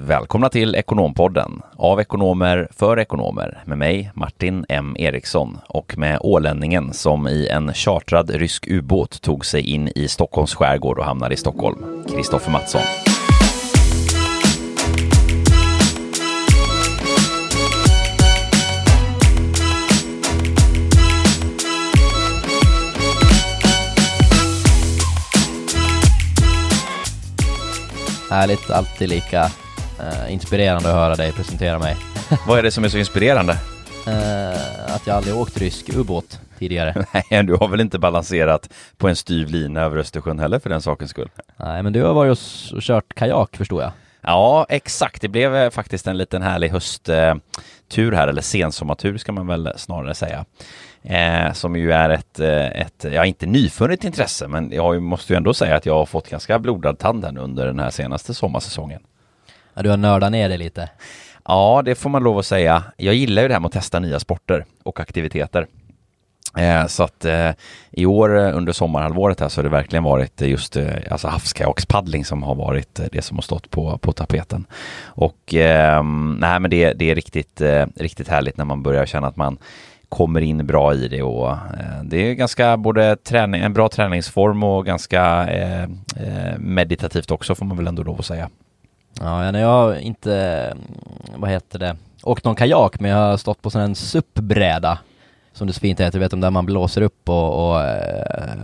Välkomna 0.00 0.48
till 0.48 0.74
Ekonompodden 0.74 1.62
av 1.76 2.00
ekonomer 2.00 2.68
för 2.70 2.98
ekonomer 2.98 3.62
med 3.64 3.78
mig 3.78 4.10
Martin 4.14 4.64
M 4.68 4.96
Eriksson 4.98 5.58
och 5.68 5.98
med 5.98 6.18
ålänningen 6.20 6.92
som 6.92 7.28
i 7.28 7.48
en 7.48 7.74
chartrad 7.74 8.30
rysk 8.30 8.66
ubåt 8.68 9.22
tog 9.22 9.46
sig 9.46 9.70
in 9.70 9.88
i 9.88 10.08
Stockholms 10.08 10.54
skärgård 10.54 10.98
och 10.98 11.04
hamnade 11.04 11.34
i 11.34 11.36
Stockholm, 11.36 12.04
Kristoffer 12.08 12.50
Mattsson. 12.50 12.82
Härligt, 28.30 28.70
alltid 28.70 29.08
lika 29.08 29.50
uh, 30.00 30.32
inspirerande 30.32 30.88
att 30.88 30.94
höra 30.94 31.16
dig 31.16 31.32
presentera 31.32 31.78
mig. 31.78 31.96
Vad 32.46 32.58
är 32.58 32.62
det 32.62 32.70
som 32.70 32.84
är 32.84 32.88
så 32.88 32.98
inspirerande? 32.98 33.52
Uh, 34.08 34.94
att 34.94 35.06
jag 35.06 35.16
aldrig 35.16 35.36
åkt 35.36 35.58
rysk 35.58 35.88
ubåt 35.96 36.40
tidigare. 36.58 37.04
Nej, 37.30 37.42
du 37.44 37.54
har 37.54 37.68
väl 37.68 37.80
inte 37.80 37.98
balanserat 37.98 38.70
på 38.96 39.08
en 39.08 39.16
styv 39.16 39.48
lina 39.48 39.80
över 39.80 39.96
Östersjön 39.96 40.38
heller 40.38 40.58
för 40.58 40.70
den 40.70 40.82
sakens 40.82 41.10
skull? 41.10 41.28
Nej, 41.56 41.82
men 41.82 41.92
du 41.92 42.02
har 42.02 42.14
varit 42.14 42.30
och, 42.30 42.76
och 42.76 42.82
kört 42.82 43.14
kajak 43.14 43.56
förstår 43.56 43.82
jag. 43.82 43.92
Ja, 44.20 44.66
exakt. 44.68 45.22
Det 45.22 45.28
blev 45.28 45.56
eh, 45.56 45.70
faktiskt 45.70 46.06
en 46.06 46.18
liten 46.18 46.42
härlig 46.42 46.68
hösttur 46.68 48.12
här, 48.12 48.28
eller 48.28 48.42
sensommartur 48.42 49.18
ska 49.18 49.32
man 49.32 49.46
väl 49.46 49.72
snarare 49.76 50.14
säga. 50.14 50.44
Eh, 51.02 51.52
som 51.52 51.76
ju 51.76 51.92
är 51.92 52.10
ett, 52.10 52.40
ett, 52.40 53.04
ja 53.12 53.24
inte 53.24 53.46
nyfunnet 53.46 54.04
intresse, 54.04 54.48
men 54.48 54.72
jag 54.72 55.02
måste 55.02 55.32
ju 55.32 55.36
ändå 55.36 55.54
säga 55.54 55.76
att 55.76 55.86
jag 55.86 55.94
har 55.94 56.06
fått 56.06 56.30
ganska 56.30 56.58
blodad 56.58 56.98
tand 56.98 57.38
under 57.38 57.66
den 57.66 57.78
här 57.78 57.90
senaste 57.90 58.34
sommarsäsongen. 58.34 59.00
Ja, 59.78 59.82
du 59.82 59.90
har 59.90 59.96
nördat 59.96 60.32
ner 60.32 60.48
dig 60.48 60.58
lite. 60.58 60.88
Ja, 61.44 61.82
det 61.84 61.94
får 61.94 62.10
man 62.10 62.22
lov 62.22 62.38
att 62.38 62.46
säga. 62.46 62.82
Jag 62.96 63.14
gillar 63.14 63.42
ju 63.42 63.48
det 63.48 63.54
här 63.54 63.60
med 63.60 63.66
att 63.66 63.72
testa 63.72 63.98
nya 63.98 64.20
sporter 64.20 64.64
och 64.82 65.00
aktiviteter. 65.00 65.66
Eh, 66.56 66.86
så 66.86 67.02
att 67.02 67.24
eh, 67.24 67.50
i 67.90 68.06
år 68.06 68.38
eh, 68.38 68.56
under 68.56 68.72
sommarhalvåret 68.72 69.40
här 69.40 69.48
så 69.48 69.58
har 69.58 69.64
det 69.64 69.68
verkligen 69.68 70.04
varit 70.04 70.42
eh, 70.42 70.48
just 70.48 70.76
eh, 70.76 70.86
alltså 71.10 71.28
havskajakspaddling 71.28 72.24
som 72.24 72.42
har 72.42 72.54
varit 72.54 73.00
eh, 73.00 73.06
det 73.12 73.22
som 73.22 73.36
har 73.36 73.42
stått 73.42 73.70
på, 73.70 73.98
på 73.98 74.12
tapeten. 74.12 74.66
Och 75.04 75.54
eh, 75.54 76.02
nej 76.38 76.60
men 76.60 76.70
det, 76.70 76.92
det 76.92 77.10
är 77.10 77.14
riktigt, 77.14 77.62
riktigt 77.96 78.28
härligt 78.28 78.56
när 78.56 78.64
man 78.64 78.82
börjar 78.82 79.06
känna 79.06 79.26
att 79.26 79.36
man 79.36 79.58
kommer 80.08 80.40
in 80.40 80.66
bra 80.66 80.94
i 80.94 81.08
det 81.08 81.22
och 81.22 81.50
eh, 81.50 82.02
det 82.04 82.16
är 82.16 82.34
ganska 82.34 82.76
både 82.76 83.16
träning, 83.16 83.60
en 83.60 83.72
bra 83.72 83.88
träningsform 83.88 84.62
och 84.62 84.86
ganska 84.86 85.48
eh, 85.48 85.88
meditativt 86.58 87.30
också 87.30 87.54
får 87.54 87.66
man 87.66 87.76
väl 87.76 87.86
ändå 87.86 88.02
lov 88.02 88.18
att 88.18 88.26
säga. 88.26 88.48
Ja, 89.20 89.58
jag 89.58 89.68
har 89.68 89.94
inte, 89.94 90.74
vad 91.36 91.50
heter 91.50 91.78
det, 91.78 91.96
åkt 92.22 92.44
någon 92.44 92.54
kajak 92.54 93.00
men 93.00 93.10
jag 93.10 93.18
har 93.18 93.36
stått 93.36 93.62
på 93.62 93.70
sån 93.70 93.80
en 93.80 93.94
SUP-bräda 93.94 94.98
som 95.58 95.66
det 95.66 95.72
så 95.72 95.80
fint 95.80 96.00
heter, 96.00 96.18
vet 96.18 96.32
om 96.32 96.40
där 96.40 96.50
man 96.50 96.66
blåser 96.66 97.02
upp 97.02 97.28
och, 97.28 97.70
och 97.70 97.80
eh, 97.82 98.58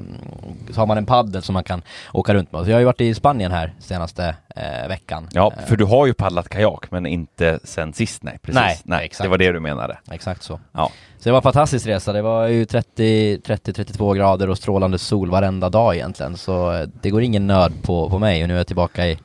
så 0.71 0.81
har 0.81 0.87
man 0.87 0.99
en 0.99 1.07
paddel 1.07 1.43
som 1.43 1.53
man 1.53 1.65
kan 1.65 1.83
åka 2.13 2.35
runt 2.35 2.53
med. 2.53 2.65
Så 2.65 2.71
jag 2.71 2.75
har 2.75 2.81
ju 2.81 2.87
varit 2.87 3.01
i 3.01 3.15
Spanien 3.15 3.53
här 3.53 3.73
senaste 3.79 4.37
eh, 4.57 4.89
veckan. 4.89 5.29
Ja, 5.33 5.53
för 5.67 5.77
du 5.77 5.85
har 5.85 6.07
ju 6.07 6.15
paddlat 6.15 6.49
kajak 6.49 6.91
men 6.91 7.07
inte 7.07 7.59
sen 7.65 7.93
sist, 7.93 8.23
nej 8.23 8.39
precis. 8.43 8.61
Nej, 8.61 8.81
nej 8.85 9.05
exakt. 9.05 9.25
Det 9.25 9.29
var 9.29 9.39
det 9.39 9.53
du 9.53 9.61
menade. 9.61 9.99
Exakt 10.11 10.43
så. 10.43 10.61
Ja. 10.73 10.91
Så 11.19 11.29
det 11.29 11.31
var 11.31 11.39
en 11.39 11.43
fantastisk 11.43 11.87
resa. 11.87 12.13
Det 12.13 12.23
var 12.23 12.47
ju 12.47 12.65
30-32 12.65 14.17
grader 14.17 14.51
och 14.51 14.59
strålande 14.59 14.99
sol 14.99 15.31
varenda 15.31 15.69
dag 15.69 15.95
egentligen. 15.95 16.37
Så 16.37 16.73
eh, 16.73 16.89
det 17.03 17.11
går 17.11 17.23
ingen 17.23 17.47
nöd 17.47 17.73
på, 17.83 18.11
på 18.11 18.19
mig 18.19 18.43
och 18.43 18.49
nu 18.49 18.55
är 18.55 18.59
jag 18.59 18.67
tillbaka 18.67 19.07
i, 19.07 19.19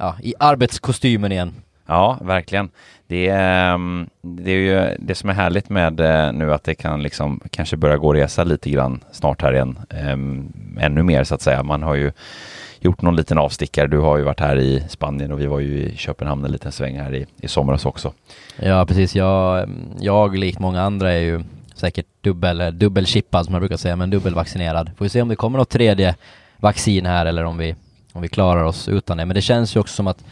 ja, 0.00 0.16
i 0.22 0.34
arbetskostymen 0.38 1.32
igen. 1.32 1.54
Ja, 1.86 2.18
verkligen. 2.20 2.70
Det 3.06 3.28
är, 3.28 3.74
ehm, 3.74 4.08
det 4.22 4.50
är 4.50 4.56
ju 4.56 4.96
det 4.98 5.14
som 5.14 5.30
är 5.30 5.34
härligt 5.34 5.68
med 5.68 6.00
eh, 6.00 6.32
nu 6.32 6.54
att 6.54 6.64
det 6.64 6.74
kan 6.74 7.02
liksom 7.02 7.40
kanske 7.50 7.76
börja 7.76 7.96
gå 7.96 8.08
och 8.08 8.14
resa 8.14 8.44
lite 8.44 8.70
grann 8.70 9.00
snart 9.12 9.42
här 9.42 9.52
igen. 9.52 9.78
Um, 10.12 10.52
ännu 10.80 11.02
mer 11.02 11.24
så 11.24 11.34
att 11.34 11.42
säga. 11.42 11.62
Man 11.62 11.82
har 11.82 11.94
ju 11.94 12.12
gjort 12.80 13.02
någon 13.02 13.16
liten 13.16 13.38
avstickare. 13.38 13.86
Du 13.86 13.98
har 13.98 14.16
ju 14.16 14.22
varit 14.22 14.40
här 14.40 14.58
i 14.58 14.84
Spanien 14.88 15.32
och 15.32 15.40
vi 15.40 15.46
var 15.46 15.60
ju 15.60 15.78
i 15.78 15.96
Köpenhamn 15.96 16.44
en 16.44 16.52
liten 16.52 16.72
sväng 16.72 16.98
här 16.98 17.14
i, 17.14 17.26
i 17.40 17.48
somras 17.48 17.86
också. 17.86 18.12
Ja, 18.56 18.86
precis. 18.86 19.16
Jag, 19.16 19.70
jag 20.00 20.36
likt 20.36 20.58
många 20.58 20.82
andra 20.82 21.12
är 21.12 21.20
ju 21.20 21.42
säkert 21.74 22.06
dubbel, 22.20 22.78
dubbelchippad 22.78 23.44
som 23.44 23.52
man 23.52 23.60
brukar 23.60 23.76
säga, 23.76 23.96
men 23.96 24.10
dubbelvaccinerad. 24.10 24.90
Får 24.98 25.04
vi 25.04 25.08
se 25.08 25.22
om 25.22 25.28
det 25.28 25.36
kommer 25.36 25.58
något 25.58 25.70
tredje 25.70 26.14
vaccin 26.56 27.06
här 27.06 27.26
eller 27.26 27.44
om 27.44 27.58
vi, 27.58 27.74
om 28.12 28.22
vi 28.22 28.28
klarar 28.28 28.62
oss 28.62 28.88
utan 28.88 29.16
det. 29.16 29.24
Men 29.24 29.34
det 29.34 29.42
känns 29.42 29.76
ju 29.76 29.80
också 29.80 29.94
som 29.94 30.06
att 30.06 30.24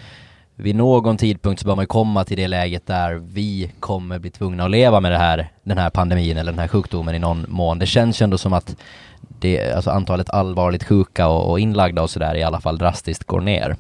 vid 0.55 0.77
någon 0.77 1.17
tidpunkt 1.17 1.61
så 1.61 1.67
bör 1.67 1.77
man 1.77 1.83
ju 1.83 1.87
komma 1.87 2.25
till 2.25 2.37
det 2.37 2.49
läget 2.49 2.87
där 2.87 3.15
vi 3.15 3.73
kommer 3.81 4.19
bli 4.19 4.31
tvungna 4.31 4.65
att 4.65 4.71
leva 4.71 5.01
med 5.01 5.13
det 5.13 5.19
här, 5.19 5.49
den 5.63 5.79
här 5.79 5.91
pandemin 5.91 6.37
eller 6.37 6.53
den 6.53 6.59
här 6.59 6.69
sjukdomen 6.69 7.15
i 7.15 7.19
någon 7.19 7.47
mån. 7.49 7.79
Det 7.79 7.87
känns 7.87 8.23
ju 8.23 8.25
ändå 8.25 8.39
som 8.39 8.53
att 8.53 8.77
det, 9.21 9.73
alltså 9.73 9.91
antalet 9.91 10.31
allvarligt 10.31 10.85
sjuka 10.85 11.29
och, 11.29 11.51
och 11.51 11.61
inlagda 11.61 12.03
och 12.03 12.11
sådär 12.11 12.35
i 12.35 12.43
alla 12.43 12.61
fall 12.61 12.79
drastiskt 12.79 13.25
går 13.25 13.41
ner. 13.41 13.77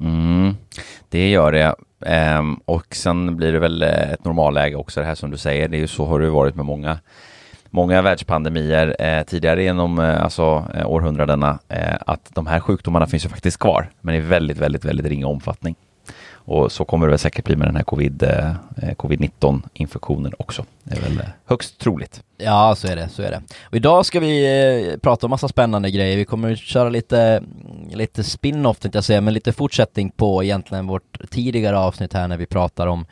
Mm, 0.00 0.56
det 1.08 1.30
gör 1.30 1.52
det. 1.52 1.74
Ehm, 2.06 2.54
och 2.64 2.94
sen 2.94 3.36
blir 3.36 3.52
det 3.52 3.58
väl 3.58 3.82
ett 3.82 4.24
normalläge 4.24 4.76
också 4.76 5.00
det 5.00 5.06
här 5.06 5.14
som 5.14 5.30
du 5.30 5.36
säger. 5.36 5.68
Det 5.68 5.76
är 5.76 5.80
ju 5.80 5.86
så 5.86 6.06
har 6.06 6.20
det 6.20 6.30
varit 6.30 6.54
med 6.54 6.64
många 6.64 6.98
många 7.76 8.02
världspandemier 8.02 8.96
eh, 8.98 9.22
tidigare 9.22 9.62
genom 9.62 9.98
eh, 9.98 10.22
alltså, 10.22 10.64
eh, 10.74 10.90
århundradena 10.90 11.58
eh, 11.68 11.96
att 12.06 12.30
de 12.34 12.46
här 12.46 12.60
sjukdomarna 12.60 13.06
finns 13.06 13.24
ju 13.24 13.28
faktiskt 13.28 13.58
kvar, 13.58 13.90
men 14.00 14.14
i 14.14 14.20
väldigt, 14.20 14.58
väldigt, 14.58 14.84
väldigt 14.84 15.06
ringa 15.06 15.26
omfattning. 15.26 15.76
Och 16.32 16.72
så 16.72 16.84
kommer 16.84 17.06
det 17.06 17.10
väl 17.10 17.18
säkert 17.18 17.44
bli 17.44 17.56
med 17.56 17.68
den 17.68 17.76
här 17.76 17.82
covid, 17.82 18.22
eh, 18.22 18.48
eh 18.82 18.94
covid-19 18.96 19.62
infektionen 19.72 20.32
också. 20.38 20.64
Det 20.84 20.96
är 20.96 21.00
väl 21.00 21.18
eh, 21.18 21.26
högst 21.46 21.78
troligt. 21.78 22.22
Ja, 22.38 22.74
så 22.76 22.88
är 22.88 22.96
det, 22.96 23.08
så 23.08 23.22
är 23.22 23.30
det. 23.30 23.42
Och 23.62 23.76
idag 23.76 24.06
ska 24.06 24.20
vi 24.20 24.34
eh, 24.92 24.98
prata 24.98 25.26
om 25.26 25.30
massa 25.30 25.48
spännande 25.48 25.90
grejer. 25.90 26.16
Vi 26.16 26.24
kommer 26.24 26.52
att 26.52 26.58
köra 26.58 26.88
lite, 26.88 27.42
lite 27.92 28.24
spin-off 28.24 28.78
tänkte 28.78 28.96
jag 28.96 29.04
säga, 29.04 29.20
men 29.20 29.34
lite 29.34 29.52
fortsättning 29.52 30.10
på 30.10 30.44
egentligen 30.44 30.86
vårt 30.86 31.30
tidigare 31.30 31.78
avsnitt 31.78 32.12
här 32.12 32.28
när 32.28 32.36
vi 32.36 32.46
pratar 32.46 32.86
om 32.86 33.06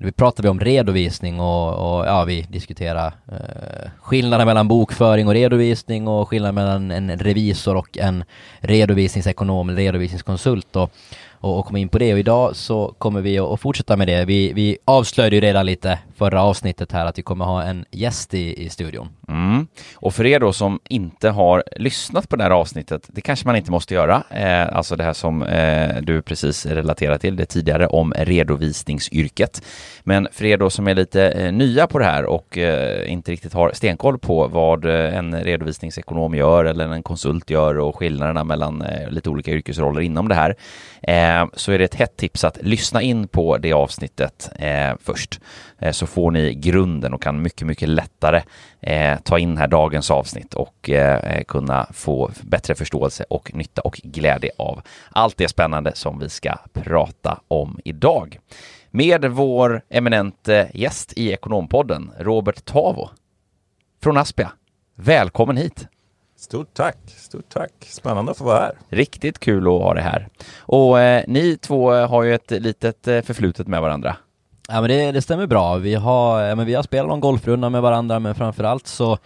vi 0.00 0.12
pratade 0.12 0.48
om 0.48 0.60
redovisning 0.60 1.40
och, 1.40 1.68
och 1.68 2.06
ja, 2.06 2.24
vi 2.24 2.42
diskuterade 2.42 3.12
eh, 3.32 3.90
skillnaden 4.00 4.46
mellan 4.46 4.68
bokföring 4.68 5.28
och 5.28 5.34
redovisning 5.34 6.08
och 6.08 6.28
skillnaden 6.28 6.54
mellan 6.54 6.90
en 6.90 7.18
revisor 7.18 7.76
och 7.76 7.98
en 7.98 8.24
redovisningsekonom 8.60 9.68
eller 9.68 9.78
redovisningskonsult. 9.78 10.76
Och, 10.76 10.92
och, 11.40 11.58
och 11.58 11.66
komma 11.66 11.78
in 11.78 11.88
på 11.88 11.98
det 11.98 12.12
och 12.12 12.18
idag 12.18 12.56
så 12.56 12.94
kommer 12.98 13.20
vi 13.20 13.38
att 13.38 13.60
fortsätta 13.60 13.96
med 13.96 14.08
det. 14.08 14.24
Vi, 14.24 14.52
vi 14.52 14.78
avslöjade 14.84 15.36
ju 15.36 15.40
redan 15.40 15.66
lite 15.66 15.98
förra 16.16 16.42
avsnittet 16.42 16.92
här 16.92 17.06
att 17.06 17.18
vi 17.18 17.22
kommer 17.22 17.44
ha 17.44 17.62
en 17.62 17.84
gäst 17.90 18.34
i, 18.34 18.64
i 18.64 18.68
studion. 18.68 19.08
Mm. 19.28 19.66
Och 19.94 20.14
för 20.14 20.26
er 20.26 20.40
då 20.40 20.52
som 20.52 20.80
inte 20.88 21.30
har 21.30 21.64
lyssnat 21.76 22.28
på 22.28 22.36
det 22.36 22.42
här 22.42 22.50
avsnittet, 22.50 23.08
det 23.08 23.20
kanske 23.20 23.46
man 23.46 23.56
inte 23.56 23.70
måste 23.70 23.94
göra, 23.94 24.22
eh, 24.30 24.76
alltså 24.76 24.96
det 24.96 25.04
här 25.04 25.12
som 25.12 25.42
eh, 25.42 25.96
du 26.02 26.22
precis 26.22 26.66
relaterade 26.66 27.18
till 27.18 27.36
det 27.36 27.46
tidigare 27.46 27.86
om 27.86 28.14
redovisningsyrket. 28.16 29.62
Men 30.02 30.28
för 30.32 30.44
er 30.44 30.58
då 30.58 30.70
som 30.70 30.88
är 30.88 30.94
lite 30.94 31.30
eh, 31.30 31.52
nya 31.52 31.86
på 31.86 31.98
det 31.98 32.04
här 32.04 32.24
och 32.24 32.58
eh, 32.58 33.12
inte 33.12 33.32
riktigt 33.32 33.52
har 33.52 33.72
stenkoll 33.74 34.18
på 34.18 34.46
vad 34.46 34.84
eh, 34.84 35.16
en 35.16 35.40
redovisningsekonom 35.40 36.34
gör 36.34 36.64
eller 36.64 36.88
en 36.88 37.02
konsult 37.02 37.50
gör 37.50 37.78
och 37.78 37.96
skillnaderna 37.96 38.44
mellan 38.44 38.82
eh, 38.82 39.10
lite 39.10 39.30
olika 39.30 39.50
yrkesroller 39.50 40.00
inom 40.00 40.28
det 40.28 40.34
här, 40.34 40.56
eh, 41.02 41.27
Eh, 41.28 41.46
så 41.52 41.72
är 41.72 41.78
det 41.78 41.84
ett 41.84 41.94
hett 41.94 42.16
tips 42.16 42.44
att 42.44 42.58
lyssna 42.62 43.02
in 43.02 43.28
på 43.28 43.58
det 43.58 43.72
avsnittet 43.72 44.50
eh, 44.58 44.92
först 45.00 45.40
eh, 45.78 45.92
så 45.92 46.06
får 46.06 46.30
ni 46.30 46.54
grunden 46.54 47.14
och 47.14 47.22
kan 47.22 47.42
mycket, 47.42 47.66
mycket 47.66 47.88
lättare 47.88 48.42
eh, 48.80 49.18
ta 49.18 49.38
in 49.38 49.56
här 49.56 49.68
dagens 49.68 50.10
avsnitt 50.10 50.54
och 50.54 50.90
eh, 50.90 51.42
kunna 51.42 51.86
få 51.92 52.30
bättre 52.42 52.74
förståelse 52.74 53.24
och 53.30 53.54
nytta 53.54 53.82
och 53.82 54.00
glädje 54.04 54.50
av 54.58 54.82
allt 55.10 55.36
det 55.36 55.48
spännande 55.48 55.94
som 55.94 56.18
vi 56.18 56.28
ska 56.28 56.54
prata 56.72 57.40
om 57.48 57.80
idag. 57.84 58.38
Med 58.90 59.24
vår 59.24 59.82
eminente 59.88 60.70
gäst 60.74 61.12
i 61.16 61.32
Ekonompodden, 61.32 62.10
Robert 62.18 62.64
Tavo 62.64 63.10
från 64.02 64.16
Aspia. 64.16 64.52
Välkommen 64.94 65.56
hit! 65.56 65.97
Stort 66.40 66.74
tack, 66.74 66.96
stort 67.16 67.48
tack. 67.48 67.72
Spännande 67.80 68.30
att 68.30 68.38
få 68.38 68.44
vara 68.44 68.58
här. 68.58 68.72
Riktigt 68.88 69.38
kul 69.38 69.66
att 69.66 69.82
ha 69.82 69.94
det 69.94 70.00
här. 70.00 70.28
Och 70.58 71.00
eh, 71.00 71.24
ni 71.26 71.56
två 71.56 71.90
har 71.92 72.22
ju 72.22 72.34
ett 72.34 72.50
litet 72.50 73.08
eh, 73.08 73.20
förflutet 73.20 73.66
med 73.66 73.80
varandra. 73.80 74.16
Ja 74.68 74.80
men 74.80 74.90
det, 74.90 75.12
det 75.12 75.22
stämmer 75.22 75.46
bra. 75.46 75.76
Vi 75.76 75.94
har, 75.94 76.40
ja, 76.40 76.54
men 76.54 76.66
vi 76.66 76.74
har 76.74 76.82
spelat 76.82 77.08
någon 77.08 77.20
golfrunda 77.20 77.70
med 77.70 77.82
varandra 77.82 78.18
men 78.18 78.34
framförallt 78.34 78.86
så, 78.86 79.18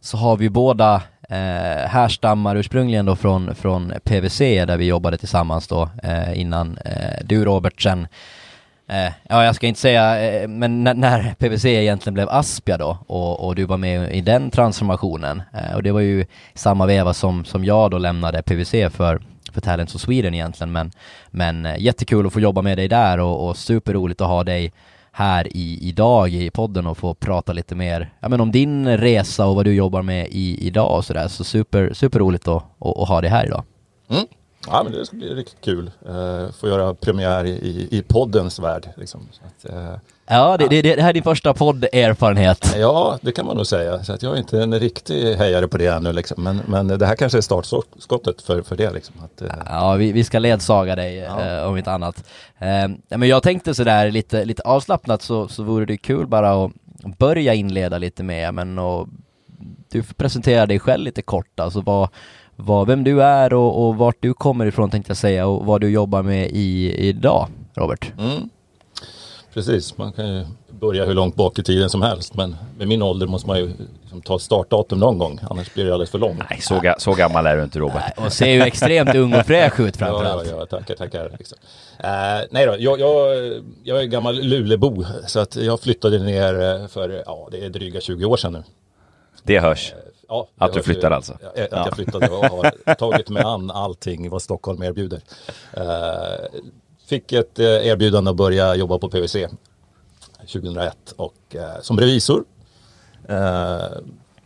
så 0.00 0.16
har 0.16 0.36
vi 0.36 0.50
båda 0.50 1.02
eh, 1.28 1.88
härstammar 1.88 2.56
ursprungligen 2.56 3.06
då 3.06 3.16
från, 3.16 3.54
från 3.54 3.92
PVC 4.04 4.38
där 4.38 4.76
vi 4.76 4.84
jobbade 4.84 5.18
tillsammans 5.18 5.68
då 5.68 5.90
eh, 6.02 6.40
innan 6.40 6.78
eh, 6.78 7.24
du 7.24 7.44
Robert 7.44 7.82
sen 7.82 8.08
eh, 8.90 9.12
ja, 9.28 9.44
jag 9.44 9.54
ska 9.54 9.66
inte 9.66 9.80
säga, 9.80 10.32
eh, 10.32 10.48
men 10.48 10.84
när, 10.84 10.94
när, 10.94 11.34
PVC 11.38 11.64
egentligen 11.64 12.14
blev 12.14 12.28
Aspia 12.28 12.78
då 12.78 12.98
och, 13.06 13.46
och 13.46 13.54
du 13.54 13.64
var 13.64 13.76
med 13.76 14.14
i 14.14 14.20
den 14.20 14.50
transformationen 14.50 15.42
eh, 15.54 15.76
och 15.76 15.82
det 15.82 15.92
var 15.92 16.00
ju 16.00 16.26
samma 16.54 16.86
veva 16.86 17.14
som, 17.14 17.44
som 17.44 17.64
jag 17.64 17.90
då 17.90 17.98
lämnade 17.98 18.42
PVC 18.42 18.70
för 18.70 19.20
för 19.52 19.60
Talents 19.60 19.94
of 19.94 20.00
Sweden 20.00 20.34
egentligen 20.34 20.72
men, 20.72 20.90
men 21.30 21.66
eh, 21.66 21.78
jättekul 21.78 22.26
att 22.26 22.32
få 22.32 22.40
jobba 22.40 22.62
med 22.62 22.78
dig 22.78 22.88
där 22.88 23.18
och, 23.18 23.48
och 23.48 23.56
superroligt 23.56 24.20
att 24.20 24.28
ha 24.28 24.44
dig 24.44 24.72
här 25.12 25.56
i, 25.56 25.88
idag 25.88 26.28
i 26.28 26.50
podden 26.50 26.86
och 26.86 26.98
få 26.98 27.14
prata 27.14 27.52
lite 27.52 27.74
mer 27.74 28.12
ja, 28.20 28.28
men 28.28 28.40
om 28.40 28.52
din 28.52 28.98
resa 28.98 29.46
och 29.46 29.56
vad 29.56 29.64
du 29.64 29.74
jobbar 29.74 30.02
med 30.02 30.28
i, 30.30 30.66
idag 30.66 30.96
och 30.96 31.04
sådär. 31.04 31.28
Så 31.28 31.44
super, 31.44 31.92
superroligt 31.92 32.48
att, 32.48 32.62
att, 32.80 32.98
att 32.98 33.08
ha 33.08 33.20
dig 33.20 33.30
här 33.30 33.46
idag. 33.46 33.64
Mm. 34.10 34.26
Ja, 34.66 34.82
men 34.82 34.92
det 34.92 35.06
ska 35.06 35.16
bli 35.16 35.34
riktigt 35.34 35.60
kul. 35.60 35.90
Uh, 36.08 36.50
få 36.52 36.68
göra 36.68 36.94
premiär 36.94 37.44
i, 37.44 37.88
i 37.90 38.02
poddens 38.02 38.58
värld. 38.58 38.88
Liksom. 38.96 39.28
Att, 39.46 39.72
uh, 39.72 39.94
ja, 40.26 40.56
det, 40.56 40.68
det, 40.68 40.82
det, 40.82 41.02
här 41.02 41.08
är 41.08 41.12
din 41.12 41.22
första 41.22 41.54
podderfarenhet. 41.54 42.76
Ja, 42.78 43.18
det 43.22 43.32
kan 43.32 43.46
man 43.46 43.56
nog 43.56 43.66
säga. 43.66 44.04
Så 44.04 44.12
att 44.12 44.22
jag 44.22 44.34
är 44.34 44.38
inte 44.38 44.62
en 44.62 44.80
riktig 44.80 45.34
hejare 45.34 45.68
på 45.68 45.78
det 45.78 45.86
ännu. 45.86 46.12
Liksom. 46.12 46.42
Men, 46.42 46.60
men 46.66 46.98
det 46.98 47.06
här 47.06 47.16
kanske 47.16 47.38
är 47.38 47.42
startskottet 47.42 48.42
för, 48.42 48.62
för 48.62 48.76
det. 48.76 48.90
Liksom. 48.90 49.14
Att, 49.24 49.42
uh... 49.42 49.48
Ja, 49.66 49.94
vi, 49.94 50.12
vi 50.12 50.24
ska 50.24 50.38
ledsaga 50.38 50.96
dig 50.96 51.16
ja. 51.16 51.66
om 51.66 51.76
inte 51.76 51.92
annat. 51.92 52.24
men 53.08 53.28
jag 53.28 53.42
tänkte 53.42 53.74
sådär 53.74 54.10
lite, 54.10 54.44
lite 54.44 54.62
avslappnat 54.62 55.22
så, 55.22 55.48
så 55.48 55.62
vore 55.62 55.86
det 55.86 55.96
kul 55.96 56.26
bara 56.26 56.64
att 56.64 56.72
börja 57.18 57.54
inleda 57.54 57.98
lite 57.98 58.22
med, 58.22 58.54
men 58.54 58.78
och, 58.78 59.08
du 59.90 60.02
får 60.02 60.14
presentera 60.14 60.66
dig 60.66 60.78
själv 60.78 61.04
lite 61.04 61.22
kort. 61.22 61.60
Alltså 61.60 61.80
vad 61.80 62.08
vad, 62.60 62.86
vem 62.86 63.04
du 63.04 63.22
är 63.22 63.54
och, 63.54 63.86
och 63.86 63.96
vart 63.96 64.16
du 64.20 64.34
kommer 64.34 64.66
ifrån 64.66 64.90
tänkte 64.90 65.10
jag 65.10 65.16
säga 65.16 65.46
och 65.46 65.66
vad 65.66 65.80
du 65.80 65.90
jobbar 65.90 66.22
med 66.22 66.50
i, 66.50 66.94
idag, 67.08 67.48
Robert. 67.74 68.12
Mm. 68.18 68.50
Precis, 69.54 69.98
man 69.98 70.12
kan 70.12 70.28
ju 70.28 70.44
börja 70.80 71.04
hur 71.04 71.14
långt 71.14 71.34
bak 71.34 71.58
i 71.58 71.62
tiden 71.62 71.90
som 71.90 72.02
helst 72.02 72.34
men 72.34 72.56
med 72.78 72.88
min 72.88 73.02
ålder 73.02 73.26
måste 73.26 73.48
man 73.48 73.58
ju 73.58 73.72
liksom 74.02 74.22
ta 74.22 74.38
startdatum 74.38 74.98
någon 74.98 75.18
gång 75.18 75.40
annars 75.50 75.74
blir 75.74 75.84
det 75.84 75.92
alldeles 75.92 76.10
för 76.10 76.18
långt. 76.18 76.42
Nej, 76.50 76.60
så, 76.60 76.80
ga 76.80 76.94
så 76.98 77.14
gammal 77.14 77.46
är 77.46 77.56
du 77.56 77.64
inte 77.64 77.78
Robert. 77.78 78.02
Nej, 78.16 78.26
och 78.26 78.32
ser 78.32 78.50
ju 78.50 78.62
extremt 78.62 79.14
ung 79.14 79.34
och 79.34 79.46
fräsch 79.46 79.80
ut 79.80 79.96
framförallt. 79.96 80.46
Ja, 80.46 80.52
ja, 80.52 80.66
ja, 80.70 80.78
tackar, 80.78 80.94
tackar. 80.94 81.36
Liksom. 81.38 81.58
Uh, 82.00 82.46
nej 82.50 82.66
då, 82.66 82.76
jag, 82.78 83.00
jag, 83.00 83.36
jag 83.82 84.02
är 84.02 84.04
gammal 84.04 84.42
Lulebo 84.42 85.04
så 85.26 85.40
att 85.40 85.56
jag 85.56 85.80
flyttade 85.80 86.18
ner 86.18 86.88
för, 86.88 87.22
ja 87.26 87.48
det 87.50 87.64
är 87.64 87.68
dryga 87.68 88.00
20 88.00 88.24
år 88.24 88.36
sedan 88.36 88.52
nu. 88.52 88.62
Det 89.42 89.60
hörs. 89.60 89.92
Ja, 90.30 90.48
att 90.58 90.72
du 90.72 90.82
flyttade 90.82 91.16
alltså? 91.16 91.38
Ja, 91.42 91.64
att 91.64 91.86
jag 91.86 91.94
flyttade 91.94 92.28
och 92.28 92.44
har 92.44 92.94
tagit 92.94 93.28
mig 93.28 93.42
an 93.42 93.70
allting 93.70 94.30
vad 94.30 94.42
Stockholm 94.42 94.82
erbjuder. 94.82 95.20
Uh, 95.76 95.82
fick 97.06 97.32
ett 97.32 97.58
uh, 97.58 97.66
erbjudande 97.66 98.30
att 98.30 98.36
börja 98.36 98.74
jobba 98.74 98.98
på 98.98 99.08
PWC 99.08 99.36
2001 100.40 100.96
och 101.16 101.56
som 101.80 102.00
revisor. 102.00 102.44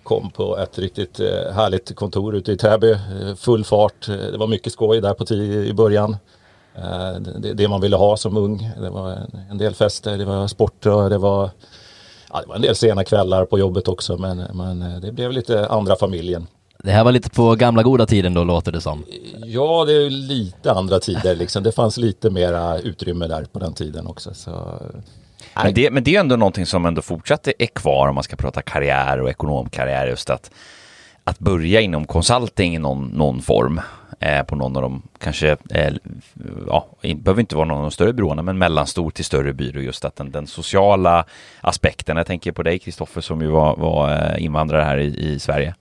kom 0.03 0.31
på 0.31 0.59
ett 0.59 0.79
riktigt 0.79 1.19
härligt 1.53 1.97
kontor 1.97 2.35
ute 2.35 2.53
i 2.53 2.57
Täby, 2.57 2.97
full 3.37 3.65
fart. 3.65 4.07
Det 4.07 4.37
var 4.37 4.47
mycket 4.47 4.73
skoj 4.73 5.01
där 5.01 5.15
på 5.15 5.35
i 5.35 5.73
början. 5.73 6.17
Det, 7.19 7.53
det, 7.55 7.69
man 7.69 7.81
ville 7.81 7.97
ha 7.97 8.17
som 8.17 8.37
ung. 8.37 8.71
Det 8.81 8.91
var 8.91 9.19
en 9.51 9.59
del 9.59 9.75
fester, 9.75 10.19
det 10.19 10.25
var 10.25 10.47
sport 10.47 10.87
och 10.87 11.11
det 11.11 11.19
var 11.19 11.51
ja, 12.35 12.41
det 12.41 12.47
var 12.47 12.55
en 12.55 12.63
del 12.63 12.77
sena 12.77 13.05
kvällar 13.05 13.45
på 13.45 13.59
jobbet 13.59 13.89
också 13.89 14.17
men, 14.17 14.37
men 14.55 14.83
eh, 14.83 15.01
det 15.01 15.13
blev 15.13 15.33
lite 15.33 15.67
andra 15.67 15.97
familjen. 15.97 16.47
Det 16.79 16.91
här 16.91 17.05
var 17.05 17.13
lite 17.13 17.31
på 17.31 17.55
gamla 17.55 17.83
goda 17.83 18.07
tiden 18.07 18.35
då 18.35 18.45
låter 18.45 18.73
det 18.73 18.81
som. 18.81 19.05
Ja, 19.45 19.85
det 19.85 19.93
är 19.93 20.11
lite 20.11 20.73
andra 20.73 21.01
tider 21.01 21.37
liksom. 21.37 21.63
Det 21.63 21.73
fanns 21.73 21.97
lite 21.97 22.31
mera 22.31 22.79
utrymme 22.79 23.27
där 23.27 23.45
på 23.45 23.59
den 23.59 23.75
tiden 23.75 24.07
också. 24.07 24.35
Så... 24.35 24.83
Men 25.55 25.75
det, 25.75 25.91
men 25.91 26.05
det 26.05 26.17
är 26.17 26.21
ändå 26.21 26.37
någonting 26.37 26.67
som 26.67 26.87
ändå 26.87 27.03
fortsatt 27.03 27.49
är 27.59 27.67
kvar 27.67 28.09
om 28.09 28.15
man 28.15 28.25
ska 28.25 28.37
prata 28.37 28.63
karriär 28.63 29.21
och 29.21 29.31
ekonomkarriär. 29.31 30.07
Just 30.07 30.31
att, 30.31 30.51
att 31.25 31.39
börja 31.39 31.81
inom 31.81 32.05
consulting 32.05 32.75
i 32.75 32.79
någon, 32.79 33.07
någon 33.07 33.43
form 33.43 33.81
eh, 34.21 34.43
på 34.43 34.57
någon 34.57 34.77
av 34.77 34.83
de 34.83 35.03
kanske, 35.19 35.57
eh, 35.71 35.95
ja, 36.67 36.89
behöver 37.03 37.41
inte 37.41 37.57
vara 37.57 37.65
någon 37.65 37.77
av 37.77 37.83
de 37.83 37.91
större 37.91 38.13
byråerna, 38.13 38.43
men 38.43 38.59
mellanstor 38.59 39.11
till 39.11 39.25
större 39.25 39.53
byrå. 39.53 39.81
Just 39.81 40.05
att 40.05 40.17
den, 40.17 40.31
den 40.31 40.47
sociala 40.47 41.25
aspekten, 41.61 42.17
jag 42.17 42.27
tänker 42.27 42.53
på 42.53 42.63
dig 42.63 42.79
Kristoffer 42.79 43.21
som 43.21 43.41
ju 43.41 43.49
var, 43.49 43.77
var 43.77 44.13
eh, 44.13 44.45
invandrare 44.45 44.83
här 44.83 44.99
i, 44.99 45.33
i 45.33 45.39
Sverige. 45.39 45.75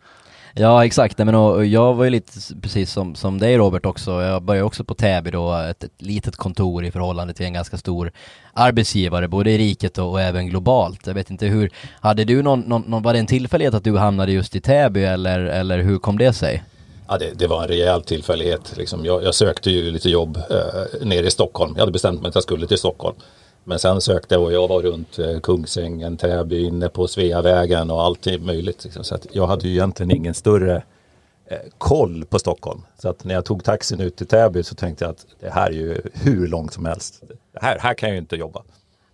Ja 0.56 0.86
exakt, 0.86 1.18
men 1.18 1.36
och 1.36 1.66
jag 1.66 1.94
var 1.94 2.04
ju 2.04 2.10
lite 2.10 2.32
precis 2.62 2.92
som, 2.92 3.16
som 3.16 3.40
dig 3.40 3.58
Robert 3.58 3.86
också, 3.86 4.22
jag 4.22 4.44
började 4.44 4.66
också 4.66 4.84
på 4.84 4.94
Täby 4.94 5.32
då, 5.32 5.54
ett, 5.54 5.84
ett 5.84 6.02
litet 6.02 6.36
kontor 6.36 6.86
i 6.86 6.92
förhållande 6.92 7.34
till 7.34 7.46
en 7.46 7.54
ganska 7.54 7.78
stor 7.78 8.12
arbetsgivare, 8.54 9.28
både 9.28 9.52
i 9.52 9.58
riket 9.58 9.98
och, 9.98 10.12
och 10.12 10.22
även 10.22 10.48
globalt. 10.48 11.08
Jag 11.08 11.14
vet 11.14 11.30
inte 11.30 11.46
hur, 11.48 11.70
hade 12.00 12.24
du 12.24 12.42
någon, 12.42 12.60
någon, 12.60 13.04
var 13.04 13.14
det 13.14 13.20
en 13.20 13.26
tillfällighet 13.26 13.74
att 13.74 13.84
du 13.84 13.98
hamnade 13.98 14.32
just 14.32 14.56
i 14.56 14.62
Täby 14.62 15.04
eller, 15.04 15.40
eller 15.40 15.80
hur 15.80 16.00
kom 16.00 16.18
det 16.18 16.34
sig? 16.34 16.64
Ja, 17.08 17.18
det, 17.18 17.32
det, 17.34 17.48
var 17.48 17.62
en 17.62 17.68
rejäl 17.68 18.04
tillfällighet. 18.04 18.78
Liksom. 18.78 19.06
Jag, 19.06 19.24
jag, 19.24 19.36
sökte 19.36 19.72
ju 19.72 19.92
lite 19.92 20.10
jobb 20.10 20.38
eh, 20.50 21.06
nere 21.08 21.28
i 21.28 21.32
Stockholm. 21.32 21.74
Jag 21.76 21.80
hade 21.80 21.92
bestämt 21.92 22.22
mig 22.22 22.30
att 22.30 22.36
jag 22.36 22.44
skulle 22.44 22.68
till 22.68 22.78
Stockholm. 22.78 23.16
Men 23.64 23.80
sen 23.80 24.02
sökte 24.02 24.36
jag 24.36 24.44
och 24.44 24.54
jag 24.54 24.68
var 24.68 24.82
runt 24.82 25.20
eh, 25.20 25.40
Kungsängen, 25.40 26.18
Täby, 26.18 26.64
inne 26.64 26.90
på 26.90 27.08
Sveavägen 27.08 27.92
och 27.92 28.02
allt 28.04 28.42
möjligt. 28.42 28.84
Liksom. 28.84 29.04
Så 29.04 29.16
att 29.16 29.28
jag 29.32 29.48
hade 29.48 29.68
ju 29.68 29.74
egentligen 29.74 30.12
ingen 30.12 30.34
större 30.34 30.84
eh, 31.46 31.58
koll 31.78 32.26
på 32.26 32.40
Stockholm. 32.40 32.82
Så 32.98 33.10
att 33.10 33.24
när 33.24 33.34
jag 33.34 33.46
tog 33.46 33.64
taxin 33.64 34.00
ut 34.00 34.16
till 34.16 34.28
Täby 34.28 34.64
så 34.64 34.76
tänkte 34.76 35.06
jag 35.06 35.12
att 35.12 35.26
det 35.40 35.50
här 35.50 35.68
är 35.68 35.74
ju 35.74 36.02
hur 36.14 36.48
långt 36.48 36.74
som 36.74 36.86
helst. 36.86 37.24
Här, 37.62 37.80
här 37.80 37.94
kan 37.94 38.10
jag 38.10 38.16
ju 38.16 38.22
inte 38.22 38.36
jobba. 38.36 38.64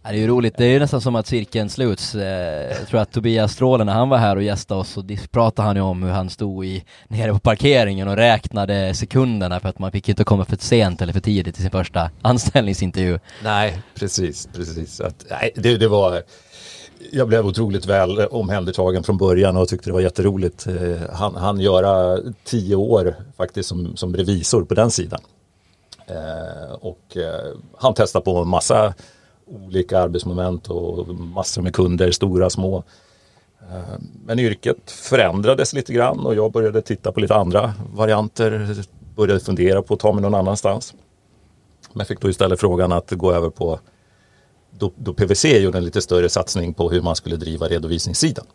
Det 0.03 0.09
är 0.09 0.13
ju 0.13 0.27
roligt, 0.27 0.57
det 0.57 0.65
är 0.65 0.69
ju 0.69 0.79
nästan 0.79 1.01
som 1.01 1.15
att 1.15 1.27
cirkeln 1.27 1.69
sluts. 1.69 2.15
Eh, 2.15 2.77
jag 2.77 2.87
tror 2.87 2.99
att 2.99 3.11
Tobias 3.11 3.53
Stråle 3.53 3.83
när 3.83 3.93
han 3.93 4.09
var 4.09 4.17
här 4.17 4.35
och 4.35 4.43
gästade 4.43 4.79
oss 4.79 4.89
så 4.89 5.03
pratade 5.31 5.67
han 5.67 5.75
ju 5.75 5.81
om 5.81 6.03
hur 6.03 6.11
han 6.11 6.29
stod 6.29 6.65
i, 6.65 6.83
nere 7.07 7.33
på 7.33 7.39
parkeringen 7.39 8.07
och 8.07 8.15
räknade 8.15 8.93
sekunderna 8.93 9.59
för 9.59 9.69
att 9.69 9.79
man 9.79 9.91
fick 9.91 10.09
inte 10.09 10.23
komma 10.23 10.45
för 10.45 10.57
sent 10.57 11.01
eller 11.01 11.13
för 11.13 11.19
tidigt 11.19 11.55
till 11.55 11.63
sin 11.63 11.71
första 11.71 12.11
anställningsintervju. 12.21 13.19
Nej, 13.43 13.81
precis, 13.95 14.49
precis. 14.53 15.01
Att, 15.01 15.25
nej, 15.29 15.51
det, 15.55 15.77
det 15.77 15.87
var 15.87 16.21
jag 17.11 17.27
blev 17.27 17.45
otroligt 17.45 17.85
väl 17.85 18.19
omhändertagen 18.19 19.03
från 19.03 19.17
början 19.17 19.57
och 19.57 19.67
tyckte 19.67 19.89
det 19.89 19.93
var 19.93 20.01
jätteroligt. 20.01 20.67
Eh, 20.67 21.09
han, 21.13 21.35
han 21.35 21.59
göra 21.59 22.19
tio 22.43 22.75
år 22.75 23.15
faktiskt 23.37 23.69
som, 23.69 23.97
som 23.97 24.15
revisor 24.15 24.65
på 24.65 24.73
den 24.73 24.91
sidan. 24.91 25.21
Eh, 26.07 26.71
och 26.71 27.17
eh, 27.17 27.55
han 27.77 27.93
testade 27.93 28.25
på 28.25 28.37
en 28.37 28.47
massa 28.47 28.93
olika 29.49 29.99
arbetsmoment 29.99 30.67
och 30.67 31.07
massor 31.15 31.61
med 31.61 31.75
kunder, 31.75 32.11
stora, 32.11 32.49
små. 32.49 32.83
Eh, 33.61 33.99
men 34.25 34.39
yrket 34.39 34.91
förändrades 34.91 35.73
lite 35.73 35.93
grann 35.93 36.19
och 36.19 36.35
jag 36.35 36.51
började 36.51 36.81
titta 36.81 37.11
på 37.11 37.19
lite 37.19 37.35
andra 37.35 37.73
varianter. 37.93 38.75
Började 39.15 39.39
fundera 39.39 39.81
på 39.81 39.93
att 39.93 39.99
ta 39.99 40.13
mig 40.13 40.21
någon 40.21 40.35
annanstans. 40.35 40.93
Men 41.93 42.05
fick 42.05 42.21
då 42.21 42.29
istället 42.29 42.59
frågan 42.59 42.91
att 42.91 43.11
gå 43.11 43.31
över 43.33 43.49
på 43.49 43.79
då, 44.71 44.91
då 44.95 45.13
PWC 45.13 45.45
gjorde 45.45 45.77
en 45.77 45.85
lite 45.85 46.01
större 46.01 46.29
satsning 46.29 46.73
på 46.73 46.89
hur 46.89 47.01
man 47.01 47.15
skulle 47.15 47.35
driva 47.35 47.67
redovisningssidan. 47.67 48.45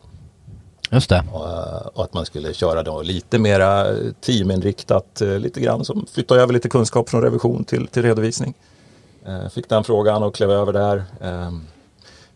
Just 0.91 1.09
det. 1.09 1.23
Och, 1.31 1.47
eh, 1.47 1.87
och, 1.93 2.03
att 2.03 2.13
man 2.13 2.25
skulle 2.25 2.53
köra 2.53 2.83
då 2.83 3.01
lite 3.01 3.39
mera 3.39 3.95
teaminriktat, 4.21 5.21
eh, 5.21 5.39
lite 5.39 5.59
grann 5.59 5.85
som 5.85 6.05
flytta 6.13 6.35
över 6.35 6.53
lite 6.53 6.69
kunskap 6.69 7.09
från 7.09 7.21
revision 7.21 7.63
till, 7.63 7.87
till 7.87 8.03
redovisning. 8.03 8.53
Eh, 9.27 9.49
fick 9.49 9.69
den 9.69 9.83
frågan 9.83 10.23
och 10.23 10.35
klev 10.35 10.51
över 10.51 10.73
där. 10.73 11.03
Ehm, 11.21 11.67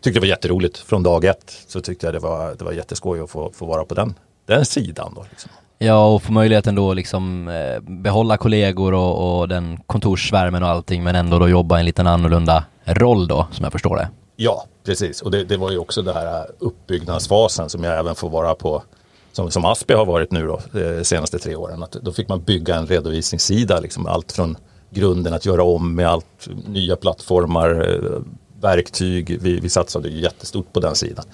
tyckte 0.01 0.19
det 0.19 0.21
var 0.21 0.27
jätteroligt 0.27 0.77
från 0.77 1.03
dag 1.03 1.25
ett. 1.25 1.65
Så 1.67 1.81
tyckte 1.81 2.07
jag 2.07 2.13
det 2.13 2.19
var, 2.19 2.55
det 2.55 2.65
var 2.65 2.71
jätteskoj 2.71 3.19
att 3.19 3.29
få, 3.29 3.51
få 3.53 3.65
vara 3.65 3.85
på 3.85 3.93
den, 3.93 4.13
den 4.45 4.65
sidan. 4.65 5.13
Då, 5.15 5.25
liksom. 5.29 5.51
Ja, 5.77 6.07
och 6.07 6.23
få 6.23 6.31
möjligheten 6.31 6.75
då 6.75 6.93
liksom 6.93 7.47
eh, 7.47 7.79
behålla 7.79 8.37
kollegor 8.37 8.93
och, 8.93 9.39
och 9.39 9.47
den 9.47 9.77
kontorssvärmen 9.85 10.63
och 10.63 10.69
allting 10.69 11.03
men 11.03 11.15
ändå 11.15 11.39
då 11.39 11.49
jobba 11.49 11.77
i 11.77 11.79
en 11.79 11.85
liten 11.85 12.07
annorlunda 12.07 12.63
roll 12.85 13.27
då, 13.27 13.47
som 13.51 13.63
jag 13.63 13.71
förstår 13.71 13.95
det. 13.95 14.09
Ja, 14.35 14.65
precis. 14.85 15.21
Och 15.21 15.31
det, 15.31 15.43
det 15.43 15.57
var 15.57 15.71
ju 15.71 15.77
också 15.77 16.01
den 16.01 16.15
här 16.15 16.47
uppbyggnadsfasen 16.59 17.69
som 17.69 17.83
jag 17.83 17.99
även 17.99 18.15
får 18.15 18.29
vara 18.29 18.55
på 18.55 18.83
som, 19.31 19.51
som 19.51 19.65
Aspi 19.65 19.93
har 19.93 20.05
varit 20.05 20.31
nu 20.31 20.47
då, 20.47 20.59
de 20.71 20.97
eh, 20.97 21.03
senaste 21.03 21.39
tre 21.39 21.55
åren. 21.55 21.83
Att 21.83 21.91
då 21.91 22.11
fick 22.11 22.29
man 22.29 22.41
bygga 22.43 22.75
en 22.75 22.87
redovisningssida, 22.87 23.79
liksom 23.79 24.07
allt 24.07 24.31
från 24.31 24.57
grunden 24.89 25.33
att 25.33 25.45
göra 25.45 25.63
om 25.63 25.95
med 25.95 26.07
allt, 26.07 26.49
nya 26.67 26.95
plattformar, 26.95 27.89
eh, 27.89 28.21
verktyg. 28.61 29.37
Vi, 29.41 29.59
vi 29.59 29.69
satsade 29.69 30.09
jättestort 30.09 30.73
på 30.73 30.79
den 30.79 30.95
sidan. 30.95 31.25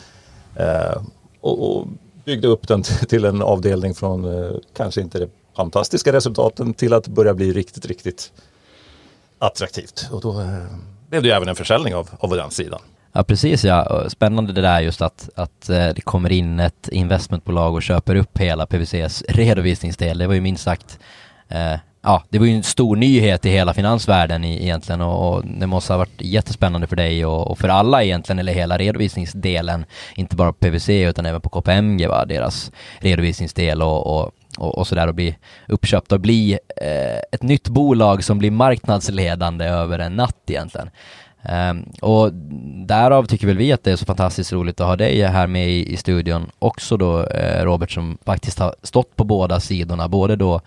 Eh, 0.56 1.02
och, 1.42 1.78
och, 1.78 1.88
byggde 2.26 2.48
upp 2.48 2.68
den 2.68 2.84
till 3.08 3.26
en 3.26 3.42
avdelning 3.42 3.94
från 3.94 4.26
eh, 4.26 4.52
kanske 4.78 5.02
inte 5.02 5.20
det 5.20 5.30
fantastiska 5.56 6.14
resultaten 6.14 6.74
till 6.74 6.94
att 6.94 7.08
börja 7.08 7.34
bli 7.34 7.54
riktigt, 7.54 7.86
riktigt 7.86 8.32
attraktivt. 9.40 10.10
Och 10.12 10.22
då 10.22 10.42
eh, 10.42 10.66
blev 11.10 11.22
det 11.22 11.28
ju 11.28 11.34
även 11.34 11.50
en 11.50 11.56
försäljning 11.56 11.96
av, 11.96 12.10
av 12.20 12.30
den 12.30 12.52
sidan. 12.52 12.80
Ja 13.12 13.24
precis 13.24 13.64
ja, 13.64 14.10
spännande 14.10 14.54
det 14.54 14.62
där 14.62 14.82
just 14.82 15.02
att, 15.02 15.30
att 15.36 15.70
eh, 15.70 15.88
det 15.88 16.02
kommer 16.02 16.32
in 16.32 16.60
ett 16.60 16.88
investmentbolag 16.92 17.74
och 17.74 17.84
köper 17.84 18.16
upp 18.16 18.38
hela 18.38 18.66
PVCs 18.66 19.24
redovisningsdel. 19.28 20.18
Det 20.18 20.28
var 20.28 20.34
ju 20.34 20.42
minst 20.42 20.64
sagt 20.64 21.00
eh, 21.48 21.80
ja, 22.06 22.24
det 22.30 22.40
var 22.40 22.46
ju 22.46 22.56
en 22.56 22.64
stor 22.64 22.96
nyhet 22.96 23.46
i 23.46 23.50
hela 23.50 23.74
finansvärlden 23.74 24.44
egentligen 24.44 25.02
och, 25.02 25.34
och 25.34 25.46
det 25.46 25.68
måste 25.68 25.94
ha 25.94 25.98
varit 25.98 26.22
jättespännande 26.22 26.88
för 26.88 26.96
dig 26.96 27.26
och, 27.26 27.48
och, 27.52 27.60
för 27.60 27.70
alla 27.70 28.04
egentligen, 28.04 28.40
eller 28.40 28.54
hela 28.54 28.78
redovisningsdelen, 28.78 29.86
inte 30.16 30.36
bara 30.36 30.54
på 30.54 30.58
PVC 30.60 30.90
utan 30.90 31.26
även 31.26 31.42
på 31.42 31.50
KPMG, 31.50 32.08
va? 32.08 32.26
deras 32.26 32.72
redovisningsdel 33.00 33.82
och, 33.82 34.08
och 34.08 34.32
och, 34.58 34.78
och 34.78 34.88
sådär 34.88 35.08
och 35.08 35.16
bli 35.16 35.38
uppköpt 35.68 36.12
och 36.12 36.20
bli 36.20 36.60
eh, 36.82 37.20
ett 37.32 37.44
nytt 37.44 37.68
bolag 37.70 38.24
som 38.24 38.38
blir 38.38 38.52
marknadsledande 38.52 39.66
över 39.66 40.00
en 40.00 40.16
natt 40.16 40.38
egentligen. 40.48 40.90
Um, 41.70 41.90
och 42.02 42.34
därav 42.86 43.26
tycker 43.26 43.48
väl 43.48 43.58
vi 43.58 43.72
att 43.74 43.84
det 43.84 43.92
är 43.92 43.96
så 43.96 44.06
fantastiskt 44.06 44.54
roligt 44.54 44.82
att 44.82 44.88
ha 44.88 44.96
dig 44.96 45.22
här 45.22 45.48
med 45.48 45.70
i, 45.70 45.94
i 45.94 45.98
studion 45.98 46.52
också 46.60 46.98
då 46.98 47.24
eh, 47.24 47.64
Robert 47.64 47.92
som 47.92 48.18
faktiskt 48.26 48.60
har 48.60 48.76
stått 48.84 49.16
på 49.16 49.24
båda 49.24 49.60
sidorna, 49.60 50.08
både 50.08 50.36
då 50.36 50.62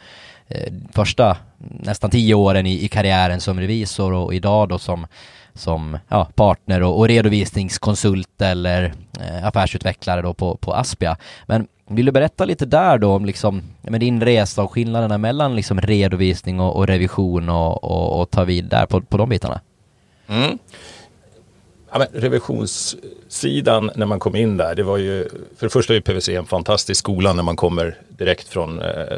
Eh, 0.48 0.72
första 0.92 1.36
nästan 1.58 2.10
tio 2.10 2.34
åren 2.34 2.66
i, 2.66 2.84
i 2.84 2.88
karriären 2.88 3.40
som 3.40 3.60
revisor 3.60 4.12
och 4.12 4.34
idag 4.34 4.68
då 4.68 4.78
som 4.78 5.06
som 5.54 5.98
ja, 6.08 6.28
partner 6.34 6.82
och, 6.82 6.98
och 6.98 7.08
redovisningskonsult 7.08 8.42
eller 8.42 8.92
eh, 9.20 9.46
affärsutvecklare 9.46 10.22
då 10.22 10.34
på, 10.34 10.56
på 10.56 10.74
Aspia. 10.74 11.16
Men 11.46 11.66
vill 11.88 12.06
du 12.06 12.12
berätta 12.12 12.44
lite 12.44 12.66
där 12.66 12.98
då 12.98 13.14
om 13.14 13.24
liksom, 13.24 13.62
med 13.82 14.00
din 14.00 14.22
resa 14.22 14.62
och 14.62 14.72
skillnaderna 14.72 15.18
mellan 15.18 15.56
liksom 15.56 15.80
redovisning 15.80 16.60
och, 16.60 16.76
och 16.76 16.86
revision 16.86 17.48
och, 17.48 17.84
och, 17.84 18.20
och 18.20 18.30
ta 18.30 18.44
vid 18.44 18.64
där 18.64 18.86
på, 18.86 19.00
på 19.00 19.16
de 19.16 19.28
bitarna? 19.28 19.60
Mm. 20.28 20.58
Ja, 21.90 21.98
men 21.98 22.06
revisionssidan 22.12 23.90
när 23.94 24.06
man 24.06 24.18
kom 24.18 24.36
in 24.36 24.56
där, 24.56 24.74
det 24.74 24.82
var 24.82 24.96
ju, 24.96 25.28
för 25.56 25.66
det 25.66 25.70
första 25.70 25.94
är 25.94 26.00
PVC 26.00 26.28
en 26.28 26.46
fantastisk 26.46 26.98
skola 26.98 27.32
när 27.32 27.42
man 27.42 27.56
kommer 27.56 27.98
direkt 28.08 28.48
från, 28.48 28.80
eh, 28.80 29.16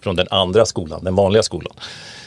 från 0.00 0.16
den 0.16 0.26
andra 0.30 0.66
skolan, 0.66 1.04
den 1.04 1.14
vanliga 1.14 1.42
skolan. 1.42 1.72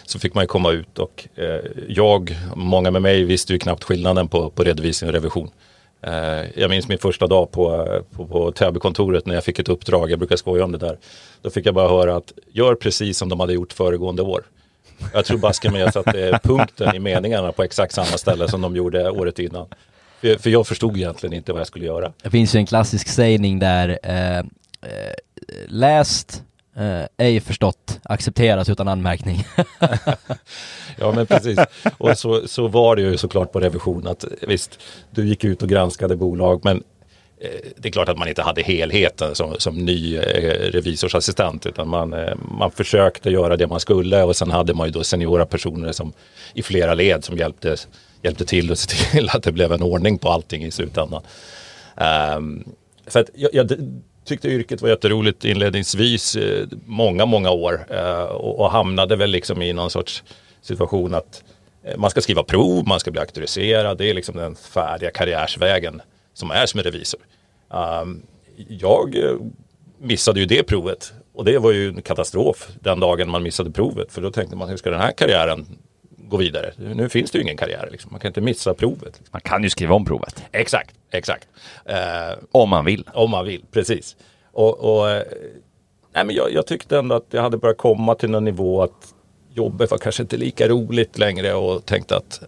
Så 0.05 0.19
fick 0.19 0.33
man 0.33 0.43
ju 0.43 0.47
komma 0.47 0.71
ut 0.71 0.99
och 0.99 1.27
eh, 1.35 1.59
jag, 1.87 2.37
många 2.55 2.91
med 2.91 3.01
mig 3.01 3.23
visste 3.23 3.53
ju 3.53 3.59
knappt 3.59 3.83
skillnaden 3.83 4.27
på, 4.27 4.49
på 4.49 4.63
redovisning 4.63 5.07
och 5.07 5.13
revision. 5.13 5.49
Eh, 6.01 6.59
jag 6.59 6.69
minns 6.69 6.87
min 6.87 6.97
första 6.97 7.27
dag 7.27 7.51
på, 7.51 7.87
på, 8.15 8.25
på 8.25 8.51
Täbykontoret 8.51 9.25
när 9.25 9.33
jag 9.33 9.43
fick 9.43 9.59
ett 9.59 9.69
uppdrag, 9.69 10.11
jag 10.11 10.19
brukar 10.19 10.35
skoja 10.35 10.63
om 10.63 10.71
det 10.71 10.77
där. 10.77 10.97
Då 11.41 11.49
fick 11.49 11.65
jag 11.65 11.75
bara 11.75 11.89
höra 11.89 12.15
att 12.15 12.33
gör 12.51 12.75
precis 12.75 13.17
som 13.17 13.29
de 13.29 13.39
hade 13.39 13.53
gjort 13.53 13.73
föregående 13.73 14.21
år. 14.21 14.43
Jag 15.13 15.25
tror 15.25 15.37
baske 15.37 15.71
mig 15.71 15.81
jag 15.81 15.93
satte 15.93 16.39
punkten 16.43 16.95
i 16.95 16.99
meningarna 16.99 17.51
på 17.51 17.63
exakt 17.63 17.93
samma 17.93 18.05
ställe 18.05 18.47
som 18.47 18.61
de 18.61 18.75
gjorde 18.75 19.09
året 19.09 19.39
innan. 19.39 19.67
För, 20.21 20.37
för 20.37 20.49
jag 20.49 20.67
förstod 20.67 20.97
egentligen 20.97 21.33
inte 21.33 21.51
vad 21.51 21.59
jag 21.59 21.67
skulle 21.67 21.85
göra. 21.85 22.13
Det 22.23 22.29
finns 22.29 22.55
ju 22.55 22.57
en 22.57 22.65
klassisk 22.65 23.07
sägning 23.07 23.59
där 23.59 23.99
eh, 24.03 24.37
eh, 24.37 24.43
läst, 25.67 26.43
eh, 26.75 27.03
ej 27.17 27.39
förstått, 27.39 27.99
accepteras 28.03 28.69
utan 28.69 28.87
anmärkning. 28.87 29.43
ja 30.97 31.11
men 31.11 31.25
precis. 31.25 31.59
Och 31.97 32.17
så, 32.17 32.47
så 32.47 32.67
var 32.67 32.95
det 32.95 33.01
ju 33.01 33.17
såklart 33.17 33.51
på 33.51 33.59
revision 33.59 34.07
att 34.07 34.25
visst, 34.41 34.79
du 35.11 35.27
gick 35.27 35.43
ut 35.43 35.61
och 35.61 35.69
granskade 35.69 36.15
bolag 36.15 36.61
men 36.63 36.83
Eh, 37.41 37.71
det 37.77 37.89
är 37.89 37.91
klart 37.91 38.09
att 38.09 38.17
man 38.17 38.27
inte 38.27 38.41
hade 38.41 38.61
helheten 38.61 39.35
som, 39.35 39.55
som 39.57 39.85
ny 39.85 40.17
eh, 40.17 40.21
revisorsassistent 40.71 41.65
utan 41.65 41.87
man, 41.87 42.13
eh, 42.13 42.35
man 42.59 42.71
försökte 42.71 43.29
göra 43.29 43.57
det 43.57 43.67
man 43.67 43.79
skulle 43.79 44.23
och 44.23 44.35
sen 44.35 44.51
hade 44.51 44.73
man 44.73 44.87
ju 44.87 44.91
då 44.91 45.03
seniora 45.03 45.45
personer 45.45 45.91
som 45.91 46.13
i 46.53 46.61
flera 46.63 46.93
led 46.93 47.25
som 47.25 47.37
hjälpte, 47.37 47.75
hjälpte 48.21 48.45
till 48.45 48.71
och 48.71 48.77
se 48.77 49.11
till 49.11 49.29
att 49.29 49.43
det 49.43 49.51
blev 49.51 49.71
en 49.71 49.81
ordning 49.81 50.17
på 50.17 50.29
allting 50.29 50.63
i 50.63 50.71
slutändan. 50.71 51.23
Um, 52.37 52.63
så 53.07 53.19
att 53.19 53.29
jag, 53.35 53.53
jag 53.53 53.71
tyckte 54.25 54.47
yrket 54.47 54.81
var 54.81 54.89
jätteroligt 54.89 55.45
inledningsvis 55.45 56.37
många, 56.85 57.25
många 57.25 57.51
år 57.51 57.85
och, 58.31 58.59
och 58.59 58.71
hamnade 58.71 59.15
väl 59.15 59.31
liksom 59.31 59.61
i 59.61 59.73
någon 59.73 59.89
sorts 59.89 60.23
situation 60.61 61.13
att 61.13 61.43
man 61.97 62.09
ska 62.09 62.21
skriva 62.21 62.43
prov, 62.43 62.87
man 62.87 62.99
ska 62.99 63.11
bli 63.11 63.19
auktoriserad, 63.19 63.97
det 63.97 64.09
är 64.09 64.13
liksom 64.13 64.37
den 64.37 64.55
färdiga 64.55 65.11
karriärsvägen 65.11 66.01
som 66.39 66.51
är 66.51 66.65
som 66.65 66.79
en 66.79 66.83
revisor. 66.83 67.19
Um, 67.69 68.21
jag 68.67 69.15
eh, 69.15 69.35
missade 69.97 70.39
ju 70.39 70.45
det 70.45 70.63
provet 70.63 71.13
och 71.33 71.45
det 71.45 71.57
var 71.57 71.71
ju 71.71 71.87
en 71.87 72.01
katastrof 72.01 72.69
den 72.79 72.99
dagen 72.99 73.29
man 73.29 73.43
missade 73.43 73.71
provet 73.71 74.11
för 74.11 74.21
då 74.21 74.31
tänkte 74.31 74.55
man 74.55 74.69
hur 74.69 74.77
ska 74.77 74.89
den 74.89 75.01
här 75.01 75.11
karriären 75.11 75.65
gå 76.17 76.37
vidare? 76.37 76.73
Nu 76.77 77.09
finns 77.09 77.31
det 77.31 77.37
ju 77.37 77.43
ingen 77.43 77.57
karriär, 77.57 77.89
liksom. 77.91 78.11
man 78.11 78.19
kan 78.19 78.29
inte 78.29 78.41
missa 78.41 78.73
provet. 78.73 79.21
Man 79.31 79.41
kan 79.41 79.63
ju 79.63 79.69
skriva 79.69 79.95
om 79.95 80.05
provet. 80.05 80.43
Exakt, 80.51 80.95
exakt. 81.11 81.47
Uh, 81.89 82.43
om 82.51 82.69
man 82.69 82.85
vill. 82.85 83.09
Om 83.13 83.31
man 83.31 83.45
vill, 83.45 83.63
precis. 83.71 84.15
Och, 84.51 84.79
och 84.79 85.09
eh, 85.09 85.23
nej, 86.13 86.25
men 86.25 86.35
jag, 86.35 86.53
jag, 86.53 86.67
tyckte 86.67 86.97
ändå 86.97 87.15
att 87.15 87.27
jag 87.29 87.41
hade 87.41 87.57
börjat 87.57 87.77
komma 87.77 88.15
till 88.15 88.29
någon 88.29 88.45
nivå 88.45 88.83
att 88.83 89.13
jobbet 89.53 89.91
var 89.91 89.97
kanske 89.97 90.23
inte 90.23 90.37
lika 90.37 90.67
roligt 90.67 91.17
längre 91.17 91.53
och 91.53 91.85
tänkte 91.85 92.17
att 92.17 92.41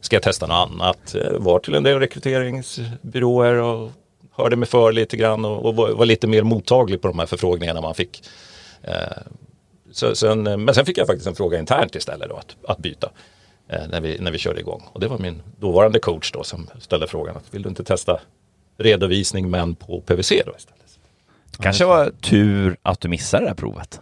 ska 0.00 0.16
jag 0.16 0.22
testa 0.22 0.46
något 0.46 0.70
annat? 0.70 1.14
Var 1.32 1.58
till 1.58 1.74
en 1.74 1.82
del 1.82 1.98
rekryteringsbyråer 1.98 3.54
och 3.54 3.90
hörde 4.38 4.56
mig 4.56 4.68
för 4.68 4.92
lite 4.92 5.16
grann 5.16 5.44
och, 5.44 5.64
och 5.64 5.76
var, 5.76 5.90
var, 5.90 6.06
lite 6.06 6.26
mer 6.26 6.42
mottaglig 6.42 7.02
på 7.02 7.08
de 7.08 7.18
här 7.18 7.26
förfrågningarna 7.26 7.80
man 7.80 7.94
fick. 7.94 8.22
Eh, 8.82 8.92
så, 9.92 10.14
sen, 10.14 10.42
men 10.42 10.74
sen 10.74 10.86
fick 10.86 10.98
jag 10.98 11.06
faktiskt 11.06 11.26
en 11.26 11.34
fråga 11.34 11.58
internt 11.58 11.94
istället 11.94 12.28
då, 12.28 12.36
att, 12.36 12.56
att 12.68 12.78
byta 12.78 13.10
eh, 13.68 13.88
när, 13.88 14.00
vi, 14.00 14.18
när 14.18 14.30
vi 14.30 14.38
körde 14.38 14.60
igång. 14.60 14.82
Och 14.92 15.00
det 15.00 15.08
var 15.08 15.18
min 15.18 15.42
dåvarande 15.60 15.98
coach 15.98 16.32
då 16.32 16.42
som 16.42 16.68
ställde 16.80 17.06
frågan 17.06 17.36
att 17.36 17.54
vill 17.54 17.62
du 17.62 17.68
inte 17.68 17.84
testa 17.84 18.20
redovisning 18.78 19.50
men 19.50 19.74
på 19.74 20.00
PVC 20.00 20.32
då 20.46 20.54
istället. 20.56 20.98
Kanske 21.58 21.84
var 21.84 22.10
tur 22.10 22.76
att 22.82 23.00
du 23.00 23.08
missade 23.08 23.44
det 23.44 23.48
här 23.48 23.54
provet. 23.54 24.00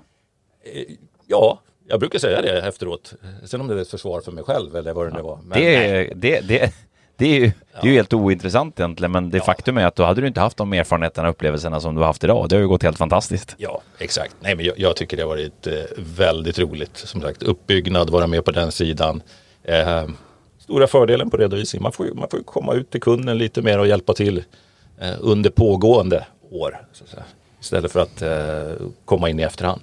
Eh, 0.64 0.94
ja, 1.26 1.60
jag 1.88 2.00
brukar 2.00 2.18
säga 2.18 2.42
det 2.42 2.60
efteråt. 2.60 3.14
Sen 3.44 3.60
om 3.60 3.68
det 3.68 3.74
är 3.74 3.78
ett 3.78 3.88
försvar 3.88 4.20
för 4.20 4.32
mig 4.32 4.44
själv 4.44 4.76
eller 4.76 4.92
vad 4.92 5.06
det 5.06 5.16
nu 5.16 5.22
var. 5.22 5.38
Men 5.44 5.60
det, 5.60 6.14
det, 6.14 6.40
det, 6.40 6.72
det, 7.16 7.26
är 7.26 7.40
ju, 7.40 7.52
det 7.72 7.88
är 7.88 7.90
ju 7.90 7.92
helt 7.92 8.12
ointressant 8.12 8.80
egentligen, 8.80 9.12
men 9.12 9.30
det 9.30 9.38
ja. 9.38 9.44
faktum 9.44 9.78
är 9.78 9.86
att 9.86 9.96
då 9.96 10.04
hade 10.04 10.20
du 10.20 10.26
inte 10.26 10.40
haft 10.40 10.56
de 10.56 10.72
erfarenheterna 10.72 11.28
och 11.28 11.34
upplevelserna 11.34 11.80
som 11.80 11.94
du 11.94 12.00
har 12.00 12.06
haft 12.06 12.24
idag. 12.24 12.48
Det 12.48 12.56
har 12.56 12.60
ju 12.60 12.68
gått 12.68 12.82
helt 12.82 12.98
fantastiskt. 12.98 13.54
Ja, 13.58 13.82
exakt. 13.98 14.36
Nej, 14.40 14.56
men 14.56 14.64
jag, 14.64 14.78
jag 14.78 14.96
tycker 14.96 15.16
det 15.16 15.22
har 15.22 15.28
varit 15.28 15.66
eh, 15.66 15.74
väldigt 15.96 16.58
roligt. 16.58 16.96
Som 16.96 17.20
sagt, 17.20 17.42
uppbyggnad, 17.42 18.10
vara 18.10 18.26
med 18.26 18.44
på 18.44 18.50
den 18.50 18.72
sidan. 18.72 19.22
Eh, 19.62 20.04
stora 20.58 20.86
fördelen 20.86 21.30
på 21.30 21.36
redovisning, 21.36 21.82
man 21.82 21.92
får, 21.92 22.06
man 22.14 22.28
får 22.28 22.38
komma 22.38 22.74
ut 22.74 22.90
till 22.90 23.00
kunden 23.00 23.38
lite 23.38 23.62
mer 23.62 23.78
och 23.78 23.86
hjälpa 23.86 24.12
till 24.14 24.44
eh, 25.00 25.14
under 25.20 25.50
pågående 25.50 26.26
år. 26.50 26.86
Istället 27.60 27.92
för 27.92 28.00
att 28.00 28.22
eh, 28.22 28.86
komma 29.04 29.30
in 29.30 29.40
i 29.40 29.42
efterhand. 29.42 29.80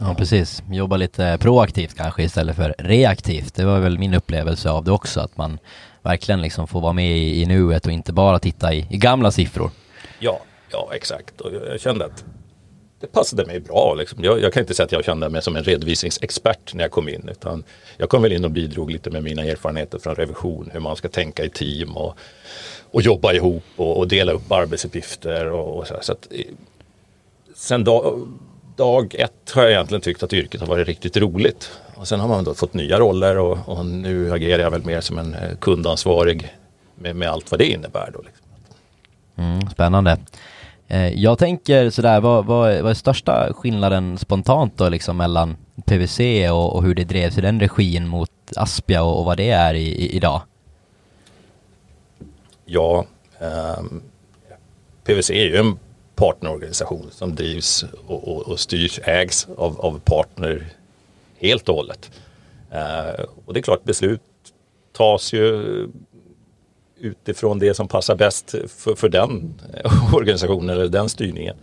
Ja, 0.00 0.14
precis. 0.14 0.62
Jobba 0.70 0.96
lite 0.96 1.38
proaktivt 1.40 1.94
kanske 1.94 2.22
istället 2.22 2.56
för 2.56 2.74
reaktivt. 2.78 3.54
Det 3.54 3.64
var 3.64 3.80
väl 3.80 3.98
min 3.98 4.14
upplevelse 4.14 4.70
av 4.70 4.84
det 4.84 4.92
också, 4.92 5.20
att 5.20 5.36
man 5.36 5.58
verkligen 6.02 6.42
liksom 6.42 6.66
får 6.66 6.80
vara 6.80 6.92
med 6.92 7.18
i, 7.18 7.42
i 7.42 7.46
nuet 7.46 7.86
och 7.86 7.92
inte 7.92 8.12
bara 8.12 8.38
titta 8.38 8.74
i, 8.74 8.86
i 8.90 8.96
gamla 8.96 9.30
siffror. 9.30 9.70
Ja, 10.18 10.40
ja 10.70 10.90
exakt. 10.94 11.40
Och 11.40 11.50
jag 11.70 11.80
kände 11.80 12.04
att 12.04 12.24
det 13.00 13.06
passade 13.06 13.46
mig 13.46 13.60
bra. 13.60 13.94
Liksom. 13.94 14.24
Jag, 14.24 14.40
jag, 14.42 14.52
kan 14.52 14.60
inte 14.60 14.74
säga 14.74 14.84
att 14.84 14.92
jag 14.92 15.04
kände 15.04 15.28
mig 15.28 15.42
som 15.42 15.56
en 15.56 15.64
redovisningsexpert 15.64 16.74
när 16.74 16.84
jag 16.84 16.90
kom 16.90 17.08
in. 17.08 17.28
Utan 17.30 17.64
jag 17.96 18.08
kom 18.08 18.22
väl 18.22 18.32
in 18.32 18.44
och 18.44 18.50
bidrog 18.50 18.90
lite 18.90 19.10
med 19.10 19.22
mina 19.22 19.44
erfarenheter 19.44 19.98
från 19.98 20.14
revision. 20.14 20.70
Hur 20.72 20.80
man 20.80 20.96
ska 20.96 21.08
tänka 21.08 21.44
i 21.44 21.50
team 21.50 21.96
och, 21.96 22.16
och 22.90 23.02
jobba 23.02 23.32
ihop 23.32 23.64
och, 23.76 23.96
och 23.96 24.08
dela 24.08 24.32
upp 24.32 24.52
arbetsuppgifter. 24.52 25.46
Och, 25.50 25.78
och 25.78 25.86
så, 25.86 25.94
så 26.00 26.12
att, 26.12 26.28
eh, 26.30 26.44
sen 27.54 27.84
dag, 27.84 28.28
dag 28.78 29.14
ett 29.14 29.50
har 29.54 29.62
jag 29.62 29.70
egentligen 29.70 30.00
tyckt 30.00 30.22
att 30.22 30.32
yrket 30.32 30.60
har 30.60 30.68
varit 30.68 30.86
riktigt 30.86 31.16
roligt. 31.16 31.70
Och 31.94 32.08
sen 32.08 32.20
har 32.20 32.28
man 32.28 32.44
då 32.44 32.54
fått 32.54 32.74
nya 32.74 32.98
roller 32.98 33.38
och, 33.38 33.58
och 33.68 33.86
nu 33.86 34.32
agerar 34.32 34.62
jag 34.62 34.70
väl 34.70 34.84
mer 34.84 35.00
som 35.00 35.18
en 35.18 35.34
eh, 35.34 35.56
kundansvarig 35.60 36.54
med, 36.94 37.16
med 37.16 37.28
allt 37.28 37.50
vad 37.50 37.60
det 37.60 37.66
innebär. 37.66 38.10
Då 38.12 38.22
liksom. 38.22 38.46
mm, 39.36 39.70
spännande. 39.70 40.16
Eh, 40.88 41.08
jag 41.08 41.38
tänker 41.38 41.90
sådär, 41.90 42.20
vad, 42.20 42.46
vad, 42.46 42.80
vad 42.80 42.90
är 42.90 42.94
största 42.94 43.52
skillnaden 43.52 44.18
spontant 44.18 44.76
då 44.76 44.88
liksom 44.88 45.16
mellan 45.16 45.56
PVC 45.86 46.20
och, 46.50 46.76
och 46.76 46.82
hur 46.82 46.94
det 46.94 47.04
drevs 47.04 47.38
i 47.38 47.40
den 47.40 47.60
regin 47.60 48.08
mot 48.08 48.30
Aspia 48.56 49.02
och, 49.02 49.18
och 49.18 49.24
vad 49.24 49.36
det 49.36 49.50
är 49.50 49.74
i, 49.74 49.86
i, 49.86 50.16
idag? 50.16 50.42
Ja, 52.64 53.04
eh, 53.40 53.82
PVC 55.04 55.30
är 55.30 55.44
ju 55.44 55.56
en 55.56 55.78
partnerorganisation 56.18 57.06
som 57.10 57.34
drivs 57.34 57.84
och, 58.06 58.28
och, 58.28 58.48
och 58.48 58.60
styrs, 58.60 59.00
ägs 59.04 59.48
av, 59.56 59.80
av 59.80 60.00
partner 60.04 60.66
helt 61.38 61.68
och 61.68 61.74
hållet. 61.74 62.10
Eh, 62.70 63.24
och 63.44 63.54
det 63.54 63.60
är 63.60 63.62
klart 63.62 63.84
beslut 63.84 64.20
tas 64.92 65.32
ju 65.32 65.88
utifrån 67.00 67.58
det 67.58 67.74
som 67.74 67.88
passar 67.88 68.16
bäst 68.16 68.54
för, 68.68 68.94
för 68.94 69.08
den 69.08 69.54
organisationen 70.12 70.70
eller 70.70 70.88
den 70.88 71.08
styrningen. 71.08 71.56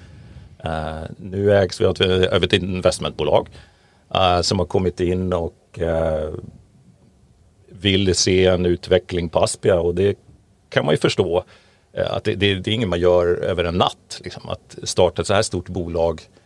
Eh, 0.63 1.03
nu 1.17 1.55
ägs 1.55 1.81
vi 1.81 1.85
av 1.85 2.43
ett 2.43 2.53
investmentbolag 2.53 3.49
eh, 4.13 4.41
som 4.41 4.59
har 4.59 4.65
kommit 4.65 4.99
in 4.99 5.33
och 5.33 5.79
eh, 5.79 6.29
vill 7.69 8.15
se 8.15 8.45
en 8.45 8.65
utveckling 8.65 9.29
på 9.29 9.39
Aspia 9.39 9.79
och 9.79 9.95
det 9.95 10.17
kan 10.69 10.85
man 10.85 10.93
ju 10.93 10.97
förstå. 10.97 11.43
Eh, 11.97 12.13
att 12.13 12.23
det, 12.23 12.35
det, 12.35 12.55
det, 12.55 12.71
är 12.71 12.73
inget 12.73 12.89
man 12.89 12.99
gör 12.99 13.27
över 13.27 13.63
en 13.63 13.75
natt. 13.75 14.21
Liksom. 14.23 14.49
Att 14.49 14.77
starta 14.83 15.21
ett 15.21 15.27
så 15.27 15.33
här 15.33 15.41
stort 15.41 15.69
bolag 15.69 16.21
Eh, 16.21 16.44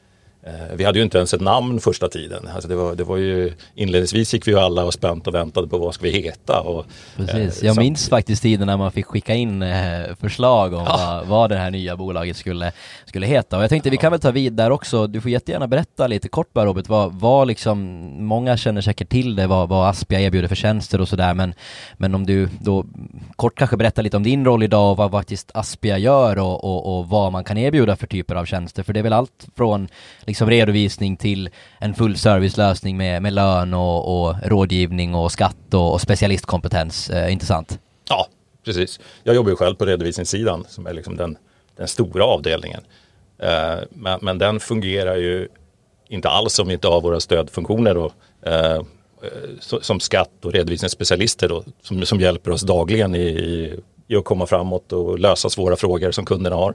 vi 0.75 0.83
hade 0.83 0.99
ju 0.99 1.03
inte 1.03 1.17
ens 1.17 1.33
ett 1.33 1.41
namn 1.41 1.79
första 1.79 2.09
tiden. 2.09 2.47
Alltså 2.53 2.69
det 2.69 2.75
var, 2.75 2.95
det 2.95 3.03
var 3.03 3.17
ju, 3.17 3.53
inledningsvis 3.75 4.33
gick 4.33 4.47
vi 4.47 4.51
ju 4.51 4.59
alla 4.59 4.85
och 4.85 4.93
spänt 4.93 5.27
och 5.27 5.35
väntade 5.35 5.67
på 5.67 5.77
vad 5.77 5.93
ska 5.93 6.03
vi 6.03 6.11
heta. 6.11 6.59
Och, 6.59 6.85
Precis, 7.15 7.63
jag 7.63 7.77
minns 7.77 8.09
faktiskt 8.09 8.41
tiden 8.41 8.67
när 8.67 8.77
man 8.77 8.91
fick 8.91 9.05
skicka 9.05 9.33
in 9.33 9.61
eh, 9.61 10.15
förslag 10.19 10.73
om 10.73 10.83
ja. 10.85 10.97
vad, 10.97 11.27
vad 11.27 11.49
det 11.49 11.57
här 11.57 11.71
nya 11.71 11.95
bolaget 11.95 12.37
skulle, 12.37 12.71
skulle 13.05 13.27
heta. 13.27 13.57
Och 13.57 13.63
jag 13.63 13.69
tänkte 13.69 13.89
vi 13.89 13.97
kan 13.97 14.11
väl 14.11 14.21
ta 14.21 14.31
vid 14.31 14.53
där 14.53 14.71
också, 14.71 15.07
du 15.07 15.21
får 15.21 15.31
jättegärna 15.31 15.67
berätta 15.67 16.07
lite 16.07 16.29
kort 16.29 16.53
bara 16.53 16.65
Robert, 16.65 16.89
vad, 16.89 17.13
vad 17.13 17.47
liksom, 17.47 17.79
många 18.25 18.57
känner 18.57 18.81
säkert 18.81 19.09
till 19.09 19.35
det, 19.35 19.47
vad, 19.47 19.69
vad 19.69 19.89
Aspia 19.89 20.19
erbjuder 20.19 20.47
för 20.47 20.55
tjänster 20.55 21.01
och 21.01 21.07
sådär, 21.07 21.33
men, 21.33 21.53
men 21.97 22.15
om 22.15 22.25
du 22.25 22.49
då 22.61 22.85
kort 23.35 23.55
kanske 23.55 23.77
berättar 23.77 24.03
lite 24.03 24.17
om 24.17 24.23
din 24.23 24.45
roll 24.45 24.63
idag 24.63 24.91
och 24.91 24.97
vad 24.97 25.11
faktiskt 25.11 25.51
Aspia 25.53 25.97
gör 25.97 26.39
och, 26.39 26.63
och, 26.63 26.97
och 26.97 27.09
vad 27.09 27.31
man 27.31 27.43
kan 27.43 27.57
erbjuda 27.57 27.95
för 27.95 28.07
typer 28.07 28.35
av 28.35 28.45
tjänster, 28.45 28.83
för 28.83 28.93
det 28.93 28.99
är 28.99 29.03
väl 29.03 29.13
allt 29.13 29.47
från 29.55 29.87
liksom 30.29 30.38
Liksom 30.39 30.49
redovisning 30.49 31.17
till 31.17 31.49
en 31.79 31.93
full 31.93 32.17
servicelösning 32.17 32.97
med, 32.97 33.21
med 33.21 33.33
lön 33.33 33.73
och, 33.73 34.27
och 34.27 34.35
rådgivning 34.43 35.15
och 35.15 35.31
skatt 35.31 35.73
och, 35.73 35.93
och 35.93 36.01
specialistkompetens. 36.01 37.09
Eh, 37.09 37.33
intressant. 37.33 37.79
Ja, 38.09 38.27
precis. 38.65 38.99
Jag 39.23 39.35
jobbar 39.35 39.49
ju 39.49 39.55
själv 39.55 39.75
på 39.75 39.85
redovisningssidan 39.85 40.65
som 40.69 40.87
är 40.87 40.93
liksom 40.93 41.17
den, 41.17 41.37
den 41.75 41.87
stora 41.87 42.23
avdelningen. 42.23 42.81
Eh, 43.37 43.79
men, 43.89 44.19
men, 44.21 44.37
den 44.37 44.59
fungerar 44.59 45.15
ju 45.15 45.47
inte 46.07 46.29
alls 46.29 46.59
om 46.59 46.67
vi 46.67 46.73
inte 46.73 46.87
har 46.87 47.01
våra 47.01 47.19
stödfunktioner 47.19 47.95
då, 47.95 48.11
eh, 48.41 48.81
som 49.81 49.99
skatt 49.99 50.45
och 50.45 50.53
redovisningsspecialister 50.53 51.49
då, 51.49 51.63
som, 51.81 52.05
som 52.05 52.19
hjälper 52.19 52.51
oss 52.51 52.61
dagligen 52.61 53.15
i, 53.15 53.27
i, 53.27 53.79
i 54.07 54.15
att 54.15 54.25
komma 54.25 54.45
framåt 54.45 54.93
och 54.93 55.19
lösa 55.19 55.49
svåra 55.49 55.75
frågor 55.75 56.11
som 56.11 56.25
kunderna 56.25 56.55
har. 56.55 56.73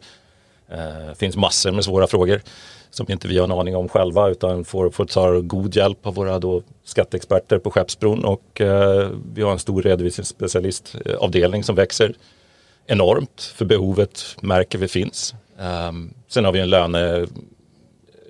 Det 0.67 1.07
eh, 1.09 1.15
finns 1.15 1.37
massor 1.37 1.73
med 1.73 1.85
svåra 1.85 2.07
frågor 2.07 2.41
som 2.91 3.07
inte 3.09 3.29
vi 3.29 3.39
har 3.39 3.45
en 3.45 3.53
aning 3.53 3.77
om 3.77 3.89
själva 3.89 4.29
utan 4.29 4.65
får, 4.65 4.91
får 4.91 5.05
ta 5.05 5.41
god 5.41 5.77
hjälp 5.77 6.07
av 6.07 6.15
våra 6.15 6.39
då 6.39 6.63
skatteexperter 6.85 7.59
på 7.59 7.71
Skeppsbron 7.71 8.25
och 8.25 8.61
eh, 8.61 9.09
vi 9.35 9.43
har 9.43 9.53
en 9.53 9.59
stor 9.59 9.83
redovisningsspecialistavdelning 9.83 11.61
eh, 11.61 11.65
som 11.65 11.75
växer 11.75 12.15
enormt 12.87 13.53
för 13.57 13.65
behovet 13.65 14.37
märker 14.41 14.79
vi 14.79 14.89
finns. 14.89 15.35
Ehm, 15.59 16.15
sen 16.29 16.45
har 16.45 16.53
vi 16.53 16.61
en 16.61 16.71
löne, 16.71 17.27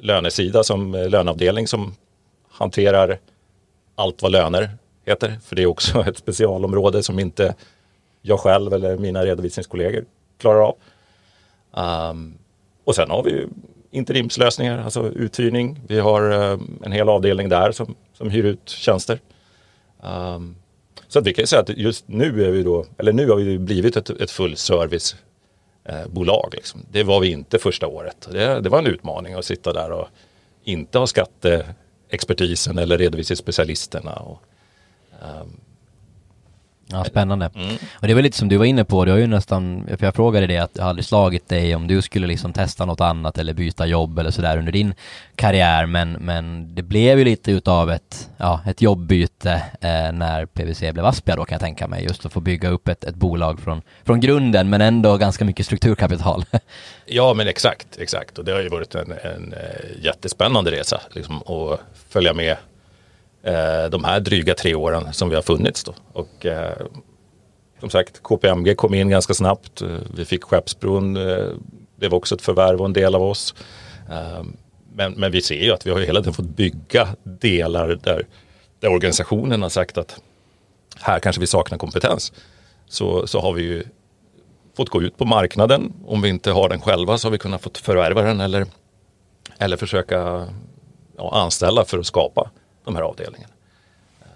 lönesida 0.00 0.64
som 0.64 0.94
eh, 0.94 1.08
löneavdelning 1.08 1.66
som 1.66 1.94
hanterar 2.50 3.18
allt 3.94 4.22
vad 4.22 4.32
löner 4.32 4.70
heter. 5.06 5.38
För 5.44 5.56
det 5.56 5.62
är 5.62 5.66
också 5.66 6.00
ett 6.08 6.18
specialområde 6.18 7.02
som 7.02 7.18
inte 7.18 7.54
jag 8.22 8.40
själv 8.40 8.72
eller 8.72 8.96
mina 8.96 9.24
redovisningskollegor 9.24 10.04
klarar 10.38 10.60
av. 10.60 10.76
Um, 11.76 12.38
och 12.84 12.94
sen 12.94 13.10
har 13.10 13.22
vi 13.22 13.46
interimslösningar, 13.90 14.78
alltså 14.78 15.08
uthyrning. 15.08 15.80
Vi 15.86 16.00
har 16.00 16.30
um, 16.30 16.80
en 16.84 16.92
hel 16.92 17.08
avdelning 17.08 17.48
där 17.48 17.72
som, 17.72 17.94
som 18.12 18.30
hyr 18.30 18.44
ut 18.44 18.68
tjänster. 18.68 19.20
Um, 20.00 20.56
så 21.08 21.18
att 21.18 21.26
vi 21.26 21.34
kan 21.34 21.42
ju 21.42 21.46
säga 21.46 21.62
att 21.62 21.68
just 21.68 22.08
nu 22.08 22.44
är 22.44 22.50
vi 22.50 22.62
då, 22.62 22.86
eller 22.98 23.12
nu 23.12 23.28
har 23.28 23.36
vi 23.36 23.58
blivit 23.58 23.96
ett, 23.96 24.10
ett 24.10 24.30
fullservicebolag. 24.30 26.48
Eh, 26.52 26.56
liksom. 26.56 26.86
Det 26.90 27.02
var 27.02 27.20
vi 27.20 27.30
inte 27.30 27.58
första 27.58 27.86
året. 27.86 28.28
Det, 28.32 28.60
det 28.60 28.68
var 28.68 28.78
en 28.78 28.86
utmaning 28.86 29.34
att 29.34 29.44
sitta 29.44 29.72
där 29.72 29.92
och 29.92 30.08
inte 30.64 30.98
ha 30.98 31.06
skatteexpertisen 31.06 32.78
eller 32.78 32.98
redovisningsspecialisterna. 32.98 34.12
Och, 34.12 34.42
um, 35.40 35.60
Ja, 36.86 37.04
spännande. 37.04 37.50
Mm. 37.54 37.76
Och 37.92 38.08
det 38.08 38.14
var 38.14 38.22
lite 38.22 38.36
som 38.36 38.48
du 38.48 38.56
var 38.56 38.64
inne 38.64 38.84
på, 38.84 39.04
du 39.04 39.10
har 39.10 39.18
ju 39.18 39.26
nästan, 39.26 39.86
för 39.98 40.06
jag 40.06 40.14
frågade 40.14 40.46
dig 40.46 40.58
att 40.58 40.74
det 40.74 40.82
hade 40.82 41.02
slagit 41.02 41.48
dig 41.48 41.74
om 41.74 41.86
du 41.86 42.02
skulle 42.02 42.26
liksom 42.26 42.52
testa 42.52 42.84
något 42.84 43.00
annat 43.00 43.38
eller 43.38 43.52
byta 43.52 43.86
jobb 43.86 44.18
eller 44.18 44.30
sådär 44.30 44.58
under 44.58 44.72
din 44.72 44.94
karriär, 45.36 45.86
men, 45.86 46.12
men 46.12 46.74
det 46.74 46.82
blev 46.82 47.18
ju 47.18 47.24
lite 47.24 47.52
utav 47.52 47.90
ett, 47.90 48.30
ja, 48.36 48.60
ett 48.66 48.82
jobbbyte 48.82 49.52
eh, 49.80 50.12
när 50.12 50.46
PVC 50.46 50.80
blev 50.80 51.04
Aspia 51.06 51.36
då 51.36 51.44
kan 51.44 51.54
jag 51.54 51.60
tänka 51.60 51.88
mig, 51.88 52.04
just 52.04 52.26
att 52.26 52.32
få 52.32 52.40
bygga 52.40 52.68
upp 52.68 52.88
ett, 52.88 53.04
ett 53.04 53.14
bolag 53.14 53.60
från, 53.60 53.82
från 54.04 54.20
grunden, 54.20 54.70
men 54.70 54.80
ändå 54.80 55.16
ganska 55.16 55.44
mycket 55.44 55.66
strukturkapital. 55.66 56.44
ja, 57.06 57.34
men 57.34 57.48
exakt, 57.48 57.98
exakt, 57.98 58.38
och 58.38 58.44
det 58.44 58.52
har 58.52 58.60
ju 58.60 58.68
varit 58.68 58.94
en, 58.94 59.12
en 59.12 59.52
eh, 59.52 60.04
jättespännande 60.04 60.70
resa, 60.70 61.00
liksom, 61.10 61.36
att 61.36 61.80
följa 62.08 62.34
med 62.34 62.56
Eh, 63.44 63.90
de 63.90 64.04
här 64.04 64.20
dryga 64.20 64.54
tre 64.54 64.74
åren 64.74 65.12
som 65.12 65.28
vi 65.28 65.34
har 65.34 65.42
funnits. 65.42 65.84
Då. 65.84 65.94
Och, 66.12 66.46
eh, 66.46 66.86
som 67.80 67.90
sagt, 67.90 68.22
KPMG 68.22 68.74
kom 68.74 68.94
in 68.94 69.08
ganska 69.08 69.34
snabbt. 69.34 69.82
Eh, 69.82 69.88
vi 70.16 70.24
fick 70.24 70.44
Skeppsbron, 70.44 71.16
eh, 71.16 71.46
det 71.96 72.08
var 72.08 72.18
också 72.18 72.34
ett 72.34 72.42
förvärv 72.42 72.80
och 72.80 72.86
en 72.86 72.92
del 72.92 73.14
av 73.14 73.22
oss. 73.22 73.54
Men, 74.96 75.12
men 75.12 75.32
vi 75.32 75.42
ser 75.42 75.64
ju 75.64 75.72
att 75.72 75.86
vi 75.86 75.90
har 75.90 76.00
hela 76.00 76.20
tiden 76.20 76.34
fått 76.34 76.56
bygga 76.56 77.08
delar 77.22 77.88
där, 77.88 78.26
där 78.80 78.88
organisationen 78.88 79.62
har 79.62 79.68
sagt 79.68 79.98
att 79.98 80.20
här 81.00 81.18
kanske 81.18 81.40
vi 81.40 81.46
saknar 81.46 81.78
kompetens. 81.78 82.32
Så, 82.86 83.26
så 83.26 83.40
har 83.40 83.52
vi 83.52 83.62
ju 83.62 83.84
fått 84.76 84.88
gå 84.88 85.02
ut 85.02 85.18
på 85.18 85.24
marknaden. 85.24 85.92
Om 86.06 86.22
vi 86.22 86.28
inte 86.28 86.50
har 86.50 86.68
den 86.68 86.80
själva 86.80 87.18
så 87.18 87.26
har 87.28 87.32
vi 87.32 87.38
kunnat 87.38 87.62
få 87.62 87.70
förvärva 87.74 88.22
den 88.22 88.40
eller, 88.40 88.66
eller 89.58 89.76
försöka 89.76 90.46
ja, 91.16 91.30
anställa 91.32 91.84
för 91.84 91.98
att 91.98 92.06
skapa 92.06 92.50
de 92.84 92.96
här 92.96 93.02
avdelningarna. 93.02 93.52
Eh, 94.20 94.26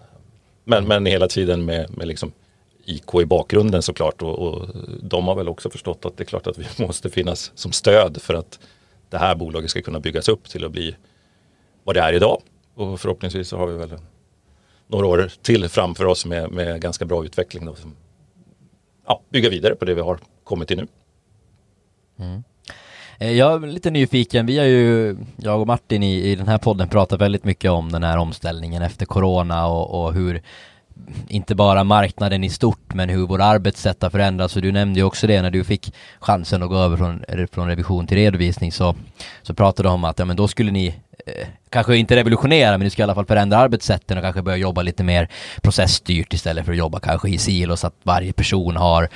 men, 0.65 0.85
men 0.85 1.07
hela 1.07 1.29
tiden 1.29 1.65
med, 1.65 1.99
med 1.99 2.09
liksom 2.09 2.33
IK 2.85 3.15
i 3.15 3.25
bakgrunden 3.25 3.83
såklart 3.83 4.23
och, 4.23 4.39
och 4.39 4.69
de 5.03 5.29
har 5.29 5.35
väl 5.35 5.49
också 5.49 5.71
förstått 5.71 6.05
att 6.05 6.17
det 6.17 6.23
är 6.23 6.27
klart 6.27 6.47
att 6.47 6.59
vi 6.59 6.67
måste 6.85 7.11
finnas 7.11 7.53
som 7.55 7.73
stöd 7.73 8.23
för 8.23 8.35
att 8.35 8.59
det 9.11 9.19
här 9.19 9.35
bolaget 9.35 9.71
ska 9.71 9.83
kunna 9.83 10.01
byggas 10.01 10.29
upp 10.29 10.45
till 10.49 10.65
att 10.65 10.73
bli 10.73 10.97
vad 11.85 11.97
det 11.97 12.01
är 12.01 12.13
idag. 12.13 12.43
Och 12.75 13.01
förhoppningsvis 13.01 13.49
så 13.49 13.57
har 13.57 13.67
vi 13.67 13.79
väl 13.79 13.99
några 14.87 15.07
år 15.07 15.31
till 15.43 15.69
framför 15.69 16.05
oss 16.05 16.27
med, 16.27 16.51
med 16.51 16.81
ganska 16.81 17.05
bra 17.05 17.25
utveckling. 17.25 17.67
Då, 17.67 17.77
ja, 19.07 19.23
bygga 19.29 19.51
vidare 19.51 19.75
på 19.75 19.85
det 19.85 19.95
vi 19.95 20.01
har 20.01 20.19
kommit 20.45 20.69
till 20.69 20.77
nu. 20.77 20.87
Mm. 22.19 22.45
Eh, 23.19 23.33
jag 23.33 23.65
är 23.65 23.67
lite 23.67 23.91
nyfiken, 23.91 24.47
vi 24.47 24.59
har 24.59 24.65
ju, 24.65 25.17
jag 25.37 25.61
och 25.61 25.67
Martin 25.67 26.03
i, 26.03 26.31
i 26.31 26.35
den 26.35 26.49
här 26.49 26.59
podden 26.59 26.89
pratat 26.89 27.21
väldigt 27.21 27.45
mycket 27.45 27.71
om 27.71 27.93
den 27.93 28.03
här 28.03 28.19
omställningen 28.19 28.83
efter 28.83 29.07
corona 29.07 29.67
och, 29.67 30.05
och 30.05 30.15
hur 30.15 30.43
inte 31.29 31.55
bara 31.55 31.85
marknaden 31.85 32.45
i 32.45 32.51
stort 32.51 32.95
men 32.95 33.09
hur 33.09 33.27
vår 33.27 33.41
arbetssätt 33.41 34.03
har 34.03 34.11
förändrats. 34.11 34.57
Och 34.57 34.63
du 34.63 34.73
nämnde 34.73 35.01
ju 35.01 35.05
också 35.05 35.27
det 35.27 35.43
när 35.43 35.51
du 35.51 35.65
fick 35.65 35.95
chansen 36.21 36.63
att 36.63 36.69
gå 36.69 36.77
över 36.77 36.97
från, 36.97 37.25
från 37.53 37.69
revision 37.69 38.07
till 38.07 38.17
redovisning 38.17 38.73
så, 38.73 38.95
så 39.43 39.55
pratade 39.55 39.89
du 39.89 39.93
om 39.93 40.05
att 40.05 40.19
ja 40.19 40.25
men 40.25 40.37
då 40.37 40.49
skulle 40.49 40.71
ni 40.71 40.87
eh, 41.27 41.49
kanske 41.71 41.97
inte 41.97 42.17
revolutionera 42.17 42.79
men 42.79 42.85
ni 42.85 42.91
ska 42.91 43.03
i 43.03 43.05
alla 43.05 43.15
fall 43.15 43.27
förändra 43.27 43.59
arbetssätten 43.59 44.19
och 44.19 44.25
kanske 44.25 44.43
börja 44.43 44.57
jobba 44.57 44.83
lite 44.83 45.05
mer 45.05 45.29
processstyrt 45.63 46.35
istället 46.35 46.65
för 46.65 46.73
att 46.73 46.79
jobba 46.79 47.01
kanske 47.01 47.29
i 47.29 47.39
silos 47.39 47.85
att 47.85 47.95
varje 48.03 48.33
person 48.33 48.77
har 48.77 49.09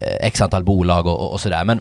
Eh, 0.00 0.26
x 0.26 0.40
antal 0.40 0.64
bolag 0.64 1.06
och, 1.06 1.32
och, 1.32 1.40
sådär 1.40 1.64
men 1.64 1.80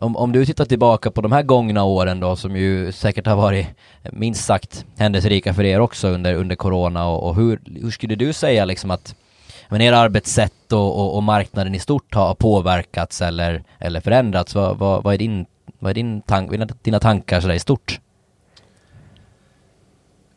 om, 0.00 0.16
om 0.16 0.32
du 0.32 0.46
tittar 0.46 0.64
tillbaka 0.64 1.10
på 1.10 1.20
de 1.20 1.32
här 1.32 1.42
gångna 1.42 1.84
åren 1.84 2.20
då 2.20 2.36
som 2.36 2.56
ju 2.56 2.92
säkert 2.92 3.26
har 3.26 3.36
varit 3.36 3.66
minst 4.12 4.44
sagt 4.44 4.84
händelserika 4.96 5.54
för 5.54 5.64
er 5.64 5.80
också 5.80 6.08
under, 6.08 6.34
under 6.34 6.56
corona 6.56 7.08
och, 7.08 7.28
och 7.28 7.36
hur, 7.36 7.60
hur 7.82 7.90
skulle 7.90 8.14
du 8.14 8.32
säga 8.32 8.64
liksom 8.64 8.90
att 8.90 9.14
men 9.68 9.80
era 9.80 9.98
arbetssätt 9.98 10.72
och, 10.72 10.98
och, 10.98 11.16
och, 11.16 11.22
marknaden 11.22 11.74
i 11.74 11.78
stort 11.78 12.14
har 12.14 12.34
påverkats 12.34 13.22
eller, 13.22 13.64
eller 13.78 14.00
förändrats? 14.00 14.54
Vad, 14.54 14.78
vad, 14.78 15.02
vad 15.02 15.14
är, 15.14 15.18
din, 15.18 15.46
vad 15.78 15.90
är 15.90 15.94
din 15.94 16.22
tank, 16.22 16.50
dina 16.82 17.00
tankar 17.00 17.40
sådär 17.40 17.54
i 17.54 17.58
stort? 17.58 18.00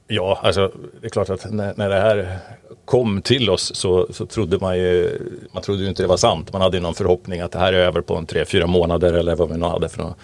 Ja, 0.08 0.40
alltså 0.44 0.72
det 1.02 1.08
är 1.08 1.10
klart 1.10 1.30
att 1.30 1.52
när, 1.52 1.74
när 1.78 1.90
det 1.90 2.00
här 2.00 2.38
kom 2.86 3.22
till 3.22 3.50
oss 3.50 3.76
så, 3.76 4.08
så 4.14 4.26
trodde 4.26 4.58
man 4.60 4.78
ju, 4.78 5.20
man 5.52 5.64
trodde 5.64 5.84
ju 5.84 5.90
inte 5.90 6.04
det 6.04 6.08
var 6.08 6.18
sant. 6.18 6.54
Man 6.54 6.62
hade 6.62 6.78
ju 6.78 6.84
någon 6.84 6.96
förhoppning 6.96 7.42
att 7.42 7.52
det 7.52 7.60
här 7.60 7.74
är 7.74 7.78
över 7.78 8.02
på 8.02 8.16
en 8.16 8.26
tre, 8.26 8.46
fyra 8.46 8.68
månader 8.68 9.14
eller 9.14 9.36
vad 9.36 9.50
vi 9.50 9.58
nu 9.58 9.66
hade 9.66 9.90
för 9.90 9.98
några 9.98 10.16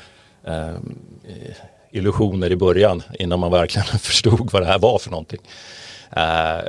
eh, 0.44 0.76
illusioner 1.92 2.52
i 2.52 2.56
början 2.56 3.04
innan 3.20 3.40
man 3.40 3.52
verkligen 3.52 3.86
förstod 4.00 4.52
vad 4.52 4.62
det 4.62 4.66
här 4.66 4.80
var 4.80 5.00
för 5.00 5.12
någonting. 5.12 5.42
Eh, 6.12 6.66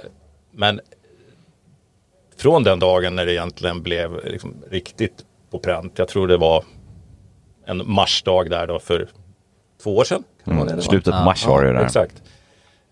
men 0.50 0.80
från 2.36 2.62
den 2.62 2.78
dagen 2.78 3.16
när 3.16 3.26
det 3.26 3.32
egentligen 3.32 3.82
blev 3.82 4.24
liksom 4.24 4.54
riktigt 4.70 5.24
på 5.50 5.58
pränt, 5.58 5.92
jag 5.96 6.08
tror 6.08 6.28
det 6.28 6.36
var 6.36 6.64
en 7.66 7.82
marsdag 7.90 8.50
där 8.50 8.66
då 8.66 8.78
för 8.78 9.08
två 9.82 9.96
år 9.96 10.04
sedan. 10.04 10.24
Mm, 10.44 10.80
slutet 10.80 11.14
på 11.14 11.20
mars 11.20 11.46
var 11.46 11.62
det 11.62 11.68
ju 11.68 11.74
där. 11.74 11.84
Exakt. 11.84 12.21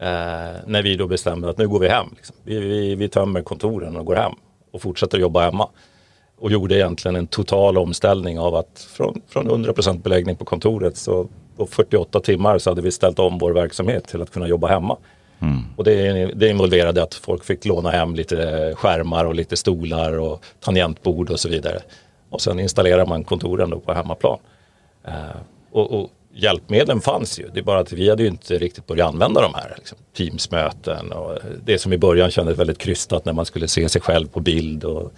Eh, 0.01 0.57
när 0.67 0.83
vi 0.83 0.97
då 0.97 1.07
bestämde 1.07 1.51
att 1.51 1.59
nu 1.59 1.69
går 1.69 1.79
vi 1.79 1.89
hem. 1.89 2.07
Liksom. 2.17 2.37
Vi, 2.43 2.61
vi, 2.61 2.95
vi 2.95 3.09
tömmer 3.09 3.43
kontoren 3.43 3.97
och 3.97 4.07
går 4.07 4.17
hem 4.17 4.33
och 4.71 4.83
fortsätter 4.83 5.19
jobba 5.19 5.41
hemma. 5.41 5.69
Och 6.39 6.51
gjorde 6.51 6.75
egentligen 6.75 7.17
en 7.17 7.27
total 7.27 7.79
omställning 7.79 8.39
av 8.39 8.55
att 8.55 8.89
från, 8.97 9.23
från 9.29 9.65
100% 9.65 10.03
beläggning 10.03 10.37
på 10.37 10.45
kontoret 10.45 10.97
så 10.97 11.29
på 11.57 11.67
48 11.67 12.21
timmar 12.21 12.59
så 12.59 12.71
hade 12.71 12.83
vi 12.83 12.91
ställt 12.91 13.19
om 13.19 13.39
vår 13.39 13.53
verksamhet 13.53 14.09
till 14.09 14.23
att 14.23 14.31
kunna 14.31 14.49
jobba 14.49 14.69
hemma. 14.69 14.97
Mm. 15.41 15.63
Och 15.77 15.85
det, 15.85 16.27
det 16.35 16.49
involverade 16.49 17.03
att 17.03 17.15
folk 17.15 17.45
fick 17.45 17.65
låna 17.65 17.91
hem 17.91 18.15
lite 18.15 18.73
skärmar 18.77 19.25
och 19.25 19.35
lite 19.35 19.57
stolar 19.57 20.19
och 20.19 20.45
tangentbord 20.61 21.31
och 21.31 21.41
så 21.41 21.49
vidare. 21.49 21.81
Och 22.31 22.41
sen 22.41 22.61
installerar 22.61 23.07
man 23.07 23.25
kontoren 23.25 23.71
då 23.71 23.81
på 23.81 23.93
hemmaplan. 23.93 24.39
Eh, 25.05 25.13
och, 25.71 25.93
och 25.93 26.11
hjälpmedlen 26.43 27.01
fanns 27.01 27.41
ju. 27.41 27.49
Det 27.55 27.61
är 27.61 27.65
bara 27.65 27.81
att 27.81 27.93
vi 27.93 28.11
hade 28.11 28.23
ju 28.23 28.29
inte 28.29 28.59
riktigt 28.59 28.87
börjat 28.87 29.09
använda 29.09 29.41
de 29.41 29.55
här. 29.55 29.75
Liksom, 29.77 29.99
Teamsmöten 30.17 31.13
och 31.13 31.39
det 31.65 31.79
som 31.79 31.93
i 31.93 31.99
början 31.99 32.31
kändes 32.31 32.59
väldigt 32.59 32.79
krystat 32.79 33.25
när 33.25 33.33
man 33.33 33.47
skulle 33.47 33.69
se 33.69 33.89
sig 33.89 34.01
själv 34.01 34.29
på 34.29 34.41
bild. 34.41 34.85
Och, 34.85 35.13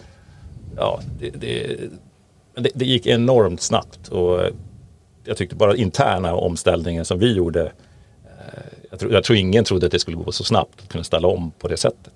ja, 0.76 1.00
det, 1.20 1.30
det, 1.30 1.76
det, 2.54 2.70
det 2.74 2.84
gick 2.84 3.06
enormt 3.06 3.60
snabbt 3.60 4.08
och 4.08 4.40
jag 5.24 5.36
tyckte 5.36 5.56
bara 5.56 5.76
interna 5.76 6.34
omställningen 6.34 7.04
som 7.04 7.18
vi 7.18 7.32
gjorde. 7.32 7.62
Eh, 8.24 8.62
jag 8.90 9.00
tror, 9.00 9.12
jag 9.12 9.24
tror 9.24 9.38
ingen 9.38 9.64
trodde 9.64 9.86
att 9.86 9.92
det 9.92 9.98
skulle 9.98 10.16
gå 10.16 10.32
så 10.32 10.44
snabbt 10.44 10.80
att 10.82 10.88
kunna 10.88 11.04
ställa 11.04 11.28
om 11.28 11.52
på 11.58 11.68
det 11.68 11.76
sättet. 11.76 12.12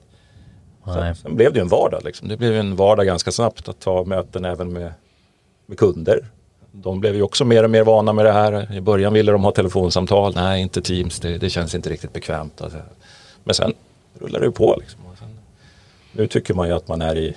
Sen, 0.84 1.16
sen, 1.16 1.36
blev 1.36 1.52
det 1.52 1.60
en 1.60 1.68
vardag. 1.68 2.04
Liksom. 2.04 2.28
Det 2.28 2.36
blev 2.36 2.54
en 2.54 2.76
vardag 2.76 3.06
ganska 3.06 3.32
snabbt 3.32 3.68
att 3.68 3.80
ta 3.80 4.04
möten 4.04 4.44
även 4.44 4.72
med, 4.72 4.92
med 5.66 5.78
kunder 5.78 6.26
de 6.82 7.00
blev 7.00 7.14
ju 7.14 7.22
också 7.22 7.44
mer 7.44 7.64
och 7.64 7.70
mer 7.70 7.82
vana 7.82 8.12
med 8.12 8.24
det 8.24 8.32
här. 8.32 8.74
I 8.74 8.80
början 8.80 9.12
ville 9.12 9.32
de 9.32 9.44
ha 9.44 9.50
telefonsamtal. 9.50 10.32
Nej, 10.34 10.62
inte 10.62 10.82
Teams. 10.82 11.20
Det, 11.20 11.38
det 11.38 11.50
känns 11.50 11.74
inte 11.74 11.90
riktigt 11.90 12.12
bekvämt. 12.12 12.60
Alltså. 12.60 12.78
Men 13.44 13.54
sen 13.54 13.72
rullar 14.18 14.40
det 14.40 14.50
på. 14.50 14.76
Liksom. 14.80 15.00
Sen, 15.18 15.38
nu 16.12 16.26
tycker 16.26 16.54
man 16.54 16.68
ju 16.68 16.74
att 16.74 16.88
man 16.88 17.02
är 17.02 17.16
i... 17.16 17.36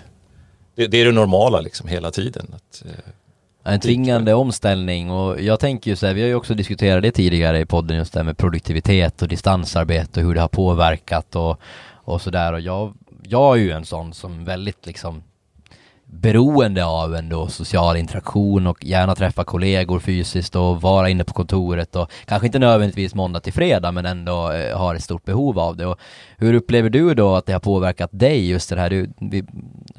Det, 0.76 0.88
det 0.88 0.98
är 0.98 1.06
det 1.06 1.12
normala 1.12 1.62
liksom 1.62 1.88
hela 1.88 2.12
tiden. 2.12 2.46
Att, 2.56 2.84
eh, 2.86 3.74
en 3.74 3.80
tvingande 3.80 4.34
omställning 4.34 5.12
och 5.12 5.42
jag 5.42 5.60
tänker 5.60 5.92
ju 5.92 5.96
så 5.96 6.08
här, 6.08 6.14
vi 6.14 6.22
har 6.22 6.28
ju 6.28 6.36
också 6.36 6.54
diskuterat 6.54 7.04
det 7.04 7.12
tidigare 7.12 7.60
i 7.60 7.66
podden 7.66 7.98
just 7.98 8.14
det 8.14 8.20
här 8.20 8.24
med 8.24 8.38
produktivitet 8.38 9.22
och 9.22 9.28
distansarbete 9.28 10.20
och 10.20 10.26
hur 10.26 10.36
det 10.36 10.42
har 10.42 10.48
påverkat 10.48 11.36
och, 11.36 11.60
och 11.94 12.22
sådär 12.22 12.54
och 12.54 12.60
jag, 12.60 12.94
jag 13.24 13.58
är 13.58 13.62
ju 13.62 13.72
en 13.72 13.86
sån 13.86 14.14
som 14.14 14.46
väldigt 14.46 14.86
liksom 14.86 15.24
beroende 16.12 16.86
av 16.86 17.16
ändå 17.16 17.48
social 17.48 17.98
interaktion 17.98 18.68
och 18.68 18.86
gärna 18.86 19.16
träffa 19.16 19.44
kollegor 19.44 20.00
fysiskt 20.00 20.56
och 20.56 20.82
vara 20.82 21.10
inne 21.10 21.24
på 21.24 21.34
kontoret 21.34 21.96
och 21.96 22.12
kanske 22.26 22.46
inte 22.46 22.60
nödvändigtvis 22.60 23.16
måndag 23.16 23.40
till 23.40 23.54
fredag 23.54 23.92
men 23.92 24.06
ändå 24.06 24.52
eh, 24.52 24.78
har 24.78 24.96
ett 24.96 25.04
stort 25.04 25.26
behov 25.26 25.60
av 25.60 25.78
det. 25.78 25.86
Och 25.86 26.00
hur 26.38 26.54
upplever 26.54 26.90
du 26.90 27.14
då 27.14 27.36
att 27.36 27.46
det 27.46 27.54
har 27.54 27.60
påverkat 27.60 28.10
dig 28.14 28.50
just 28.50 28.70
det 28.70 28.80
här? 28.80 28.90
Du, 28.90 29.10
vi 29.20 29.46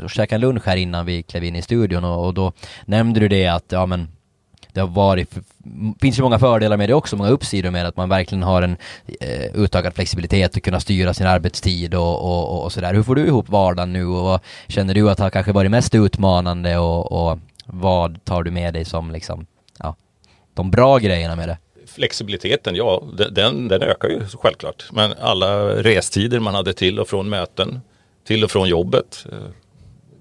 käkade 0.08 0.36
en 0.36 0.40
lunch 0.40 0.66
här 0.66 0.76
innan 0.76 1.06
vi 1.06 1.22
klev 1.22 1.44
in 1.44 1.56
i 1.56 1.62
studion 1.62 2.04
och, 2.04 2.26
och 2.26 2.34
då 2.34 2.52
nämnde 2.84 3.20
du 3.20 3.28
det 3.28 3.46
att 3.46 3.66
ja 3.68 3.86
men 3.86 4.08
det 4.72 4.80
har 4.80 4.88
varit, 4.88 5.30
finns 6.00 6.18
ju 6.18 6.22
många 6.22 6.38
fördelar 6.38 6.76
med 6.76 6.88
det 6.88 6.94
också, 6.94 7.16
många 7.16 7.30
uppsidor 7.30 7.70
med 7.70 7.86
att 7.86 7.96
man 7.96 8.08
verkligen 8.08 8.42
har 8.42 8.62
en 8.62 8.76
eh, 9.20 9.56
utökad 9.56 9.94
flexibilitet 9.94 10.56
och 10.56 10.62
kunna 10.62 10.80
styra 10.80 11.14
sin 11.14 11.26
arbetstid 11.26 11.94
och, 11.94 12.24
och, 12.24 12.64
och 12.64 12.72
sådär. 12.72 12.94
Hur 12.94 13.02
får 13.02 13.14
du 13.14 13.26
ihop 13.26 13.48
vardagen 13.48 13.92
nu 13.92 14.06
och 14.06 14.24
vad 14.24 14.40
känner 14.68 14.94
du 14.94 15.10
att 15.10 15.18
har 15.18 15.30
kanske 15.30 15.52
varit 15.52 15.70
mest 15.70 15.94
utmanande 15.94 16.78
och, 16.78 17.12
och 17.12 17.38
vad 17.66 18.24
tar 18.24 18.42
du 18.42 18.50
med 18.50 18.74
dig 18.74 18.84
som 18.84 19.10
liksom, 19.10 19.46
ja, 19.78 19.96
de 20.54 20.70
bra 20.70 20.98
grejerna 20.98 21.36
med 21.36 21.48
det? 21.48 21.58
Flexibiliteten, 21.86 22.74
ja, 22.74 23.02
den, 23.30 23.68
den 23.68 23.82
ökar 23.82 24.08
ju 24.08 24.20
självklart. 24.42 24.84
Men 24.92 25.12
alla 25.20 25.68
restider 25.82 26.40
man 26.40 26.54
hade 26.54 26.72
till 26.72 27.00
och 27.00 27.08
från 27.08 27.28
möten, 27.28 27.80
till 28.26 28.44
och 28.44 28.50
från 28.50 28.68
jobbet. 28.68 29.26
Eh, 29.32 29.38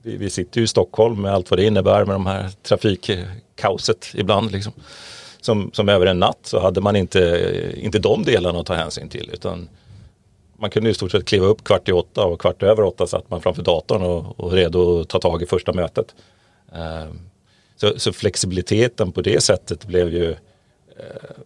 vi, 0.02 0.18
vi 0.18 0.30
sitter 0.30 0.60
ju 0.60 0.64
i 0.64 0.68
Stockholm 0.68 1.22
med 1.22 1.34
allt 1.34 1.52
vad 1.52 1.60
det 1.60 1.66
innebär 1.66 2.06
med 2.06 2.16
de 2.16 2.26
här 2.26 2.50
trafikkaoset 2.64 4.08
ibland. 4.14 4.52
Liksom. 4.52 4.74
Som, 5.42 5.72
som 5.74 5.90
över 5.90 6.06
en 6.06 6.20
natt 6.20 6.40
så 6.44 6.60
hade 6.60 6.82
man 6.82 6.96
inte, 6.96 7.74
inte 7.78 8.00
de 8.00 8.24
delarna 8.24 8.60
att 8.60 8.66
ta 8.66 8.74
hänsyn 8.74 9.10
till. 9.10 9.30
Utan 9.34 9.70
man 10.58 10.70
kunde 10.70 10.90
i 10.90 10.94
stort 10.94 11.12
sett 11.12 11.26
kliva 11.26 11.46
upp 11.46 11.64
kvart 11.64 11.90
i 11.90 11.92
åtta 11.92 12.26
och 12.26 12.42
kvart 12.42 12.64
över 12.64 12.84
åtta 12.84 13.08
satt 13.08 13.30
man 13.30 13.42
framför 13.42 13.64
datorn 13.64 14.02
och, 14.02 14.40
och 14.40 14.52
redo 14.52 15.02
att 15.02 15.10
ta 15.10 15.20
tag 15.20 15.42
i 15.42 15.46
första 15.46 15.74
mötet. 15.74 16.16
Ehm, 16.74 17.20
så, 17.76 18.00
så, 18.00 18.14
flexibiliteten 18.14 19.12
på 19.12 19.22
det 19.22 19.44
sättet 19.44 19.86
blev 19.86 20.14
ju 20.14 20.32
eh, 20.32 21.38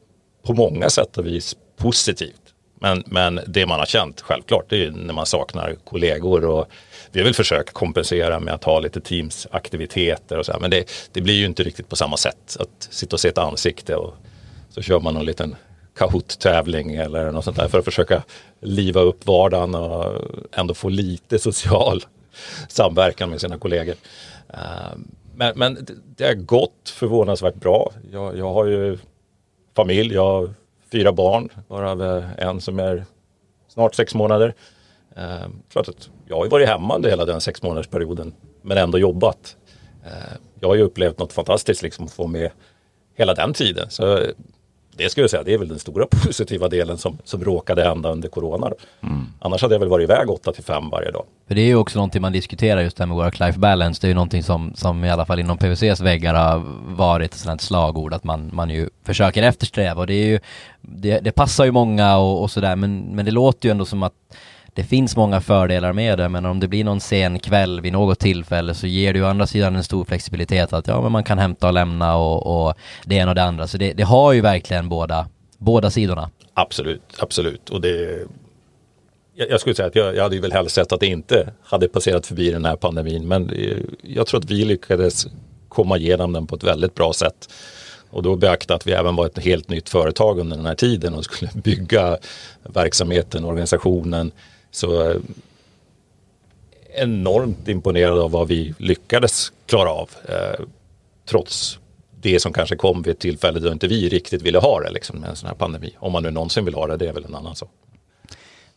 på 0.43 0.53
många 0.53 0.89
sätt 0.89 1.17
och 1.17 1.25
vis 1.25 1.55
positivt. 1.77 2.42
Men, 2.83 3.03
men 3.05 3.39
det 3.47 3.65
man 3.65 3.79
har 3.79 3.85
känt 3.85 4.21
självklart 4.21 4.65
det 4.69 4.85
är 4.85 4.91
när 4.91 5.13
man 5.13 5.25
saknar 5.25 5.75
kollegor 5.83 6.45
och 6.45 6.67
vi 7.11 7.19
har 7.19 7.25
väl 7.25 7.33
försökt 7.33 7.73
kompensera 7.73 8.39
med 8.39 8.53
att 8.53 8.63
ha 8.63 8.79
lite 8.79 9.01
teamsaktiviteter 9.01 10.37
och 10.37 10.45
så 10.45 10.51
här, 10.51 10.59
men 10.59 10.71
det, 10.71 10.89
det, 11.11 11.21
blir 11.21 11.33
ju 11.33 11.45
inte 11.45 11.63
riktigt 11.63 11.89
på 11.89 11.95
samma 11.95 12.17
sätt 12.17 12.57
att 12.59 12.87
sitta 12.89 13.15
och 13.15 13.19
se 13.19 13.27
ett 13.27 13.37
ansikte 13.37 13.95
och 13.95 14.13
så 14.69 14.81
kör 14.81 14.99
man 14.99 15.13
någon 15.13 15.25
liten 15.25 15.55
Kahoot-tävling 15.95 16.95
eller 16.95 17.31
något 17.31 17.45
sånt 17.45 17.57
där 17.57 17.67
för 17.67 17.79
att 17.79 17.85
försöka 17.85 18.23
liva 18.61 19.01
upp 19.01 19.25
vardagen 19.25 19.75
och 19.75 20.21
ändå 20.51 20.73
få 20.73 20.89
lite 20.89 21.39
social 21.39 22.03
samverkan 22.69 23.29
med 23.29 23.41
sina 23.41 23.57
kollegor. 23.57 23.95
Eh, 24.49 24.97
men, 25.35 25.53
men 25.55 25.87
det 26.17 26.25
har 26.25 26.33
gått 26.33 26.93
förvånansvärt 26.95 27.55
bra. 27.55 27.91
Jag, 28.11 28.37
jag 28.37 28.53
har 28.53 28.65
ju 28.65 28.97
familj, 29.75 30.13
jag 30.13 30.23
har 30.23 30.53
fyra 30.93 31.11
barn, 31.11 31.49
varav 31.67 32.03
eh, 32.03 32.23
en 32.37 32.61
som 32.61 32.79
är 32.79 33.05
snart 33.67 33.95
sex 33.95 34.15
månader. 34.15 34.53
Eh, 35.15 35.47
klart 35.71 35.89
att 35.89 36.09
jag 36.27 36.35
har 36.35 36.43
ju 36.43 36.49
varit 36.49 36.67
hemma 36.67 36.95
under 36.95 37.09
hela 37.09 37.25
den 37.25 37.41
sex 37.41 37.63
månadersperioden 37.63 38.33
men 38.61 38.77
ändå 38.77 38.97
jobbat. 38.97 39.57
Eh, 40.05 40.37
jag 40.59 40.67
har 40.67 40.75
ju 40.75 40.81
upplevt 40.81 41.19
något 41.19 41.33
fantastiskt 41.33 41.81
liksom 41.81 42.05
att 42.05 42.11
få 42.11 42.27
med 42.27 42.51
hela 43.15 43.33
den 43.33 43.53
tiden. 43.53 43.89
Så 43.89 44.19
det 44.97 45.09
skulle 45.09 45.23
jag 45.23 45.31
säga, 45.31 45.43
det 45.43 45.53
är 45.53 45.57
väl 45.57 45.67
den 45.67 45.79
stora 45.79 46.05
positiva 46.11 46.67
delen 46.69 46.97
som, 46.97 47.17
som 47.23 47.43
råkade 47.43 47.83
hända 47.83 48.11
under 48.11 48.29
corona. 48.29 48.71
Mm. 49.03 49.25
Annars 49.39 49.61
hade 49.61 49.75
jag 49.75 49.79
väl 49.79 49.89
varit 49.89 50.03
iväg 50.03 50.29
8 50.29 50.51
till 50.51 50.63
5 50.63 50.89
varje 50.89 51.11
dag. 51.11 51.25
För 51.47 51.55
det 51.55 51.61
är 51.61 51.65
ju 51.65 51.75
också 51.75 51.97
någonting 51.97 52.21
man 52.21 52.31
diskuterar 52.31 52.81
just 52.81 52.97
det 52.97 53.03
här 53.03 53.07
med 53.07 53.17
work-life 53.17 53.59
balance. 53.59 54.01
Det 54.01 54.07
är 54.07 54.09
ju 54.09 54.15
någonting 54.15 54.43
som, 54.43 54.73
som 54.75 55.03
i 55.03 55.09
alla 55.09 55.25
fall 55.25 55.39
inom 55.39 55.57
PVCs 55.57 56.01
väggar 56.01 56.33
har 56.33 56.63
varit 56.95 57.33
ett 57.33 57.39
sådant 57.39 57.61
slagord 57.61 58.13
att 58.13 58.23
man, 58.23 58.49
man 58.53 58.69
ju 58.69 58.89
försöker 59.05 59.43
eftersträva 59.43 60.01
och 60.01 60.07
det 60.07 60.13
är 60.13 60.25
ju 60.25 60.39
det, 60.81 61.19
det 61.19 61.31
passar 61.31 61.65
ju 61.65 61.71
många 61.71 62.17
och, 62.17 62.41
och 62.41 62.51
sådär 62.51 62.75
men, 62.75 62.99
men 62.99 63.25
det 63.25 63.31
låter 63.31 63.69
ju 63.69 63.71
ändå 63.71 63.85
som 63.85 64.03
att 64.03 64.13
det 64.73 64.83
finns 64.83 65.15
många 65.15 65.41
fördelar 65.41 65.93
med 65.93 66.17
det, 66.17 66.29
men 66.29 66.45
om 66.45 66.59
det 66.59 66.67
blir 66.67 66.83
någon 66.83 66.99
sen 66.99 67.39
kväll 67.39 67.81
vid 67.81 67.93
något 67.93 68.19
tillfälle 68.19 68.73
så 68.73 68.87
ger 68.87 69.13
det 69.13 69.19
ju 69.19 69.25
å 69.25 69.27
andra 69.27 69.47
sidan 69.47 69.75
en 69.75 69.83
stor 69.83 70.05
flexibilitet 70.05 70.73
att 70.73 70.87
ja, 70.87 71.01
men 71.01 71.11
man 71.11 71.23
kan 71.23 71.39
hämta 71.39 71.67
och 71.67 71.73
lämna 71.73 72.15
och, 72.15 72.67
och 72.67 72.73
det 73.05 73.15
ena 73.15 73.31
och 73.31 73.35
det 73.35 73.43
andra. 73.43 73.67
Så 73.67 73.77
det, 73.77 73.93
det 73.93 74.03
har 74.03 74.33
ju 74.33 74.41
verkligen 74.41 74.89
båda, 74.89 75.27
båda 75.57 75.89
sidorna. 75.89 76.29
Absolut, 76.53 77.01
absolut. 77.19 77.69
Och 77.69 77.81
det, 77.81 78.19
jag, 79.35 79.49
jag 79.49 79.59
skulle 79.59 79.75
säga 79.75 79.87
att 79.87 79.95
jag, 79.95 80.15
jag 80.15 80.23
hade 80.23 80.35
ju 80.35 80.41
väl 80.41 80.53
helst 80.53 80.75
sett 80.75 80.91
att 80.91 80.99
det 80.99 81.07
inte 81.07 81.49
hade 81.63 81.87
passerat 81.87 82.27
förbi 82.27 82.51
den 82.51 82.65
här 82.65 82.75
pandemin, 82.75 83.27
men 83.27 83.49
eh, 83.49 83.77
jag 84.01 84.27
tror 84.27 84.39
att 84.39 84.51
vi 84.51 84.65
lyckades 84.65 85.27
komma 85.69 85.97
igenom 85.97 86.33
den 86.33 86.47
på 86.47 86.55
ett 86.55 86.63
väldigt 86.63 86.95
bra 86.95 87.13
sätt. 87.13 87.49
Och 88.09 88.23
då 88.23 88.35
beakta 88.35 88.75
att 88.75 88.87
vi 88.87 88.91
även 88.91 89.15
var 89.15 89.25
ett 89.25 89.39
helt 89.39 89.69
nytt 89.69 89.89
företag 89.89 90.39
under 90.39 90.57
den 90.57 90.65
här 90.65 90.75
tiden 90.75 91.13
och 91.13 91.23
skulle 91.23 91.51
bygga 91.63 92.17
verksamheten, 92.63 93.45
organisationen, 93.45 94.31
så 94.73 95.09
eh, 95.09 95.17
enormt 96.95 97.67
imponerad 97.67 98.19
av 98.19 98.31
vad 98.31 98.47
vi 98.47 98.73
lyckades 98.77 99.51
klara 99.65 99.89
av. 99.89 100.09
Eh, 100.29 100.65
trots 101.25 101.79
det 102.21 102.39
som 102.39 102.53
kanske 102.53 102.75
kom 102.75 103.01
vid 103.01 103.11
ett 103.11 103.19
tillfälle 103.19 103.59
då 103.59 103.71
inte 103.71 103.87
vi 103.87 104.09
riktigt 104.09 104.41
ville 104.41 104.59
ha 104.59 104.79
det 104.79 104.91
liksom, 104.91 105.19
med 105.19 105.29
en 105.29 105.35
sån 105.35 105.47
här 105.47 105.55
pandemi. 105.55 105.95
Om 105.99 106.11
man 106.11 106.23
nu 106.23 106.31
någonsin 106.31 106.65
vill 106.65 106.73
ha 106.73 106.87
det, 106.87 106.97
det 106.97 107.07
är 107.07 107.13
väl 107.13 107.25
en 107.25 107.35
annan 107.35 107.55
sak. 107.55 107.69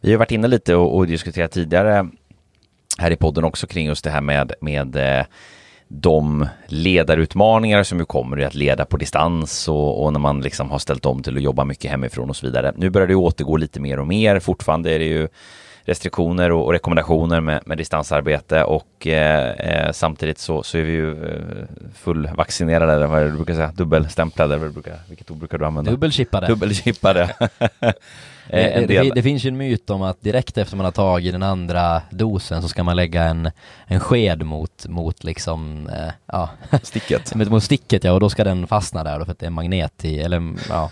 Vi 0.00 0.10
har 0.10 0.18
varit 0.18 0.30
inne 0.30 0.48
lite 0.48 0.74
och, 0.74 0.96
och 0.96 1.06
diskuterat 1.06 1.52
tidigare 1.52 2.08
här 2.98 3.10
i 3.10 3.16
podden 3.16 3.44
också 3.44 3.66
kring 3.66 3.86
just 3.86 4.04
det 4.04 4.10
här 4.10 4.20
med, 4.20 4.52
med 4.60 4.96
eh, 4.96 5.26
de 5.88 6.48
ledarutmaningar 6.66 7.82
som 7.82 7.98
ju 7.98 8.04
kommer 8.04 8.40
i 8.40 8.44
att 8.44 8.54
leda 8.54 8.84
på 8.84 8.96
distans 8.96 9.68
och, 9.68 10.04
och, 10.04 10.12
när 10.12 10.20
man 10.20 10.40
liksom 10.40 10.70
har 10.70 10.78
ställt 10.78 11.06
om 11.06 11.22
till 11.22 11.36
att 11.36 11.42
jobba 11.42 11.64
mycket 11.64 11.90
hemifrån 11.90 12.30
och 12.30 12.36
så 12.36 12.46
vidare. 12.46 12.72
Nu 12.76 12.90
börjar 12.90 13.08
det 13.08 13.14
återgå 13.14 13.56
lite 13.56 13.80
mer 13.80 13.98
och 13.98 14.06
mer. 14.06 14.40
Fortfarande 14.40 14.94
är 14.94 14.98
det 14.98 15.04
ju 15.04 15.28
restriktioner 15.86 16.52
och, 16.52 16.64
och 16.64 16.72
rekommendationer 16.72 17.40
med, 17.40 17.62
med, 17.66 17.78
distansarbete 17.78 18.64
och 18.64 19.06
eh, 19.06 19.50
eh, 19.50 19.92
samtidigt 19.92 20.38
så, 20.38 20.62
så 20.62 20.78
är 20.78 20.82
vi 20.82 20.92
ju 20.92 21.24
eh, 21.24 21.64
fullvaccinerade, 21.94 22.92
eller 22.92 23.06
vad 23.06 23.20
är 23.20 23.24
det 23.24 23.30
du 23.30 23.36
brukar 23.36 23.54
säga, 23.54 23.72
dubbelstämplade, 23.74 24.58
vilket 25.08 25.30
ord 25.30 25.38
brukar 25.38 25.58
du 25.58 25.66
använda? 25.66 25.90
Dubbelchippade. 25.90 26.46
Dubbelchippade. 26.46 27.34
Eh, 28.48 28.80
det, 28.80 28.86
det, 28.86 29.10
det, 29.14 29.22
finns 29.22 29.44
ju 29.44 29.48
en 29.48 29.56
myt 29.56 29.90
om 29.90 30.02
att 30.02 30.20
direkt 30.20 30.58
efter 30.58 30.76
man 30.76 30.84
har 30.84 30.92
tagit 30.92 31.32
den 31.32 31.42
andra 31.42 32.02
dosen 32.10 32.62
så 32.62 32.68
ska 32.68 32.84
man 32.84 32.96
lägga 32.96 33.22
en, 33.24 33.50
en 33.86 34.00
sked 34.00 34.42
mot, 34.42 34.86
mot 34.88 35.24
liksom, 35.24 35.88
eh, 35.88 36.12
ja. 36.26 36.50
Sticket. 36.82 37.34
mot 37.50 37.62
sticket 37.62 38.04
ja, 38.04 38.12
och 38.12 38.20
då 38.20 38.30
ska 38.30 38.44
den 38.44 38.66
fastna 38.66 39.04
där 39.04 39.18
då 39.18 39.24
för 39.24 39.32
att 39.32 39.38
det 39.38 39.46
är 39.46 39.50
magnet 39.50 40.04
i, 40.04 40.18
eller 40.20 40.54
ja. 40.68 40.90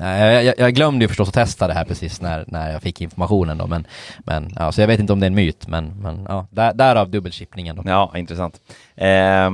jag, 0.00 0.44
jag, 0.44 0.54
jag, 0.58 0.74
glömde 0.74 1.04
ju 1.04 1.08
förstås 1.08 1.28
att 1.28 1.34
testa 1.34 1.66
det 1.66 1.74
här 1.74 1.84
precis 1.84 2.20
när, 2.20 2.44
när 2.48 2.72
jag 2.72 2.82
fick 2.82 3.00
informationen 3.00 3.58
då, 3.58 3.66
men, 3.66 3.86
men 4.18 4.52
ja, 4.58 4.72
så 4.72 4.80
jag 4.80 4.88
vet 4.88 5.00
inte 5.00 5.12
om 5.12 5.20
det 5.20 5.26
är 5.26 5.30
en 5.30 5.34
myt, 5.34 5.66
men, 5.68 6.02
men 6.02 6.26
ja, 6.28 6.46
där, 6.50 6.74
därav 6.74 7.10
dubbelchippningen 7.10 7.76
då. 7.76 7.82
Ja, 7.86 8.12
intressant. 8.16 8.60
Eh, 8.96 9.50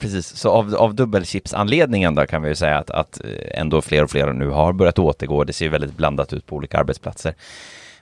precis, 0.00 0.36
så 0.36 0.50
av, 0.50 0.74
av 0.74 0.94
dubbelchipsanledningen 0.94 2.14
då 2.14 2.26
kan 2.26 2.42
vi 2.42 2.48
ju 2.48 2.54
säga 2.54 2.78
att, 2.78 2.90
att 2.90 3.20
eh, 3.24 3.60
ändå 3.60 3.80
fler 3.80 4.04
och 4.04 4.10
fler 4.10 4.32
nu 4.32 4.48
har 4.48 4.72
börjat 4.72 4.98
återgå. 4.98 5.44
Det 5.44 5.52
ser 5.52 5.64
ju 5.64 5.70
väldigt 5.70 5.96
blandat 5.96 6.32
ut 6.32 6.46
på 6.46 6.56
olika 6.56 6.78
arbetsplatser. 6.78 7.34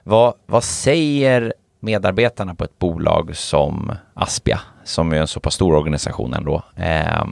Vad, 0.03 0.33
vad 0.45 0.63
säger 0.63 1.53
medarbetarna 1.79 2.55
på 2.55 2.63
ett 2.63 2.79
bolag 2.79 3.37
som 3.37 3.91
Aspia, 4.13 4.59
som 4.83 5.13
är 5.13 5.17
en 5.17 5.27
så 5.27 5.39
pass 5.39 5.53
stor 5.53 5.75
organisation 5.75 6.33
ändå? 6.33 6.63
Eh, 6.75 7.23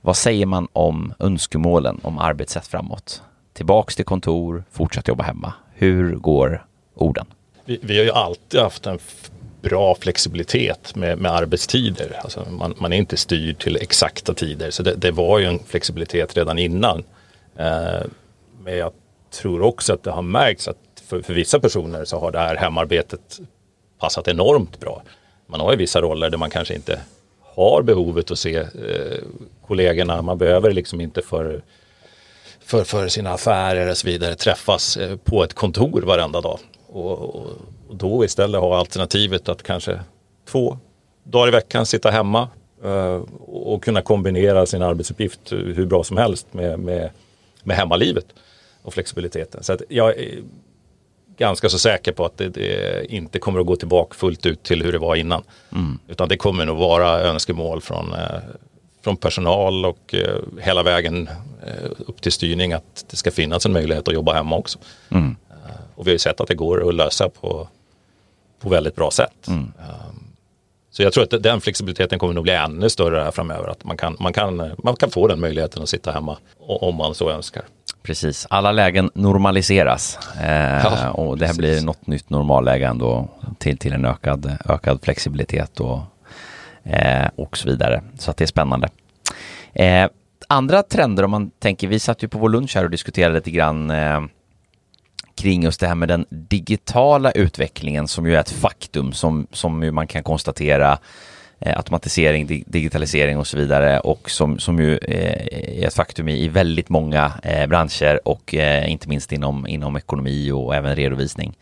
Vad 0.00 0.16
säger 0.16 0.46
man 0.46 0.68
om 0.72 1.14
önskemålen 1.18 2.00
om 2.02 2.18
arbetssätt 2.18 2.66
framåt? 2.66 3.22
Tillbaks 3.52 3.96
till 3.96 4.04
kontor, 4.04 4.64
fortsätt 4.70 5.08
jobba 5.08 5.24
hemma. 5.24 5.52
Hur 5.74 6.14
går 6.16 6.66
orden? 6.94 7.26
Vi, 7.64 7.80
vi 7.82 7.96
har 7.96 8.04
ju 8.04 8.10
alltid 8.10 8.60
haft 8.60 8.86
en 8.86 8.98
bra 9.64 9.94
flexibilitet 9.94 10.96
med, 10.96 11.18
med 11.18 11.32
arbetstider. 11.32 12.20
Alltså 12.22 12.46
man, 12.50 12.74
man, 12.78 12.92
är 12.92 12.96
inte 12.96 13.16
styrd 13.16 13.58
till 13.58 13.76
exakta 13.76 14.34
tider 14.34 14.70
så 14.70 14.82
det, 14.82 14.94
det 14.94 15.10
var 15.10 15.38
ju 15.38 15.44
en 15.44 15.58
flexibilitet 15.66 16.36
redan 16.36 16.58
innan. 16.58 17.04
Eh, 17.56 18.02
men 18.64 18.76
jag 18.76 18.92
tror 19.30 19.62
också 19.62 19.92
att 19.92 20.02
det 20.02 20.10
har 20.10 20.22
märkts 20.22 20.68
att 20.68 20.76
för, 21.08 21.22
för, 21.22 21.34
vissa 21.34 21.60
personer 21.60 22.04
så 22.04 22.18
har 22.18 22.32
det 22.32 22.38
här 22.38 22.56
hemarbetet 22.56 23.40
passat 23.98 24.28
enormt 24.28 24.80
bra. 24.80 25.02
Man 25.46 25.60
har 25.60 25.70
ju 25.72 25.78
vissa 25.78 26.00
roller 26.00 26.30
där 26.30 26.38
man 26.38 26.50
kanske 26.50 26.74
inte 26.74 27.00
har 27.40 27.82
behovet 27.82 28.30
att 28.30 28.38
se 28.38 28.56
eh, 28.56 28.66
kollegorna. 29.66 30.22
Man 30.22 30.38
behöver 30.38 30.72
liksom 30.72 31.00
inte 31.00 31.22
för, 31.22 31.62
för, 32.60 32.84
för 32.84 33.08
sina 33.08 33.32
affärer 33.32 33.90
och 33.90 33.96
så 33.96 34.06
vidare 34.06 34.34
träffas 34.34 34.96
eh, 34.96 35.16
på 35.16 35.44
ett 35.44 35.54
kontor 35.54 36.02
varenda 36.02 36.40
dag. 36.40 36.58
Och, 36.86 37.34
och, 37.34 37.46
och, 37.88 37.96
då 37.96 38.24
istället 38.24 38.60
ha 38.60 38.78
alternativet 38.78 39.48
att 39.48 39.62
kanske 39.62 40.00
två 40.48 40.78
dagar 41.24 41.48
i 41.48 41.50
veckan 41.50 41.86
sitta 41.86 42.10
hemma 42.10 42.48
eh, 42.84 43.22
och 43.46 43.84
kunna 43.84 44.02
kombinera 44.02 44.66
sin 44.66 44.82
arbetsuppgift 44.82 45.52
hur 45.52 45.86
bra 45.86 46.04
som 46.04 46.16
helst 46.16 46.46
med, 46.50 46.78
med, 46.78 47.10
med 47.62 47.76
hemmalivet 47.76 48.26
och 48.82 48.94
flexibiliteten. 48.94 49.62
Så 49.62 49.72
att 49.72 49.82
jag 49.88 50.18
är 50.18 50.42
ganska 51.36 51.68
så 51.68 51.78
säker 51.78 52.12
på 52.12 52.24
att 52.24 52.38
det, 52.38 52.48
det, 52.48 53.06
inte 53.12 53.38
kommer 53.38 53.60
att 53.60 53.66
gå 53.66 53.76
tillbaka 53.76 54.14
fullt 54.14 54.46
ut 54.46 54.62
till 54.62 54.82
hur 54.82 54.92
det 54.92 54.98
var 54.98 55.16
innan. 55.16 55.42
Mm. 55.72 55.98
Utan 56.08 56.28
det 56.28 56.36
kommer 56.36 56.64
nog 56.64 56.78
vara 56.78 57.20
önskemål 57.20 57.80
från, 57.80 58.12
eh, 58.12 58.40
från 59.04 59.16
personal 59.16 59.86
och 59.86 60.14
eh, 60.14 60.40
hela 60.60 60.82
vägen 60.82 61.28
upp 61.98 62.20
till 62.20 62.32
styrning 62.32 62.72
att 62.72 63.04
det 63.10 63.16
ska 63.16 63.30
finnas 63.30 63.66
en 63.66 63.72
möjlighet 63.72 64.08
att 64.08 64.14
jobba 64.14 64.32
hemma 64.32 64.56
också. 64.56 64.78
Mm. 65.10 65.36
Och 65.94 66.06
vi 66.06 66.10
har 66.10 66.14
ju 66.14 66.18
sett 66.18 66.40
att 66.40 66.48
det 66.48 66.54
går 66.54 66.88
att 66.88 66.94
lösa 66.94 67.28
på, 67.28 67.68
på 68.60 68.68
väldigt 68.68 68.96
bra 68.96 69.10
sätt. 69.10 69.48
Mm. 69.48 69.60
Um, 69.60 70.24
så 70.90 71.02
jag 71.02 71.12
tror 71.12 71.24
att 71.24 71.42
den 71.42 71.60
flexibiliteten 71.60 72.18
kommer 72.18 72.34
nog 72.34 72.44
bli 72.44 72.52
ännu 72.52 72.90
större 72.90 73.20
här 73.20 73.30
framöver. 73.30 73.68
Att 73.68 73.84
man 73.84 73.96
kan, 73.96 74.16
man 74.20 74.32
kan, 74.32 74.72
man 74.78 74.96
kan 74.96 75.10
få 75.10 75.28
den 75.28 75.40
möjligheten 75.40 75.82
att 75.82 75.88
sitta 75.88 76.12
hemma 76.12 76.36
om 76.58 76.94
man 76.94 77.14
så 77.14 77.30
önskar. 77.30 77.62
Precis, 78.02 78.46
alla 78.50 78.72
lägen 78.72 79.10
normaliseras 79.14 80.18
eh, 80.40 80.84
ja, 80.84 81.10
och 81.10 81.38
det 81.38 81.46
här 81.46 81.54
precis. 81.54 81.58
blir 81.58 81.86
något 81.86 82.06
nytt 82.06 82.30
normalläge 82.30 82.86
ändå 82.86 83.28
till, 83.58 83.78
till 83.78 83.92
en 83.92 84.04
ökad, 84.04 84.58
ökad 84.64 84.98
flexibilitet 85.02 85.80
och, 85.80 86.00
eh, 86.82 87.28
och 87.36 87.56
så 87.56 87.68
vidare. 87.68 88.02
Så 88.18 88.30
att 88.30 88.36
det 88.36 88.44
är 88.44 88.46
spännande. 88.46 88.88
Eh, 89.72 90.08
andra 90.48 90.82
trender 90.82 91.22
om 91.22 91.30
man 91.30 91.50
tänker, 91.50 91.88
vi 91.88 91.98
satt 91.98 92.22
ju 92.22 92.28
på 92.28 92.38
vår 92.38 92.48
lunch 92.48 92.76
här 92.76 92.84
och 92.84 92.90
diskuterade 92.90 93.34
lite 93.34 93.50
grann 93.50 93.90
eh, 93.90 94.20
kring 95.34 95.62
just 95.62 95.80
det 95.80 95.86
här 95.86 95.94
med 95.94 96.08
den 96.08 96.26
digitala 96.28 97.30
utvecklingen 97.30 98.08
som 98.08 98.26
ju 98.26 98.34
är 98.34 98.40
ett 98.40 98.50
faktum 98.50 99.12
som, 99.12 99.46
som 99.52 99.94
man 99.94 100.06
kan 100.06 100.22
konstatera 100.22 100.98
eh, 101.58 101.76
automatisering, 101.76 102.46
dig, 102.46 102.64
digitalisering 102.66 103.38
och 103.38 103.46
så 103.46 103.56
vidare 103.56 104.00
och 104.00 104.30
som, 104.30 104.58
som 104.58 104.78
ju 104.78 104.96
eh, 104.96 105.82
är 105.82 105.86
ett 105.86 105.94
faktum 105.94 106.28
i, 106.28 106.44
i 106.44 106.48
väldigt 106.48 106.88
många 106.88 107.32
eh, 107.42 107.66
branscher 107.66 108.28
och 108.28 108.54
eh, 108.54 108.90
inte 108.90 109.08
minst 109.08 109.32
inom, 109.32 109.66
inom 109.66 109.96
ekonomi 109.96 110.50
och 110.50 110.74
även 110.74 110.96
redovisning. 110.96 111.56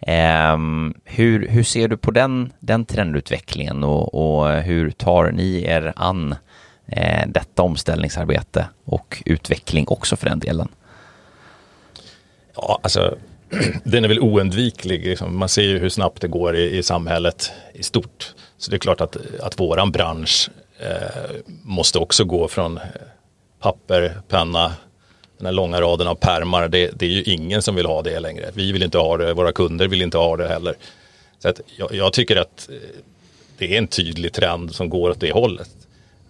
Ehm, 0.00 0.94
hur, 1.04 1.48
hur 1.48 1.62
ser 1.62 1.88
du 1.88 1.96
på 1.96 2.10
den, 2.10 2.52
den 2.58 2.84
trendutvecklingen 2.84 3.84
och, 3.84 4.14
och 4.14 4.52
hur 4.52 4.90
tar 4.90 5.30
ni 5.30 5.64
er 5.64 5.92
an 5.96 6.34
eh, 6.86 7.26
detta 7.26 7.62
omställningsarbete 7.62 8.68
och 8.84 9.22
utveckling 9.26 9.84
också 9.88 10.16
för 10.16 10.28
den 10.28 10.38
delen? 10.38 10.68
Ja, 12.56 12.78
alltså 12.82 13.16
den 13.84 14.04
är 14.04 14.08
väl 14.08 14.20
oundviklig. 14.20 15.06
Liksom. 15.06 15.38
Man 15.38 15.48
ser 15.48 15.62
ju 15.62 15.78
hur 15.78 15.88
snabbt 15.88 16.20
det 16.20 16.28
går 16.28 16.56
i, 16.56 16.76
i 16.78 16.82
samhället 16.82 17.52
i 17.74 17.82
stort. 17.82 18.34
Så 18.58 18.70
det 18.70 18.76
är 18.76 18.78
klart 18.78 19.00
att, 19.00 19.16
att 19.40 19.60
våran 19.60 19.92
bransch 19.92 20.50
eh, 20.78 21.36
måste 21.62 21.98
också 21.98 22.24
gå 22.24 22.48
från 22.48 22.76
eh, 22.76 22.82
papper, 23.60 24.20
penna, 24.28 24.72
den 25.38 25.46
här 25.46 25.52
långa 25.52 25.80
raden 25.80 26.06
av 26.06 26.14
pärmar. 26.14 26.68
Det, 26.68 26.90
det, 26.94 27.06
är 27.06 27.10
ju 27.10 27.22
ingen 27.22 27.62
som 27.62 27.74
vill 27.74 27.86
ha 27.86 28.02
det 28.02 28.20
längre. 28.20 28.50
Vi 28.54 28.72
vill 28.72 28.82
inte 28.82 28.98
ha 28.98 29.16
det, 29.16 29.34
våra 29.34 29.52
kunder 29.52 29.88
vill 29.88 30.02
inte 30.02 30.18
ha 30.18 30.36
det 30.36 30.48
heller. 30.48 30.74
Så 31.38 31.48
att 31.48 31.60
jag, 31.76 31.94
jag 31.94 32.12
tycker 32.12 32.36
att 32.36 32.68
eh, 32.72 32.76
det 33.58 33.74
är 33.74 33.78
en 33.78 33.88
tydlig 33.88 34.32
trend 34.32 34.74
som 34.74 34.88
går 34.90 35.10
åt 35.10 35.20
det 35.20 35.32
hållet. 35.32 35.70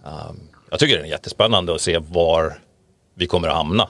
Um, 0.03 0.39
jag 0.69 0.79
tycker 0.79 0.97
det 0.97 1.03
är 1.03 1.05
jättespännande 1.05 1.75
att 1.75 1.81
se 1.81 1.97
var 1.97 2.59
vi 3.13 3.27
kommer 3.27 3.47
att 3.47 3.55
hamna. 3.55 3.89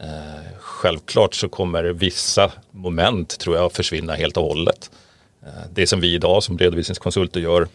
Eh, 0.00 0.58
självklart 0.58 1.34
så 1.34 1.48
kommer 1.48 1.84
vissa 1.84 2.52
moment 2.70 3.38
tror 3.38 3.56
jag 3.56 3.72
försvinna 3.72 4.14
helt 4.14 4.36
och 4.36 4.42
hållet. 4.42 4.90
Eh, 5.42 5.70
det 5.74 5.86
som 5.86 6.00
vi 6.00 6.14
idag 6.14 6.42
som 6.42 6.58
redovisningskonsulter 6.58 7.40
gör 7.40 7.68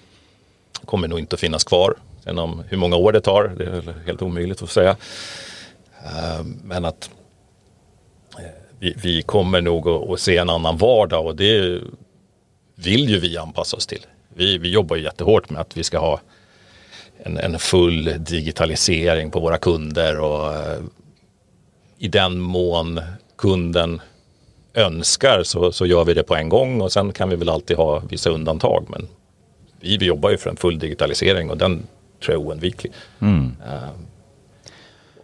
kommer 0.86 1.08
nog 1.08 1.20
inte 1.20 1.34
att 1.34 1.40
finnas 1.40 1.64
kvar. 1.64 1.96
Sen 2.24 2.40
om 2.40 2.64
hur 2.70 2.78
många 2.78 2.96
år 2.96 3.12
det 3.12 3.22
tar, 3.22 3.48
det 3.58 3.64
är 3.64 4.06
helt 4.06 4.22
omöjligt 4.22 4.62
att 4.62 4.70
säga. 4.70 4.96
Eh, 6.06 6.44
men 6.64 6.86
att 6.86 7.10
eh, 8.40 8.46
vi, 8.80 8.94
vi 9.04 9.22
kommer 9.22 9.62
nog 9.62 9.88
att, 9.88 10.20
se 10.20 10.38
en 10.38 10.50
annan 10.50 10.78
vardag 10.78 11.26
och 11.26 11.36
det 11.36 11.82
vill 12.76 13.10
ju 13.10 13.20
vi 13.20 13.38
anpassa 13.38 13.78
oss 13.78 13.88
till. 13.88 14.06
Vi, 14.36 14.58
vi 14.58 14.70
jobbar 14.70 14.96
ju 14.96 15.04
jättehårt 15.04 15.50
med 15.50 15.62
att 15.62 15.78
vi 15.78 15.84
ska 15.84 16.00
ha 16.00 16.20
en, 17.18 17.38
en 17.38 17.60
full 17.60 18.16
digitalisering 18.20 19.32
på 19.32 19.40
våra 19.40 19.58
kunder 19.58 20.20
och 20.20 20.54
eh, 20.54 20.80
i 22.04 22.08
den 22.08 22.40
mån 22.40 23.02
kunden 23.36 24.02
önskar 24.74 25.44
så, 25.44 25.72
så 25.72 25.86
gör 25.86 26.06
vi 26.06 26.14
det 26.14 26.24
på 26.24 26.36
en 26.36 26.50
gång 26.50 26.82
och 26.82 26.92
sen 26.92 27.14
kan 27.14 27.30
vi 27.30 27.36
väl 27.36 27.50
alltid 27.50 27.78
ha 27.78 28.00
vissa 28.00 28.30
undantag. 28.30 28.86
Men 28.90 29.08
vi, 29.80 29.98
vi 29.98 30.06
jobbar 30.06 30.30
ju 30.30 30.38
för 30.38 30.50
en 30.50 30.56
full 30.56 30.80
digitalisering 30.80 31.50
och 31.50 31.58
den 31.58 31.88
tror 32.24 32.36
jag 32.36 32.42
är 32.42 32.48
oundviklig. 32.48 32.94
Mm. 33.20 33.56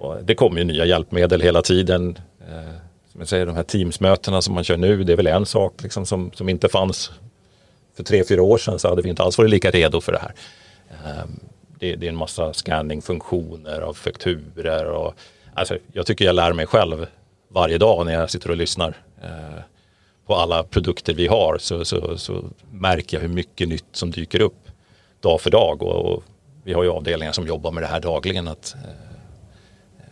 Uh, 0.02 0.16
det 0.24 0.36
kommer 0.36 0.58
ju 0.58 0.64
nya 0.64 0.86
hjälpmedel 0.86 1.42
hela 1.42 1.62
tiden. 1.62 2.18
Uh, 2.42 2.76
som 3.12 3.22
jag 3.22 3.28
säger, 3.28 3.46
de 3.46 3.56
här 3.56 3.64
Teams-mötena 3.64 4.42
som 4.42 4.54
man 4.54 4.64
kör 4.64 4.78
nu, 4.78 5.04
det 5.04 5.14
är 5.14 5.18
väl 5.18 5.28
en 5.28 5.46
sak 5.46 5.74
liksom, 5.84 6.06
som, 6.06 6.32
som 6.34 6.50
inte 6.50 6.70
fanns 6.70 7.12
för 7.96 8.04
tre, 8.04 8.24
fyra 8.24 8.42
år 8.42 8.58
sedan 8.58 8.80
så 8.80 8.90
hade 8.90 9.02
vi 9.02 9.10
inte 9.10 9.24
alls 9.24 9.38
varit 9.38 9.52
lika 9.52 9.72
redo 9.72 10.02
för 10.02 10.12
det 10.12 10.20
här. 10.20 10.34
Uh, 10.92 11.30
det, 11.80 11.96
det, 11.96 12.06
är 12.06 12.10
en 12.10 12.16
massa 12.16 12.54
scanning-funktioner 12.54 13.82
av 13.82 13.94
fakturer 13.94 14.86
och 14.86 15.14
Alltså, 15.54 15.78
jag 15.94 16.06
tycker 16.06 16.26
jag 16.26 16.36
lär 16.36 16.54
mig 16.54 16.66
själv 16.66 17.06
varje 17.50 17.78
dag 17.78 18.06
när 18.06 18.14
jag 18.14 18.30
sitter 18.30 18.50
och 18.52 18.58
lyssnar 18.58 18.98
eh, 19.22 19.62
på 20.26 20.36
alla 20.36 20.64
produkter 20.64 21.14
vi 21.14 21.28
har 21.28 21.58
så, 21.60 21.86
så, 21.86 22.18
så, 22.18 22.44
märker 22.72 23.18
jag 23.18 23.22
hur 23.22 23.34
mycket 23.34 23.68
nytt 23.68 23.86
som 23.92 24.12
dyker 24.12 24.42
upp 24.42 24.68
dag 25.22 25.42
för 25.42 25.50
dag 25.50 25.84
och, 25.84 26.14
och 26.14 26.24
vi 26.64 26.74
har 26.74 26.84
ju 26.84 26.90
avdelningar 26.90 27.32
som 27.32 27.48
jobbar 27.48 27.72
med 27.72 27.84
det 27.84 27.88
här 27.88 28.00
dagligen 28.00 28.48
att 28.48 28.76
eh, 28.76 30.04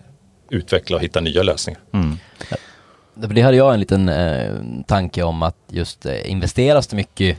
utveckla 0.49 0.95
och 0.95 1.03
hitta 1.03 1.21
nya 1.21 1.43
lösningar. 1.43 1.81
Mm. 1.91 2.17
Det 3.13 3.41
hade 3.41 3.57
jag 3.57 3.73
en 3.73 3.79
liten 3.79 4.09
eh, 4.09 4.53
tanke 4.87 5.23
om 5.23 5.43
att 5.43 5.57
just 5.67 6.05
eh, 6.05 6.31
investeras 6.31 6.87
det 6.87 6.95
mycket 6.95 7.37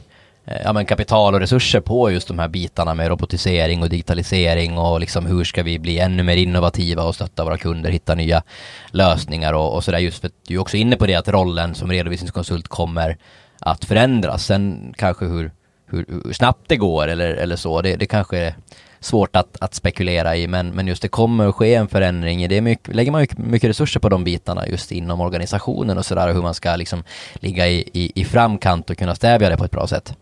Eh, 0.51 0.61
ja, 0.65 0.73
men 0.73 0.87
kapital 0.87 1.35
och 1.35 1.41
resurser 1.41 1.81
på 1.81 2.11
just 2.11 2.29
de 2.29 2.39
här 2.39 2.49
bitarna 2.49 2.95
med 2.95 3.09
robotisering 3.09 3.83
och 3.83 3.89
digitalisering 3.89 4.79
och 4.79 5.01
liksom 5.01 5.27
hur 5.27 5.45
ska 5.45 5.63
vi 5.63 5.79
bli 5.79 5.99
ännu 5.99 6.23
mer 6.23 6.37
innovativa 6.37 7.03
och 7.03 7.15
stötta 7.15 7.45
våra 7.45 7.59
kunder, 7.59 7.91
hitta 7.91 8.15
nya 8.15 8.43
lösningar 8.91 9.53
och, 9.53 9.75
och 9.75 9.85
sådär 9.85 9.99
just 9.99 10.21
för 10.21 10.29
att 10.29 10.35
du 10.47 10.55
är 10.55 10.59
också 10.59 10.77
inne 10.77 10.97
på 10.97 11.07
det 11.07 11.15
att 11.15 11.29
rollen 11.29 11.75
som 11.75 11.91
redovisningskonsult 11.91 12.69
kommer 12.69 13.19
att 13.61 13.85
förändras. 13.85 14.45
Sen 14.45 14.95
kanske 14.97 15.25
hur, 15.25 15.51
hur, 15.87 16.05
hur 16.25 16.33
snabbt 16.33 16.69
det 16.69 16.77
går 16.77 17.09
eller, 17.09 17.29
eller 17.29 17.57
så, 17.57 17.83
det, 17.83 17.97
det 17.97 18.07
kanske 18.07 18.39
är 18.39 18.55
svårt 19.01 19.37
att, 19.37 19.57
att 19.61 19.75
spekulera 19.75 20.37
i 20.37 20.47
men, 20.47 20.71
men 20.71 20.87
just 20.87 21.03
det 21.03 21.09
kommer 21.09 21.49
att 21.49 21.55
ske 21.55 21.75
en 21.75 21.89
förändring. 21.89 22.49
Det 22.49 22.57
är 22.57 22.61
mycket, 22.61 22.95
lägger 22.95 23.13
man 23.13 23.21
mycket, 23.21 23.39
mycket 23.39 23.71
resurser 23.71 24.01
på 24.01 24.09
de 24.09 24.25
bitarna 24.25 24.69
just 24.69 24.93
inom 24.93 25.21
organisationen 25.21 25.99
och 25.99 26.07
sådär 26.07 26.33
hur 26.33 26.43
man 26.43 26.55
ska 26.55 26.77
liksom 26.77 27.05
ligga 27.35 27.69
i, 27.69 27.91
i, 27.93 28.21
i 28.21 28.25
framkant 28.25 28.91
och 28.91 28.99
kunna 28.99 29.15
stävja 29.15 29.49
det 29.49 29.57
på 29.57 29.65
ett 29.65 29.71
bra 29.71 29.87
sätt. 29.87 30.15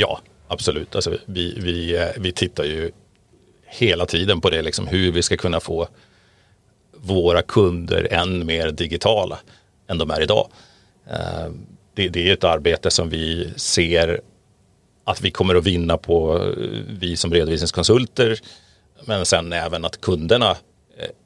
Ja, 0.00 0.20
absolut. 0.48 0.94
Alltså, 0.94 1.18
vi, 1.26 1.58
vi, 1.60 1.96
eh, 1.96 2.08
vi 2.16 2.32
tittar 2.32 2.64
ju 2.64 2.90
hela 3.66 4.06
tiden 4.06 4.40
på 4.40 4.50
det, 4.50 4.62
liksom, 4.62 4.86
hur 4.86 5.12
vi 5.12 5.22
ska 5.22 5.36
kunna 5.36 5.60
få 5.60 5.88
våra 6.96 7.42
kunder 7.42 8.08
än 8.10 8.46
mer 8.46 8.70
digitala 8.70 9.38
än 9.88 9.98
de 9.98 10.10
är 10.10 10.22
idag. 10.22 10.48
Eh, 11.10 11.52
det, 11.94 12.08
det 12.08 12.28
är 12.28 12.32
ett 12.32 12.44
arbete 12.44 12.90
som 12.90 13.08
vi 13.08 13.52
ser 13.56 14.20
att 15.04 15.20
vi 15.20 15.30
kommer 15.30 15.54
att 15.54 15.66
vinna 15.66 15.98
på, 15.98 16.36
eh, 16.36 16.64
vi 16.88 17.16
som 17.16 17.34
redovisningskonsulter, 17.34 18.38
men 19.04 19.26
sen 19.26 19.52
även 19.52 19.84
att 19.84 20.00
kunderna 20.00 20.56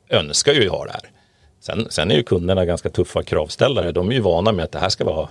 önskar 0.09 0.53
ju 0.53 0.69
ha 0.69 0.85
det 0.85 0.93
här. 0.93 1.11
Sen, 1.61 1.87
sen 1.91 2.11
är 2.11 2.15
ju 2.15 2.23
kunderna 2.23 2.65
ganska 2.65 2.91
tuffa 2.91 3.23
kravställare. 3.23 3.93
De 3.93 4.09
är 4.09 4.15
ju 4.15 4.21
vana 4.21 4.53
med 4.53 4.65
att 4.65 4.73
det 4.73 4.79
här 4.79 4.89
ska 4.89 5.05
vara 5.05 5.29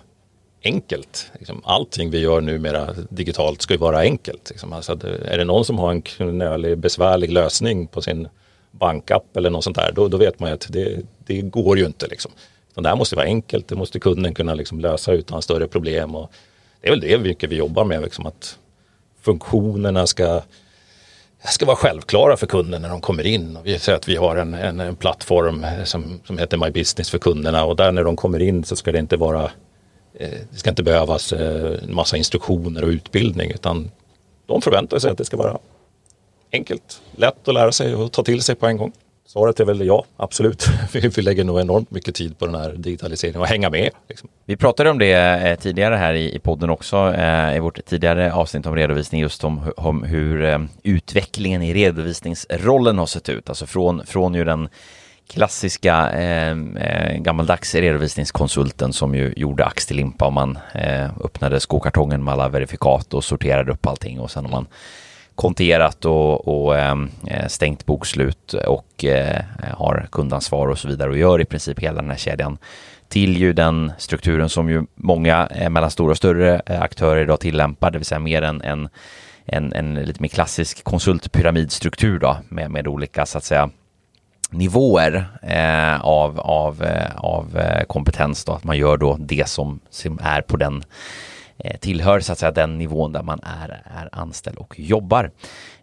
enkelt. 0.63 1.31
Liksom, 1.37 1.61
allting 1.65 2.11
vi 2.11 2.19
gör 2.19 2.41
numera 2.41 2.93
digitalt 3.09 3.61
ska 3.61 3.73
ju 3.73 3.77
vara 3.77 3.99
enkelt. 3.99 4.49
Liksom. 4.49 4.73
Alltså, 4.73 4.91
är 5.25 5.37
det 5.37 5.45
någon 5.45 5.65
som 5.65 5.79
har 5.79 5.91
en 5.91 6.01
knölig, 6.01 6.77
besvärlig 6.77 7.31
lösning 7.31 7.87
på 7.87 8.01
sin 8.01 8.27
bankapp 8.71 9.37
eller 9.37 9.49
något 9.49 9.63
sånt 9.63 9.75
där, 9.75 9.91
då, 9.91 10.07
då 10.07 10.17
vet 10.17 10.39
man 10.39 10.49
ju 10.49 10.53
att 10.53 10.67
det, 10.69 10.99
det 11.25 11.41
går 11.41 11.77
ju 11.77 11.85
inte. 11.85 12.07
Liksom. 12.07 12.31
det 12.75 12.89
här 12.89 12.95
måste 12.95 13.15
vara 13.15 13.25
enkelt, 13.25 13.67
det 13.67 13.75
måste 13.75 13.99
kunden 13.99 14.33
kunna 14.33 14.53
liksom 14.53 14.79
lösa 14.79 15.11
utan 15.11 15.41
större 15.41 15.67
problem. 15.67 16.15
Och 16.15 16.31
det 16.81 16.87
är 16.87 16.91
väl 16.91 16.99
det 16.99 17.17
mycket 17.17 17.49
vi 17.49 17.55
jobbar 17.55 17.85
med, 17.85 18.01
liksom 18.01 18.25
att 18.25 18.57
funktionerna 19.21 20.07
ska, 20.07 20.41
ska 21.43 21.65
vara 21.65 21.75
självklara 21.75 22.37
för 22.37 22.47
kunden 22.47 22.81
när 22.81 22.89
de 22.89 23.01
kommer 23.01 23.25
in. 23.25 23.57
Vi 23.63 23.79
säger 23.79 23.97
att 23.97 24.07
vi 24.07 24.15
har 24.15 24.35
en, 24.35 24.53
en, 24.53 24.79
en, 24.79 24.95
plattform 24.95 25.65
som, 25.83 26.19
som 26.25 26.37
heter 26.37 26.57
My 26.57 26.71
Business 26.71 27.09
för 27.09 27.17
kunderna 27.17 27.65
och 27.65 27.75
där 27.75 27.91
när 27.91 28.03
de 28.03 28.15
kommer 28.15 28.41
in 28.41 28.63
så 28.63 28.75
ska 28.75 28.91
det 28.91 28.99
inte 28.99 29.17
vara 29.17 29.51
Eh, 30.13 30.29
det 30.51 30.57
ska 30.57 30.69
inte 30.69 30.83
behövas 30.83 31.33
eh, 31.33 31.83
en 31.83 31.95
massa 31.95 32.17
instruktioner 32.17 32.83
och 32.83 32.89
utbildning 32.89 33.51
utan 33.51 33.91
de 34.45 34.61
förväntar 34.61 34.99
sig 34.99 35.11
att 35.11 35.17
det 35.17 35.25
ska 35.25 35.37
vara 35.37 35.57
enkelt, 36.51 37.01
lätt 37.15 37.47
att 37.47 37.53
lära 37.53 37.71
sig 37.71 37.95
och 37.95 38.11
ta 38.11 38.23
till 38.23 38.41
sig 38.41 38.55
på 38.55 38.67
en 38.67 38.77
gång. 38.77 38.91
Svaret 39.25 39.59
är 39.59 39.65
väl 39.65 39.85
ja, 39.85 40.05
absolut. 40.17 40.67
Vi 40.91 41.21
lägger 41.21 41.43
nog 41.43 41.59
enormt 41.59 41.91
mycket 41.91 42.15
tid 42.15 42.37
på 42.37 42.45
den 42.45 42.55
här 42.55 42.73
digitaliseringen 42.73 43.41
och 43.41 43.47
hänga 43.47 43.69
med. 43.69 43.89
Liksom. 44.09 44.29
Vi 44.45 44.57
pratade 44.57 44.89
om 44.89 44.99
det 44.99 45.13
eh, 45.13 45.59
tidigare 45.59 45.95
här 45.95 46.13
i 46.13 46.39
podden 46.39 46.69
också, 46.69 47.15
i 47.55 47.59
vårt 47.59 47.85
tidigare 47.85 48.33
avsnitt 48.33 48.65
om 48.65 48.75
redovisning, 48.75 49.21
just 49.21 49.43
om, 49.43 49.71
om 49.77 50.03
hur 50.03 50.67
utvecklingen 50.83 51.61
i 51.61 51.73
redovisningsrollen 51.73 52.97
har 52.97 53.05
sett 53.05 53.29
ut. 53.29 53.49
Alltså 53.49 53.65
från, 53.65 54.05
från 54.05 54.33
ju 54.33 54.43
den 54.43 54.69
klassiska 55.29 56.11
eh, 56.11 56.57
eh, 56.77 57.17
gammaldags 57.17 57.75
redovisningskonsulten 57.75 58.93
som 58.93 59.15
ju 59.15 59.33
gjorde 59.37 59.65
ax 59.65 59.85
till 59.85 59.97
limpa 59.97 60.25
och 60.25 60.33
man 60.33 60.59
eh, 60.73 61.05
öppnade 61.23 61.59
skokartongen 61.59 62.23
med 62.23 62.31
alla 62.31 62.49
verifikat 62.49 63.13
och 63.13 63.23
sorterade 63.23 63.71
upp 63.71 63.85
allting 63.85 64.19
och 64.19 64.31
sen 64.31 64.45
har 64.45 64.51
man 64.51 64.67
konterat 65.35 66.05
och, 66.05 66.47
och 66.47 66.77
eh, 66.77 66.95
eh, 67.27 67.47
stängt 67.47 67.85
bokslut 67.85 68.53
och 68.53 69.05
eh, 69.05 69.41
har 69.77 70.07
kundansvar 70.11 70.67
och 70.67 70.77
så 70.77 70.87
vidare 70.87 71.09
och 71.09 71.17
gör 71.17 71.41
i 71.41 71.45
princip 71.45 71.79
hela 71.79 72.01
den 72.01 72.09
här 72.09 72.17
kedjan 72.17 72.57
till 73.11 73.37
ju 73.37 73.53
den 73.53 73.91
strukturen 73.97 74.49
som 74.49 74.69
ju 74.69 74.83
många 74.95 75.47
eh, 75.47 75.69
mellan 75.69 75.91
stora 75.91 76.11
och 76.11 76.17
större 76.17 76.61
eh, 76.65 76.81
aktörer 76.81 77.21
idag 77.21 77.39
tillämpar, 77.39 77.91
det 77.91 77.97
vill 77.97 78.05
säga 78.05 78.19
mer 78.19 78.41
än 78.41 78.61
en, 78.61 78.89
en, 79.45 79.73
en 79.73 79.95
lite 79.95 80.21
mer 80.21 80.29
klassisk 80.29 80.83
konsultpyramidstruktur 80.83 82.19
då 82.19 82.37
med, 82.49 82.71
med 82.71 82.87
olika 82.87 83.25
så 83.25 83.37
att 83.37 83.43
säga 83.43 83.69
nivåer 84.51 85.25
eh, 85.41 86.01
av, 86.01 86.39
av, 86.39 86.83
eh, 86.83 87.15
av 87.15 87.57
eh, 87.57 87.83
kompetens 87.83 88.45
då, 88.45 88.51
att 88.51 88.63
man 88.63 88.77
gör 88.77 88.97
då 88.97 89.17
det 89.19 89.47
som, 89.49 89.79
som 89.89 90.19
är 90.23 90.41
på 90.41 90.57
den 90.57 90.83
eh, 91.57 91.77
tillhör 91.77 92.19
så 92.19 92.31
att 92.31 92.39
säga 92.39 92.51
den 92.51 92.77
nivån 92.77 93.13
där 93.13 93.23
man 93.23 93.39
är, 93.43 93.81
är 93.99 94.09
anställd 94.11 94.57
och 94.57 94.79
jobbar. 94.79 95.31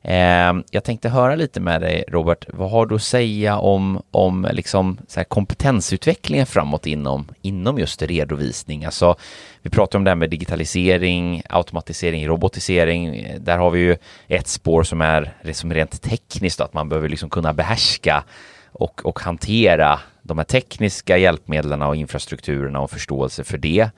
Eh, 0.03 0.55
jag 0.71 0.85
tänkte 0.85 1.09
höra 1.09 1.35
lite 1.35 1.61
med 1.61 1.81
dig 1.81 2.05
Robert, 2.09 2.45
vad 2.49 2.71
har 2.71 2.87
du 2.87 2.95
att 2.95 3.03
säga 3.03 3.59
om, 3.59 4.03
om 4.11 4.49
liksom 4.53 4.99
så 5.09 5.25
kompetensutvecklingen 5.25 6.47
framåt 6.47 6.87
inom, 6.87 7.29
inom 7.43 7.79
just 7.79 8.03
redovisning? 8.03 8.85
Alltså, 8.85 9.17
vi 9.63 9.71
pratar 9.71 9.99
om 9.99 10.05
det 10.05 10.11
här 10.11 10.17
med 10.17 10.31
digitalisering, 10.31 11.43
automatisering, 11.49 12.27
robotisering. 12.27 13.27
Där 13.41 13.59
har 13.59 13.71
vi 13.71 13.81
ju 13.81 13.97
ett 14.29 14.49
spår 14.49 14.83
som 14.83 15.01
är 15.01 15.35
som 15.53 15.75
rent 15.75 16.03
tekniskt, 16.03 16.61
att 16.61 16.75
man 16.75 16.89
behöver 16.89 17.09
liksom 17.09 17.31
kunna 17.31 17.53
behärska 17.53 18.25
och, 18.73 19.07
och 19.07 19.21
hantera 19.21 20.01
de 20.23 20.39
här 20.39 20.45
tekniska 20.45 21.19
hjälpmedlen 21.19 21.83
och 21.83 21.97
infrastrukturerna 21.97 22.81
och 22.81 22.91
förståelse 22.91 23.45
för 23.45 23.59
det. 23.59 23.91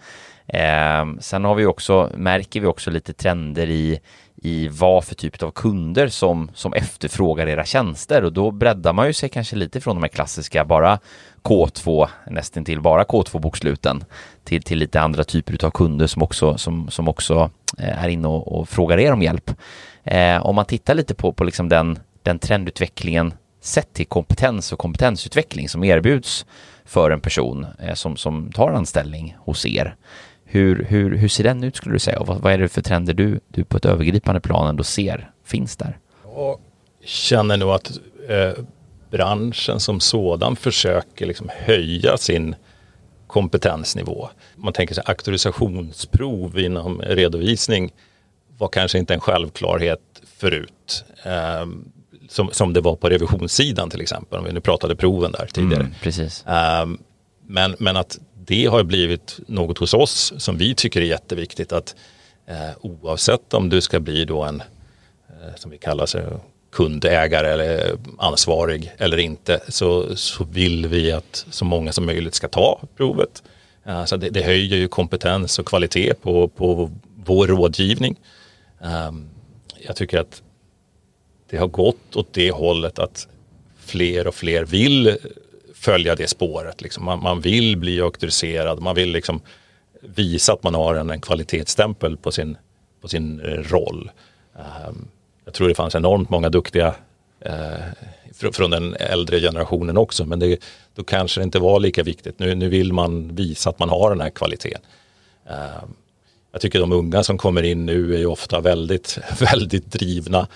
Eh, 0.47 1.07
sen 1.21 1.45
har 1.45 1.55
vi 1.55 1.67
också, 1.67 2.11
märker 2.15 2.61
vi 2.61 2.67
också 2.67 2.91
lite 2.91 3.13
trender 3.13 3.71
i, 3.71 4.01
i 4.43 4.69
vad 4.69 5.05
för 5.05 5.15
typ 5.15 5.43
av 5.43 5.51
kunder 5.51 6.09
som, 6.09 6.51
som 6.55 6.73
efterfrågar 6.73 7.47
era 7.47 7.65
tjänster 7.65 8.25
och 8.25 8.33
då 8.33 8.51
breddar 8.51 8.93
man 8.93 9.07
ju 9.07 9.13
sig 9.13 9.29
kanske 9.29 9.57
lite 9.57 9.81
från 9.81 9.97
de 9.97 10.03
här 10.03 10.09
klassiska 10.09 10.65
bara 10.65 10.99
K2, 11.43 12.09
nästan 12.27 12.65
till 12.65 12.81
bara 12.81 13.05
K2-boksluten 13.05 14.05
till, 14.45 14.63
till 14.63 14.79
lite 14.79 15.01
andra 15.01 15.25
typer 15.25 15.65
av 15.65 15.71
kunder 15.71 16.07
som 16.07 16.23
också, 16.23 16.59
som, 16.59 16.91
som 16.91 17.09
också 17.09 17.51
eh, 17.79 18.05
är 18.05 18.09
inne 18.09 18.29
och, 18.29 18.61
och 18.61 18.69
frågar 18.69 18.99
er 18.99 19.13
om 19.13 19.23
hjälp. 19.23 19.51
Eh, 20.05 20.47
om 20.47 20.55
man 20.55 20.65
tittar 20.65 20.95
lite 20.95 21.15
på, 21.15 21.33
på 21.33 21.45
liksom 21.45 21.69
den, 21.69 21.99
den 22.23 22.39
trendutvecklingen 22.39 23.35
sett 23.61 23.93
till 23.93 24.07
kompetens 24.07 24.73
och 24.73 24.79
kompetensutveckling 24.79 25.69
som 25.69 25.85
erbjuds 25.85 26.47
för 26.85 27.11
en 27.11 27.21
person 27.21 27.67
eh, 27.79 27.95
som, 27.95 28.17
som 28.17 28.53
tar 28.53 28.71
anställning 28.73 29.37
hos 29.39 29.67
er. 29.67 29.97
Hur, 30.45 30.85
hur, 30.89 31.17
hur 31.17 31.29
ser 31.29 31.45
den 31.45 31.65
ut 31.65 31.77
skulle 31.77 31.95
du 31.95 31.99
säga 31.99 32.21
och 32.21 32.27
vad, 32.27 32.39
vad 32.41 32.53
är 32.53 32.59
det 32.59 32.69
för 32.69 32.83
trender 32.83 33.15
du, 33.15 33.41
du 33.49 33.65
på 33.65 33.77
ett 33.77 33.85
övergripande 33.85 34.41
plan 34.41 34.69
ändå 34.69 34.85
ser 34.85 35.31
finns 35.45 35.77
där? 35.77 35.99
Jag 36.35 36.59
känner 37.05 37.57
nog 37.57 37.71
att 37.71 37.91
eh, 38.29 38.65
branschen 39.11 39.81
som 39.81 40.01
sådan 40.01 40.57
försöker 40.57 41.27
liksom 41.27 41.51
höja 41.53 42.17
sin 42.17 42.55
kompetensnivå. 43.27 44.29
Man 44.57 44.73
tänker 44.73 44.95
sig 44.95 45.05
auktorisationsprov 45.07 46.59
inom 46.59 47.03
redovisning 47.03 47.93
var 48.59 48.69
kanske 48.69 48.99
inte 48.99 49.15
en 49.15 49.21
självklarhet 49.21 50.01
förut. 50.37 51.05
Eh, 51.25 51.67
som, 52.31 52.49
som 52.53 52.73
det 52.73 52.81
var 52.81 52.97
på 52.97 53.09
revisionssidan 53.09 53.91
till 53.91 54.01
exempel, 54.01 54.39
om 54.39 54.45
vi 54.45 54.53
nu 54.53 54.61
pratade 54.61 54.97
proven 54.97 55.33
där 55.33 55.47
tidigare. 55.53 55.83
Mm, 55.83 55.95
precis. 56.03 56.47
Eh, 56.47 56.87
men, 57.47 57.77
men 57.79 57.97
att 57.97 58.19
det 58.35 58.67
har 58.67 58.83
blivit 58.83 59.41
något 59.47 59.79
hos 59.79 59.95
oss 59.95 60.33
som 60.37 60.59
vi 60.59 60.75
tycker 60.75 61.01
är 61.01 61.05
jätteviktigt 61.05 61.73
att 61.73 61.95
eh, 62.47 62.71
oavsett 62.81 63.55
om 63.55 63.69
du 63.69 63.81
ska 63.81 64.01
bli 64.01 64.25
då 64.25 64.43
en, 64.43 64.63
eh, 65.29 65.55
som 65.57 65.71
vi 65.71 65.79
kallar 65.79 66.07
sig, 66.07 66.25
kundägare 66.73 67.49
eller 67.49 67.97
ansvarig 68.19 68.93
eller 68.99 69.19
inte 69.19 69.61
så, 69.69 70.17
så 70.17 70.45
vill 70.45 70.87
vi 70.87 71.13
att 71.13 71.47
så 71.51 71.65
många 71.65 71.93
som 71.93 72.07
möjligt 72.07 72.35
ska 72.35 72.49
ta 72.49 72.81
provet. 72.97 73.43
Eh, 73.85 74.05
så 74.05 74.17
det, 74.17 74.31
det, 74.31 74.43
höjer 74.43 74.77
ju 74.77 74.89
kompetens 74.89 75.59
och 75.59 75.67
kvalitet 75.67 76.15
på, 76.15 76.49
på 76.49 76.91
vår 77.25 77.47
rådgivning. 77.47 78.17
Eh, 78.83 79.11
jag 79.87 79.97
tycker 79.97 80.19
att 80.19 80.43
det 81.51 81.57
har 81.57 81.69
gått 81.69 82.17
åt 82.17 82.33
det 82.33 82.51
hållet 82.51 82.99
att 82.99 83.29
fler 83.79 84.27
och 84.27 84.35
fler 84.35 84.65
vill 84.65 85.17
följa 85.75 86.15
det 86.15 86.27
spåret. 86.27 86.81
Liksom. 86.81 87.05
Man, 87.05 87.23
man, 87.23 87.41
vill 87.41 87.77
bli 87.77 88.01
auktoriserad, 88.01 88.81
man 88.81 88.95
vill 88.95 89.13
liksom 89.13 89.41
visa 90.01 90.53
att 90.53 90.63
man 90.63 90.75
har 90.75 90.95
en, 90.95 91.11
en 91.11 91.21
kvalitetsstämpel 91.21 92.17
på 92.17 92.33
sin, 92.33 92.57
på 93.01 93.09
sin 93.09 93.41
eh, 93.41 93.55
roll. 93.55 94.11
Um, 94.89 95.09
jag 95.45 95.55
tror 95.55 95.69
det 95.69 95.75
fanns 95.75 95.95
enormt 95.95 96.31
många 96.31 96.49
duktiga 96.49 96.95
uh, 97.47 97.93
fr 98.35 98.51
från 98.53 98.71
den 98.71 98.95
äldre 98.95 99.41
generationen 99.41 99.97
också, 99.97 100.25
men 100.25 100.39
det, 100.39 100.59
då 100.95 101.05
kanske 101.05 101.41
det 101.41 101.45
inte 101.45 101.59
var 101.59 101.81
lika 101.81 102.03
viktigt. 102.03 102.39
Nu, 102.39 102.55
nu 102.55 102.69
vill 102.69 102.93
man 102.93 103.35
visa 103.35 103.71
att 103.71 103.79
man 103.79 103.89
har 103.89 104.11
den 104.11 104.21
här 104.21 104.31
kvaliteten. 104.31 104.81
Um, 105.45 105.95
jag 106.53 106.61
tycker 106.61 106.81
de 106.81 106.93
unga 106.93 107.23
som 107.23 107.39
kommer 107.39 107.63
in 107.63 107.87
nu 107.87 108.21
är 108.21 108.27
ofta 108.27 108.61
väldigt, 108.61 109.19
väldigt 109.41 109.93
drivna. 109.93 110.47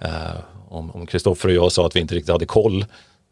Eh, 0.00 0.36
om 0.68 1.06
Kristoffer 1.06 1.48
och 1.48 1.54
jag 1.54 1.72
sa 1.72 1.86
att 1.86 1.96
vi 1.96 2.00
inte 2.00 2.14
riktigt 2.14 2.32
hade 2.32 2.46
koll 2.46 2.84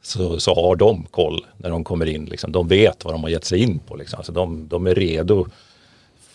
så, 0.02 0.40
så 0.40 0.54
har 0.54 0.76
de 0.76 1.06
koll 1.10 1.46
när 1.56 1.70
de 1.70 1.84
kommer 1.84 2.06
in. 2.06 2.24
Liksom. 2.24 2.52
De 2.52 2.68
vet 2.68 3.04
vad 3.04 3.14
de 3.14 3.22
har 3.22 3.30
gett 3.30 3.44
sig 3.44 3.58
in 3.58 3.78
på. 3.78 3.96
Liksom. 3.96 4.16
Alltså 4.16 4.32
de, 4.32 4.68
de 4.68 4.86
är 4.86 4.94
redo 4.94 5.46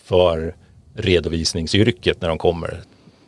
för 0.04 0.56
redovisningsyrket 0.94 2.22
när 2.22 2.30
de 2.30 2.38
kommer. 2.38 2.82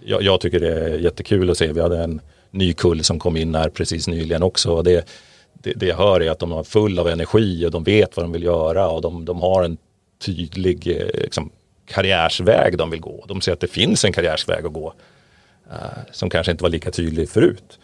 Jag, 0.05 0.23
jag, 0.23 0.41
tycker 0.41 0.59
det 0.59 0.73
är 0.73 0.99
jättekul 0.99 1.49
att 1.49 1.57
se. 1.57 1.73
Vi 1.73 1.81
hade 1.81 2.03
en 2.03 2.21
ny 2.51 2.73
kull 2.73 3.03
som 3.03 3.19
kom 3.19 3.37
in 3.37 3.55
här 3.55 3.69
precis 3.69 4.07
nyligen 4.07 4.43
också. 4.43 4.81
Det, 4.81 5.07
det, 5.53 5.73
det 5.73 5.85
jag 5.85 5.97
hör 5.97 6.21
är 6.21 6.31
att 6.31 6.39
de 6.39 6.51
är 6.51 6.63
full 6.63 6.99
av 6.99 7.07
energi 7.07 7.65
och 7.65 7.71
de 7.71 7.83
vet 7.83 8.17
vad 8.17 8.23
de 8.23 8.31
vill 8.31 8.43
göra 8.43 8.89
och 8.89 9.01
de, 9.01 9.25
de 9.25 9.41
har 9.41 9.63
en 9.63 9.77
tydlig 10.25 10.87
eh, 10.87 11.21
liksom, 11.21 11.49
karriärsväg 11.89 12.77
de 12.77 12.89
vill 12.89 12.99
gå. 13.01 13.25
De 13.27 13.41
ser 13.41 13.53
att 13.53 13.59
det 13.59 13.67
finns 13.67 14.05
en 14.05 14.13
karriärsväg 14.13 14.65
att 14.65 14.73
gå 14.73 14.93
uh, 15.71 15.75
som 16.11 16.29
kanske 16.29 16.51
inte 16.51 16.63
var 16.63 16.69
lika 16.69 16.91
tydlig 16.91 17.29
förut. 17.29 17.79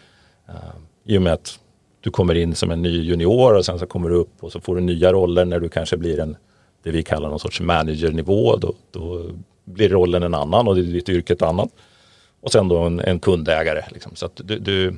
Uh, 0.50 0.56
I 1.04 1.18
och 1.18 1.22
med 1.22 1.34
att 1.34 1.60
du 2.02 2.12
kommer 2.12 2.36
in 2.36 2.56
som 2.56 2.72
en 2.72 2.82
ny 2.82 3.02
junior 3.02 3.56
och 3.56 3.66
sen 3.66 3.80
så 3.80 3.86
kommer 3.86 4.10
du 4.10 4.16
upp 4.16 4.44
och 4.44 4.52
så 4.52 4.60
får 4.60 4.76
du 4.76 4.82
nya 4.82 5.14
roller 5.14 5.46
när 5.46 5.60
du 5.60 5.70
kanske 5.70 5.98
blir 5.98 6.20
en, 6.20 6.38
det 6.84 6.92
vi 6.92 7.04
kallar 7.04 7.30
någon 7.30 7.40
sorts 7.40 7.62
managernivå. 7.62 8.58
Då, 8.58 8.74
då 8.92 9.32
blir 9.64 9.90
rollen 9.90 10.24
en 10.24 10.34
annan 10.34 10.68
och 10.68 10.76
ditt 10.76 11.10
yrke 11.10 11.34
ett 11.34 11.42
annat. 11.42 11.70
Och 12.42 12.52
sen 12.52 12.68
då 12.68 12.78
en, 12.78 13.00
en 13.00 13.20
kundägare. 13.20 13.84
Liksom. 13.92 14.16
Så 14.16 14.26
att 14.26 14.42
du, 14.44 14.60
du, 14.60 14.92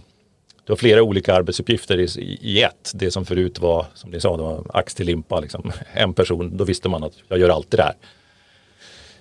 du 0.63 0.71
har 0.71 0.75
flera 0.75 1.03
olika 1.03 1.35
arbetsuppgifter 1.35 1.99
i, 1.99 2.37
i 2.41 2.63
ett. 2.63 2.91
Det 2.93 3.11
som 3.11 3.25
förut 3.25 3.59
var, 3.59 3.85
som 3.93 4.11
ni 4.11 4.19
sa, 4.19 4.37
det 4.37 4.43
var 4.43 4.63
ax 4.73 4.95
till 4.95 5.05
limpa. 5.05 5.39
Liksom. 5.39 5.71
En 5.93 6.13
person, 6.13 6.57
då 6.57 6.63
visste 6.63 6.89
man 6.89 7.03
att 7.03 7.13
jag 7.27 7.39
gör 7.39 7.49
allt 7.49 7.71
det 7.71 7.77
där. 7.77 7.93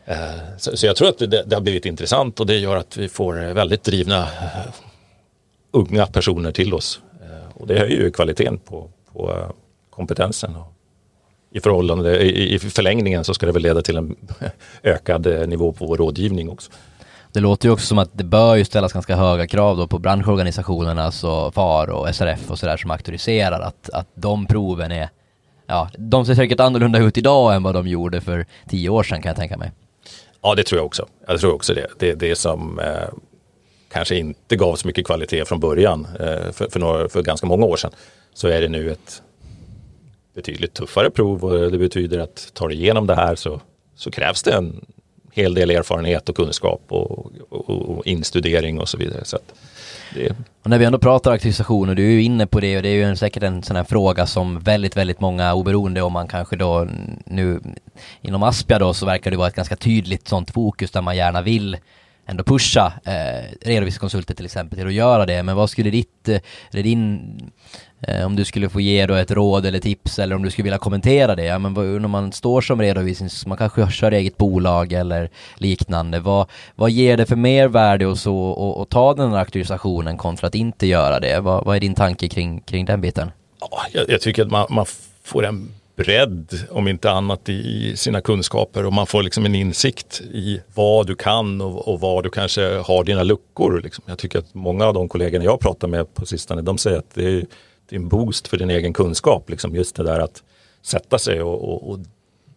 Eh, 0.09 0.17
så, 0.57 0.77
så, 0.77 0.87
jag 0.87 0.97
tror 0.97 1.09
att 1.09 1.19
det, 1.19 1.27
det, 1.27 1.55
har 1.55 1.61
blivit 1.61 1.87
intressant 1.87 2.41
och 2.41 2.47
det 2.47 2.59
gör 2.59 2.77
att 2.77 2.97
vi 2.97 3.09
får 3.09 3.35
väldigt 3.35 3.85
drivna 3.85 4.21
uh, 4.21 4.27
unga 5.71 6.07
personer 6.07 6.53
till 6.53 6.75
oss 6.75 7.01
eh, 7.23 7.61
och 7.61 7.67
det 7.67 7.79
höjer 7.79 8.01
ju 8.01 8.11
kvaliteten 8.11 8.59
på, 8.59 8.91
på 9.13 9.53
kompetensen. 9.91 10.57
Och 10.57 10.73
I, 11.51 11.61
förhållande, 11.61 12.25
i, 12.25 12.55
I 12.55 12.59
förlängningen 12.59 13.25
så 13.25 13.35
ska 13.35 13.47
det 13.47 13.53
väl 13.53 13.63
leda 13.63 13.83
till 13.83 13.97
en 13.97 14.17
ökad 14.83 15.49
nivå 15.49 15.73
på 15.73 15.87
vår 15.87 15.97
rådgivning 15.97 16.51
också. 16.51 16.73
Det 17.33 17.41
låter 17.41 17.69
ju 17.69 17.73
också 17.73 17.87
som 17.87 17.99
att 17.99 18.11
det 18.13 18.25
bör 18.25 18.57
ju 18.57 18.65
ställas 18.65 18.93
ganska 18.93 19.17
höga 19.17 19.47
krav 19.47 19.77
då 19.77 19.87
på 19.87 19.99
branschorganisationerna, 19.99 21.05
alltså 21.05 21.51
FAR 21.51 21.91
och 21.91 22.15
SRF 22.15 22.51
och 22.51 22.59
sådär 22.59 22.77
som 22.77 22.91
auktoriserar 22.91 23.61
att, 23.61 23.91
att 23.91 24.09
de 24.15 24.47
proven 24.47 24.93
är, 24.93 25.09
ja, 25.67 25.91
de 25.99 26.27
ser 26.27 26.35
säkert 26.35 26.61
annorlunda 26.61 26.99
ut 26.99 27.19
idag 27.19 27.55
än 27.55 27.63
vad 27.63 27.75
de 27.75 27.89
gjorde 27.89 28.21
för 28.21 28.47
tio 28.69 28.89
år 28.89 29.03
sedan 29.03 29.23
kan 29.23 29.31
jag 29.31 29.37
tänka 29.37 29.57
mig. 29.57 29.73
Ja, 30.43 30.55
det 30.55 30.62
tror 30.62 30.78
jag 30.78 30.87
också. 30.87 31.09
Jag 31.26 31.41
tror 31.41 31.55
också 31.55 31.74
det. 31.74 31.87
Det 31.99 32.11
är 32.11 32.16
det 32.16 32.37
som 32.37 32.78
eh, 32.78 33.09
kanske 33.93 34.16
inte 34.16 34.57
gav 34.57 34.76
så 34.76 34.87
mycket 34.87 35.07
kvalitet 35.07 35.45
från 35.45 35.61
början 35.61 36.07
eh, 36.20 36.53
för, 36.53 36.68
för, 36.68 36.80
några, 36.80 37.09
för 37.09 37.22
ganska 37.22 37.47
många 37.47 37.66
år 37.66 37.76
sedan. 37.76 37.93
Så 38.34 38.49
är 38.49 38.61
det 38.61 38.68
nu 38.68 38.91
ett 38.91 39.22
betydligt 40.34 40.74
tuffare 40.74 41.11
prov 41.11 41.45
och 41.45 41.70
det 41.70 41.78
betyder 41.78 42.18
att 42.18 42.51
tar 42.55 42.68
du 42.68 42.74
igenom 42.74 43.07
det 43.07 43.14
här 43.14 43.34
så, 43.34 43.61
så 43.97 44.11
krävs 44.11 44.43
det 44.43 44.53
en 44.53 44.84
hel 45.32 45.55
del 45.55 45.70
erfarenhet 45.70 46.28
och 46.28 46.37
kunskap 46.37 46.82
och, 46.89 47.32
och, 47.49 47.70
och 47.70 48.07
instudering 48.07 48.80
och 48.80 48.89
så 48.89 48.99
vidare. 48.99 49.24
Så 49.24 49.39
det... 50.15 50.37
Och 50.63 50.71
när 50.71 50.79
vi 50.79 50.85
ändå 50.85 50.99
pratar 50.99 51.33
auktorisation 51.33 51.89
och 51.89 51.97
du 51.97 52.07
är 52.07 52.11
ju 52.11 52.23
inne 52.23 52.47
på 52.47 52.61
det 52.61 52.77
och 52.77 52.83
det 52.83 52.89
är 52.89 52.95
ju 52.95 53.03
en, 53.03 53.17
säkert 53.17 53.43
en 53.43 53.63
sån 53.63 53.77
här 53.77 53.85
fråga 53.85 54.27
som 54.27 54.61
väldigt, 54.61 54.97
väldigt 54.97 55.21
många 55.21 55.55
oberoende 55.55 56.03
om 56.03 56.13
man 56.13 56.29
kanske 56.29 56.57
då 56.57 56.89
nu 57.27 57.61
inom 58.21 58.43
Aspia 58.43 58.79
då 58.79 58.95
så 58.95 59.07
verkar 59.07 59.31
det 59.31 59.37
vara 59.37 59.49
ett 59.49 59.55
ganska 59.55 59.77
tydligt 59.77 60.29
sånt 60.29 60.51
fokus 60.51 60.91
där 60.91 61.03
man 61.03 61.17
gärna 61.17 61.43
vill 61.43 61.77
ändå 62.27 62.45
pusha 62.45 62.93
eh, 63.05 63.51
redovisningskonsulter 63.61 64.35
till 64.35 64.45
exempel 64.45 64.79
till 64.79 64.87
att 64.87 64.93
göra 64.93 65.27
det. 65.27 65.43
Men 65.43 65.57
vad 65.57 65.71
skulle 65.71 65.91
ditt, 65.91 66.29
eh, 66.29 66.41
eller 66.73 66.83
din, 66.83 67.51
Eh, 68.01 68.27
om 68.27 68.37
du 68.37 68.45
skulle 68.45 68.69
få 68.69 68.81
ge 68.81 69.07
då 69.07 69.15
ett 69.15 69.31
råd 69.31 69.67
eller 69.67 69.79
tips 69.79 70.19
eller 70.19 70.37
om 70.37 70.43
du 70.43 70.51
skulle 70.51 70.65
vilja 70.65 70.79
kommentera 70.79 71.35
det, 71.35 71.45
ja 71.45 71.59
men 71.59 71.73
när 71.75 72.09
man 72.09 72.33
står 72.33 72.61
som 72.61 72.81
redovisnings, 72.81 73.47
man 73.47 73.59
kanske 73.59 73.91
kör 73.91 74.13
eget 74.13 74.37
bolag 74.37 74.93
eller 74.93 75.31
liknande, 75.57 76.21
vad, 76.21 76.47
vad 76.75 76.91
ger 76.91 77.17
det 77.17 77.27
för 77.27 77.37
mervärde 77.37 78.07
och 78.07 78.19
så 78.19 78.37
och, 78.37 78.81
och 78.81 78.89
ta 78.89 79.15
den 79.15 79.31
här 79.31 79.39
auktorisationen 79.39 80.17
kontra 80.17 80.47
att 80.47 80.55
inte 80.55 80.87
göra 80.87 81.21
det? 81.21 81.41
Vad, 81.41 81.65
vad 81.65 81.77
är 81.77 81.81
din 81.81 81.95
tanke 81.95 82.29
kring, 82.29 82.61
kring 82.61 82.85
den 82.85 83.01
biten? 83.01 83.31
Ja, 83.61 83.83
jag, 83.93 84.11
jag 84.11 84.21
tycker 84.21 84.43
att 84.43 84.51
man, 84.51 84.67
man 84.71 84.87
får 85.23 85.45
en 85.47 85.69
bredd, 85.97 86.67
om 86.71 86.89
inte 86.89 87.11
annat, 87.11 87.49
i 87.49 87.97
sina 87.97 88.21
kunskaper 88.21 88.87
och 88.87 88.93
man 88.93 89.07
får 89.07 89.23
liksom 89.23 89.45
en 89.45 89.55
insikt 89.55 90.21
i 90.21 90.61
vad 90.75 91.07
du 91.07 91.15
kan 91.15 91.61
och, 91.61 91.89
och 91.89 92.01
var 92.01 92.23
du 92.23 92.31
kanske 92.31 92.77
har 92.77 93.05
dina 93.05 93.23
luckor. 93.23 93.81
Liksom. 93.85 94.05
Jag 94.07 94.19
tycker 94.19 94.39
att 94.39 94.55
många 94.55 94.87
av 94.87 94.95
de 94.95 95.09
kollegorna 95.09 95.45
jag 95.45 95.61
pratar 95.61 95.89
med 95.89 96.15
på 96.15 96.27
sistone, 96.27 96.63
de 96.63 96.79
säger 96.79 96.99
att 96.99 97.15
det 97.15 97.25
är, 97.25 97.45
det 97.89 97.97
är 97.97 98.01
en 98.01 98.09
boost 98.09 98.49
för 98.49 98.57
din 98.57 98.70
egen 98.70 98.93
kunskap. 98.93 99.51
Liksom. 99.51 99.74
Just 99.74 99.97
det 99.97 100.03
där 100.03 100.20
att 100.20 100.43
sätta 100.82 101.18
sig 101.18 101.43
och, 101.43 101.64
och, 101.64 101.91
och 101.91 101.99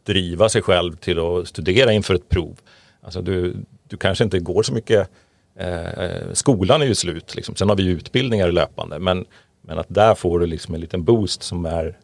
driva 0.04 0.50
sig 0.50 0.62
själv 0.62 0.96
till 0.96 1.20
att 1.20 1.48
studera 1.48 1.94
inför 1.94 2.16
ett 2.16 2.30
prov. 2.30 2.60
Alltså 3.02 3.22
du, 3.22 3.56
du 3.88 3.98
kanske 3.98 4.24
inte 4.24 4.40
går 4.40 4.64
så 4.64 4.74
mycket, 4.74 5.10
eh, 5.56 5.88
eh 5.88 6.34
skolan 6.34 6.82
är 6.82 6.86
ju 6.86 6.96
slut, 6.96 7.36
liksom. 7.36 7.56
sen 7.56 7.70
har 7.70 7.76
vi 7.76 7.88
utbildningar 7.88 8.52
löpande, 8.52 9.00
men, 9.00 9.26
men 9.62 9.80
att 9.80 9.86
där 9.90 10.16
får 10.16 10.40
du 10.40 10.46
liksom 10.46 10.76
en 10.76 10.82
liten 10.82 11.04
boost 11.04 11.44
som 11.44 11.66
är 11.66 11.98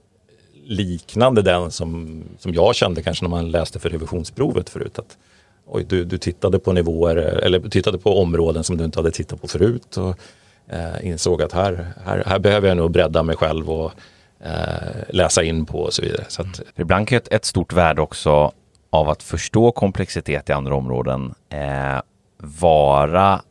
liknande 0.65 1.41
den 1.41 1.71
som, 1.71 2.23
som 2.39 2.53
jag 2.53 2.75
kände 2.75 3.01
kanske 3.01 3.23
när 3.23 3.29
man 3.29 3.51
läste 3.51 3.79
för 3.79 3.89
revisionsprovet 3.89 4.69
förut. 4.69 4.99
Att, 4.99 5.17
oj, 5.65 5.85
du, 5.89 6.03
du 6.05 6.17
tittade 6.17 6.59
på 6.59 6.73
nivåer 6.73 7.15
eller 7.15 7.59
tittade 7.69 7.97
på 7.97 8.21
områden 8.21 8.63
som 8.63 8.77
du 8.77 8.83
inte 8.83 8.99
hade 8.99 9.11
tittat 9.11 9.41
på 9.41 9.47
förut 9.47 9.97
och 9.97 10.19
eh, 10.67 11.07
insåg 11.07 11.41
att 11.41 11.51
här, 11.51 11.93
här, 12.05 12.23
här 12.25 12.39
behöver 12.39 12.67
jag 12.67 12.77
nog 12.77 12.91
bredda 12.91 13.23
mig 13.23 13.35
själv 13.35 13.69
och 13.69 13.91
eh, 14.39 15.03
läsa 15.09 15.43
in 15.43 15.65
på 15.65 15.79
och 15.79 15.93
så 15.93 16.01
vidare. 16.01 16.25
Så 16.27 16.41
att, 16.41 16.59
mm. 16.59 16.69
Ibland 16.75 17.07
kan 17.07 17.17
ett, 17.17 17.33
ett 17.33 17.45
stort 17.45 17.73
värde 17.73 18.01
också 18.01 18.51
av 18.89 19.09
att 19.09 19.23
förstå 19.23 19.71
komplexitet 19.71 20.49
i 20.49 20.53
andra 20.53 20.75
områden 20.75 21.33
eh, 21.49 22.01
vara 22.37 23.41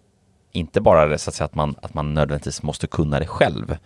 inte 0.53 0.81
bara 0.81 1.07
det, 1.07 1.19
så 1.19 1.31
att, 1.31 1.35
säga, 1.35 1.45
att, 1.45 1.55
man, 1.55 1.75
att 1.83 1.95
man 1.95 2.15
nödvändigtvis 2.15 2.63
måste 2.63 2.87
kunna 2.87 3.19
det 3.19 3.27
själv, 3.27 3.77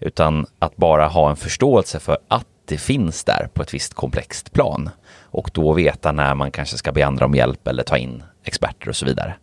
utan 0.00 0.46
att 0.58 0.76
bara 0.76 1.08
ha 1.08 1.30
en 1.30 1.36
förståelse 1.36 2.00
för 2.00 2.18
att 2.28 2.46
det 2.64 2.78
finns 2.78 3.24
där 3.24 3.48
på 3.54 3.62
ett 3.62 3.74
visst 3.74 3.94
komplext 3.94 4.52
plan 4.52 4.90
och 5.20 5.50
då 5.52 5.72
veta 5.72 6.12
när 6.12 6.34
man 6.34 6.50
kanske 6.50 6.76
ska 6.76 6.92
be 6.92 7.06
andra 7.06 7.26
om 7.26 7.34
hjälp 7.34 7.66
eller 7.66 7.82
ta 7.82 7.96
in 7.96 8.22
experter 8.44 8.88
och 8.88 8.96
så 8.96 9.06
vidare. 9.06 9.34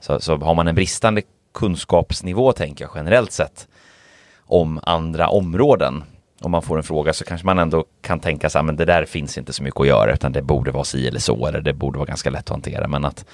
Så, 0.00 0.20
så 0.20 0.36
har 0.36 0.54
man 0.54 0.68
en 0.68 0.74
bristande 0.74 1.22
kunskapsnivå, 1.54 2.52
tänker 2.52 2.84
jag 2.84 2.92
generellt 2.94 3.32
sett, 3.32 3.68
om 4.46 4.80
andra 4.82 5.28
områden, 5.28 6.04
om 6.40 6.50
man 6.50 6.62
får 6.62 6.76
en 6.76 6.82
fråga 6.82 7.12
så 7.12 7.24
kanske 7.24 7.46
man 7.46 7.58
ändå 7.58 7.84
kan 8.00 8.20
tänka 8.20 8.50
sig 8.50 8.60
att 8.60 8.76
det 8.76 8.84
där 8.84 9.04
finns 9.04 9.38
inte 9.38 9.52
så 9.52 9.62
mycket 9.62 9.80
att 9.80 9.86
göra 9.86 10.12
utan 10.12 10.32
det 10.32 10.42
borde 10.42 10.70
vara 10.70 10.84
si 10.84 11.08
eller 11.08 11.20
så 11.20 11.46
eller 11.46 11.60
det 11.60 11.72
borde 11.72 11.98
vara 11.98 12.06
ganska 12.06 12.30
lätt 12.30 12.40
att 12.40 12.48
hantera. 12.48 12.88
Men 12.88 13.04
att 13.04 13.24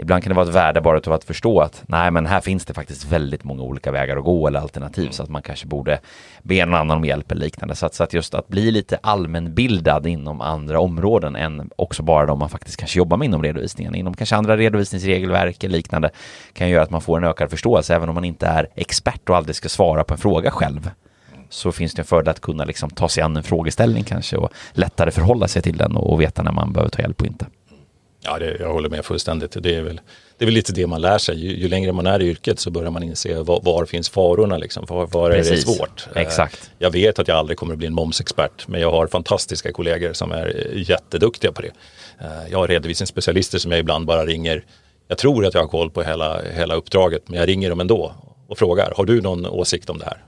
ibland 0.00 0.22
kan 0.22 0.30
det 0.30 0.34
vara 0.34 0.48
ett 0.48 0.54
värde 0.54 0.80
bara 0.80 1.00
av 1.06 1.12
att 1.12 1.24
förstå 1.24 1.60
att 1.60 1.82
nej, 1.86 2.10
men 2.10 2.26
här 2.26 2.40
finns 2.40 2.64
det 2.64 2.74
faktiskt 2.74 3.04
väldigt 3.04 3.44
många 3.44 3.62
olika 3.62 3.90
vägar 3.90 4.16
att 4.16 4.24
gå 4.24 4.48
eller 4.48 4.60
alternativ 4.60 5.04
mm. 5.04 5.12
så 5.12 5.22
att 5.22 5.28
man 5.28 5.42
kanske 5.42 5.66
borde 5.66 6.00
be 6.42 6.66
någon 6.66 6.74
annan 6.74 6.96
om 6.96 7.04
hjälp 7.04 7.32
eller 7.32 7.44
liknande. 7.44 7.74
Så 7.74 7.86
att, 7.86 7.94
så 7.94 8.04
att 8.04 8.14
just 8.14 8.34
att 8.34 8.48
bli 8.48 8.70
lite 8.70 8.98
allmänbildad 9.02 10.06
inom 10.06 10.40
andra 10.40 10.80
områden 10.80 11.36
än 11.36 11.70
också 11.76 12.02
bara 12.02 12.26
de 12.26 12.38
man 12.38 12.48
faktiskt 12.48 12.76
kanske 12.76 12.98
jobbar 12.98 13.16
med 13.16 13.26
inom 13.26 13.42
redovisningen. 13.42 13.94
Inom 13.94 14.14
kanske 14.14 14.36
andra 14.36 14.56
redovisningsregelverk 14.56 15.64
eller 15.64 15.76
liknande 15.76 16.10
kan 16.52 16.68
göra 16.68 16.82
att 16.82 16.90
man 16.90 17.00
får 17.00 17.16
en 17.16 17.24
ökad 17.24 17.50
förståelse 17.50 17.94
även 17.94 18.08
om 18.08 18.14
man 18.14 18.24
inte 18.24 18.46
är 18.46 18.66
expert 18.74 19.28
och 19.28 19.36
aldrig 19.36 19.56
ska 19.56 19.68
svara 19.68 20.04
på 20.04 20.14
en 20.14 20.18
fråga 20.18 20.50
själv 20.50 20.90
så 21.48 21.72
finns 21.72 21.94
det 21.94 22.02
en 22.02 22.06
fördel 22.06 22.28
att 22.28 22.40
kunna 22.40 22.64
liksom 22.64 22.90
ta 22.90 23.08
sig 23.08 23.22
an 23.22 23.36
en 23.36 23.42
frågeställning 23.42 24.04
kanske 24.04 24.36
och 24.36 24.50
lättare 24.72 25.10
förhålla 25.10 25.48
sig 25.48 25.62
till 25.62 25.76
den 25.76 25.96
och 25.96 26.20
veta 26.20 26.42
när 26.42 26.52
man 26.52 26.72
behöver 26.72 26.90
ta 26.90 27.02
hjälp 27.02 27.20
och 27.20 27.26
inte. 27.26 27.46
Ja, 28.20 28.38
det, 28.38 28.56
jag 28.60 28.72
håller 28.72 28.88
med 28.88 29.04
fullständigt. 29.04 29.56
Det 29.62 29.74
är, 29.74 29.82
väl, 29.82 30.00
det 30.38 30.44
är 30.44 30.46
väl 30.46 30.54
lite 30.54 30.72
det 30.72 30.86
man 30.86 31.00
lär 31.00 31.18
sig. 31.18 31.38
Ju, 31.38 31.56
ju 31.56 31.68
längre 31.68 31.92
man 31.92 32.06
är 32.06 32.22
i 32.22 32.26
yrket 32.26 32.60
så 32.60 32.70
börjar 32.70 32.90
man 32.90 33.02
inse 33.02 33.42
var, 33.42 33.60
var 33.62 33.84
finns 33.84 34.08
farorna, 34.08 34.58
liksom. 34.58 34.84
var, 34.88 35.06
var 35.06 35.30
är 35.30 35.36
det 35.36 35.56
svårt. 35.56 36.08
Eh, 36.14 36.22
Exakt. 36.22 36.70
Jag 36.78 36.90
vet 36.90 37.18
att 37.18 37.28
jag 37.28 37.36
aldrig 37.36 37.58
kommer 37.58 37.72
att 37.72 37.78
bli 37.78 37.86
en 37.86 37.94
momsexpert, 37.94 38.68
men 38.68 38.80
jag 38.80 38.90
har 38.90 39.06
fantastiska 39.06 39.72
kollegor 39.72 40.12
som 40.12 40.32
är 40.32 40.72
jätteduktiga 40.74 41.52
på 41.52 41.62
det. 41.62 41.72
Eh, 42.20 42.50
jag 42.50 42.58
har 42.58 42.68
redovisningsspecialister 42.68 43.58
som 43.58 43.70
jag 43.70 43.80
ibland 43.80 44.06
bara 44.06 44.26
ringer. 44.26 44.64
Jag 45.08 45.18
tror 45.18 45.46
att 45.46 45.54
jag 45.54 45.60
har 45.60 45.68
koll 45.68 45.90
på 45.90 46.02
hela, 46.02 46.42
hela 46.42 46.74
uppdraget, 46.74 47.28
men 47.28 47.38
jag 47.38 47.48
ringer 47.48 47.70
dem 47.70 47.80
ändå 47.80 48.14
och 48.48 48.58
frågar, 48.58 48.92
har 48.96 49.04
du 49.04 49.20
någon 49.20 49.46
åsikt 49.46 49.90
om 49.90 49.98
det 49.98 50.04
här? 50.04 50.24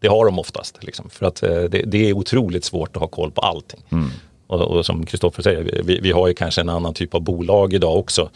Det 0.00 0.08
har 0.08 0.24
de 0.24 0.38
oftast, 0.38 0.84
liksom, 0.84 1.10
för 1.10 1.26
att 1.26 1.42
eh, 1.42 1.62
det, 1.62 1.82
det, 1.86 2.08
är 2.08 2.12
otroligt 2.12 2.64
svårt 2.64 2.96
att 2.96 3.00
ha 3.00 3.08
koll 3.08 3.30
på 3.30 3.40
allting. 3.40 3.80
Mm. 3.92 4.10
Och, 4.46 4.60
och 4.60 4.86
som 4.86 5.06
Kristoffer 5.06 5.42
säger, 5.42 5.82
vi, 5.84 6.00
vi, 6.00 6.12
har 6.12 6.28
ju 6.28 6.34
kanske 6.34 6.60
en 6.60 6.68
annan 6.68 6.94
typ 6.94 7.14
av 7.14 7.20
bolag 7.20 7.72
idag 7.72 7.96
också 7.96 8.30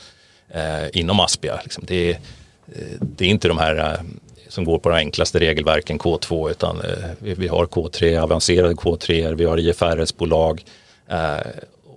eh, 0.49 1.01
inom 1.01 1.21
Aspia. 1.21 1.61
Liksom 1.63 1.85
det, 1.87 2.11
är, 2.11 2.19
eh, 2.67 3.01
det 3.01 3.25
är 3.25 3.29
inte 3.29 3.49
de 3.49 3.59
här 3.59 3.77
eh, 3.77 4.01
som 4.49 4.65
går 4.65 4.79
på 4.79 4.89
de 4.89 4.95
enklaste 4.95 5.39
regelverken 5.39 5.99
K2 5.99 6.51
utan 6.51 6.81
eh, 6.81 7.11
vi, 7.19 7.35
vi, 7.35 7.49
har 7.49 7.67
K3, 7.67 8.19
avancerade 8.19 8.75
K3, 8.75 9.35
vi 9.35 9.45
har 9.45 9.59
IFRS-bolag 9.59 10.65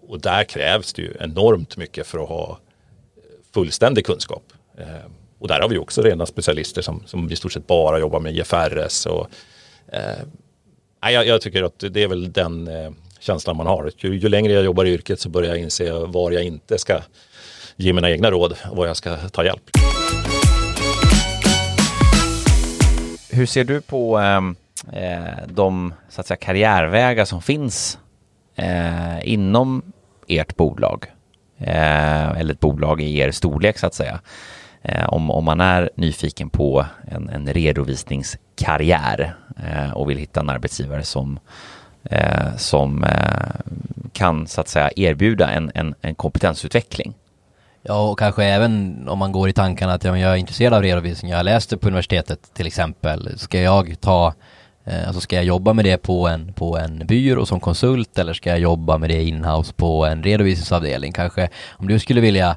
och 0.07 0.19
där 0.19 0.43
krävs 0.43 0.93
det 0.93 1.01
ju 1.01 1.13
enormt 1.19 1.77
mycket 1.77 2.07
för 2.07 2.23
att 2.23 2.29
ha 2.29 2.59
fullständig 3.53 4.05
kunskap. 4.05 4.43
Och 5.39 5.47
där 5.47 5.59
har 5.59 5.69
vi 5.69 5.77
också 5.77 6.01
rena 6.01 6.25
specialister 6.25 6.81
som, 6.81 7.03
som 7.05 7.31
i 7.31 7.35
stort 7.35 7.53
sett 7.53 7.67
bara 7.67 7.99
jobbar 7.99 8.19
med 8.19 8.35
IFRS. 8.35 9.05
Och, 9.05 9.27
jag, 11.01 11.27
jag 11.27 11.41
tycker 11.41 11.63
att 11.63 11.83
det 11.89 12.03
är 12.03 12.07
väl 12.07 12.31
den 12.31 12.69
känslan 13.21 13.57
man 13.57 13.67
har. 13.67 13.91
Ju, 13.97 14.15
ju, 14.15 14.29
längre 14.29 14.53
jag 14.53 14.63
jobbar 14.63 14.85
i 14.85 14.93
yrket 14.93 15.19
så 15.19 15.29
börjar 15.29 15.49
jag 15.49 15.59
inse 15.59 15.91
var 15.91 16.31
jag 16.31 16.43
inte 16.43 16.77
ska 16.77 16.99
ge 17.75 17.93
mina 17.93 18.11
egna 18.11 18.31
råd 18.31 18.55
och 18.71 18.77
var 18.77 18.87
jag 18.87 18.97
ska 18.97 19.15
ta 19.15 19.43
hjälp. 19.43 19.61
Hur 23.29 23.45
ser 23.45 23.63
du 23.63 23.81
på 23.81 24.17
ehm, 24.17 24.55
eh, 24.93 25.47
de 25.47 25.93
så 26.09 26.21
att 26.21 26.27
säga, 26.27 26.37
karriärvägar 26.37 27.25
som 27.25 27.41
finns 27.41 27.99
eh, 28.55 29.29
inom 29.29 29.81
ert 30.27 30.55
bolag? 30.55 31.05
Eh, 31.57 32.39
eller 32.39 32.53
ett 32.53 32.59
bolag 32.59 33.01
i 33.01 33.19
er 33.19 33.31
storlek 33.31 33.77
så 33.77 33.87
att 33.87 33.93
säga. 33.93 34.19
Eh, 34.81 35.09
om, 35.09 35.31
om 35.31 35.45
man 35.45 35.61
är 35.61 35.89
nyfiken 35.95 36.49
på 36.49 36.85
en, 37.07 37.29
en 37.29 37.53
redovisningskarriär 37.53 39.35
eh, 39.63 39.91
och 39.91 40.09
vill 40.09 40.17
hitta 40.17 40.39
en 40.39 40.49
arbetsgivare 40.49 41.03
som 41.03 41.39
eh, 42.03 42.55
som 42.57 43.03
eh, 43.03 43.73
kan 44.13 44.47
så 44.47 44.61
att 44.61 44.67
säga 44.67 44.91
erbjuda 44.95 45.49
en, 45.49 45.71
en, 45.75 45.95
en, 46.01 46.15
kompetensutveckling. 46.15 47.13
Ja, 47.83 48.09
och 48.09 48.19
kanske 48.19 48.45
även 48.45 49.03
om 49.09 49.19
man 49.19 49.31
går 49.31 49.49
i 49.49 49.53
tankarna 49.53 49.93
att 49.93 50.03
ja, 50.03 50.17
jag 50.17 50.31
är 50.31 50.35
intresserad 50.35 50.73
av 50.73 50.81
redovisning, 50.81 51.31
jag 51.31 51.45
läste 51.45 51.77
på 51.77 51.87
universitetet 51.87 52.53
till 52.53 52.67
exempel, 52.67 53.39
ska 53.39 53.61
jag 53.61 54.01
ta 54.01 54.33
eh, 54.85 55.07
Alltså 55.07 55.21
ska 55.21 55.35
jag 55.35 55.45
jobba 55.45 55.73
med 55.73 55.85
det 55.85 55.97
på 55.97 56.27
en, 56.27 56.53
på 56.53 56.77
en 56.77 57.07
byrå 57.07 57.45
som 57.45 57.59
konsult 57.59 58.19
eller 58.19 58.33
ska 58.33 58.49
jag 58.49 58.59
jobba 58.59 58.97
med 58.97 59.09
det 59.09 59.23
inhouse 59.23 59.73
på 59.73 60.05
en 60.05 60.23
redovisningsavdelning? 60.23 61.11
Kanske 61.11 61.49
om 61.71 61.87
du 61.87 61.99
skulle 61.99 62.21
vilja 62.21 62.55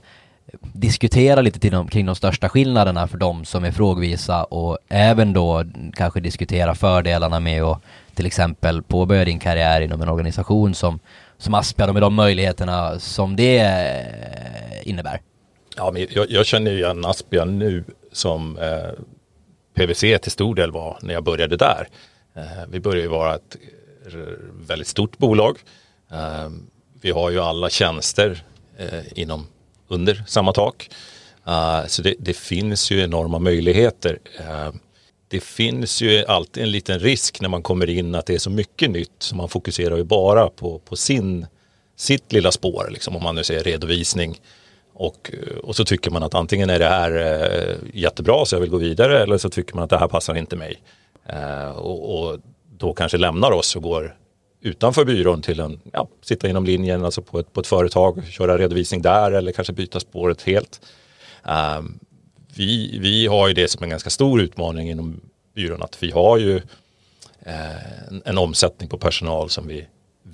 diskutera 0.72 1.40
lite 1.40 1.58
till 1.58 1.72
de, 1.72 1.88
kring 1.88 2.06
de 2.06 2.14
största 2.14 2.48
skillnaderna 2.48 3.08
för 3.08 3.18
de 3.18 3.44
som 3.44 3.64
är 3.64 3.70
frågvisa 3.70 4.44
och 4.44 4.78
även 4.88 5.32
då 5.32 5.64
kanske 5.92 6.20
diskutera 6.20 6.74
fördelarna 6.74 7.40
med 7.40 7.62
att 7.62 7.82
till 8.14 8.26
exempel 8.26 8.82
påbörja 8.82 9.24
din 9.24 9.38
karriär 9.38 9.80
inom 9.80 10.02
en 10.02 10.08
organisation 10.08 10.74
som, 10.74 10.98
som 11.38 11.54
Aspia 11.54 11.92
med 11.92 12.02
de 12.02 12.14
möjligheterna 12.14 12.98
som 12.98 13.36
det 13.36 13.58
eh, 13.58 14.88
innebär. 14.88 15.20
Ja, 15.76 15.90
men 15.90 16.06
jag, 16.10 16.30
jag 16.30 16.46
känner 16.46 16.70
ju 16.70 16.76
igen 16.78 17.04
Aspia 17.04 17.44
nu 17.44 17.84
som 18.12 18.58
eh, 18.58 18.90
PVC 19.74 20.00
till 20.00 20.32
stor 20.32 20.54
del 20.54 20.72
var 20.72 20.98
när 21.02 21.14
jag 21.14 21.24
började 21.24 21.56
där. 21.56 21.88
Eh, 22.36 22.42
vi 22.68 22.80
började 22.80 23.02
ju 23.02 23.08
vara 23.08 23.34
ett 23.34 23.56
eh, 24.06 24.20
väldigt 24.68 24.88
stort 24.88 25.18
bolag. 25.18 25.58
Eh, 26.12 26.50
vi 27.00 27.10
har 27.10 27.30
ju 27.30 27.40
alla 27.40 27.70
tjänster 27.70 28.42
eh, 28.78 29.18
inom 29.18 29.46
under 29.88 30.24
samma 30.26 30.52
tak. 30.52 30.90
Uh, 31.48 31.86
så 31.86 32.02
det, 32.02 32.14
det, 32.18 32.36
finns 32.36 32.90
ju 32.90 33.00
enorma 33.00 33.38
möjligheter. 33.38 34.18
Det 35.28 35.40
finns 35.40 36.02
ju 36.02 36.24
alltid 36.24 36.62
en 36.62 36.70
liten 36.70 36.98
risk 36.98 37.40
när 37.40 37.48
man 37.48 37.62
kommer 37.62 37.90
in 37.90 38.14
att 38.14 38.26
det 38.26 38.34
är 38.34 38.38
så 38.38 38.50
mycket 38.50 38.90
nytt 38.90 39.12
så 39.18 39.36
man 39.36 39.48
fokuserar 39.48 39.96
ju 39.96 40.04
bara 40.04 40.48
på, 40.48 40.78
på 40.78 40.96
sin, 40.96 41.46
sitt 41.96 42.32
lilla 42.32 42.52
spår, 42.52 42.88
liksom, 42.90 43.16
om 43.16 43.22
man 43.22 43.34
nu 43.34 43.44
säger 43.44 43.64
redovisning. 43.64 44.40
Och, 44.94 45.30
eh, 45.32 45.56
och 45.56 45.76
så 45.76 45.84
tycker 45.84 46.10
man 46.10 46.22
att 46.22 46.34
antingen 46.34 46.70
är 46.70 46.78
det 46.78 46.88
här 46.88 47.10
eh, 47.16 47.76
jättebra 47.94 48.44
så 48.44 48.56
jag 48.56 48.60
vill 48.60 48.70
gå 48.70 48.76
vidare 48.76 49.22
eller 49.22 49.38
så 49.38 49.50
tycker 49.50 49.74
man 49.74 49.84
att 49.84 49.90
det 49.90 49.98
här 49.98 50.08
passar 50.08 50.34
inte 50.34 50.56
mig. 50.56 50.82
Eh, 51.26 51.68
och, 51.68 52.24
och, 52.24 52.38
då 52.78 52.94
kanske 52.94 53.18
lämnar 53.18 53.50
oss 53.50 53.76
och 53.76 53.82
går 53.82 54.16
utanför 54.60 55.04
byrån 55.04 55.42
till 55.42 55.60
en, 55.60 55.80
ja, 55.92 56.08
sitta 56.22 56.48
inom 56.48 56.64
linjen, 56.64 57.04
alltså 57.04 57.22
på 57.22 57.38
ett, 57.38 57.52
på 57.52 57.60
ett 57.60 57.66
företag, 57.66 58.26
köra 58.30 58.58
redovisning 58.58 59.02
där 59.02 59.32
eller 59.32 59.52
kanske 59.52 59.72
byta 59.72 60.00
spåret 60.00 60.42
helt. 60.42 60.80
Um, 61.78 61.98
vi, 62.56 62.98
vi 62.98 63.26
har 63.26 63.48
ju 63.48 63.54
det 63.54 63.68
som 63.68 63.84
en 63.84 63.90
ganska 63.90 64.10
stor 64.10 64.40
utmaning 64.40 64.90
inom 64.90 65.20
byrån 65.54 65.82
att 65.82 66.02
vi 66.02 66.10
har 66.10 66.38
ju 66.38 66.56
eh, 67.40 68.08
en, 68.08 68.22
en, 68.24 68.38
omsättning 68.38 68.88
på 68.88 68.98
personal 68.98 69.50
som 69.50 69.68
vi 69.68 69.86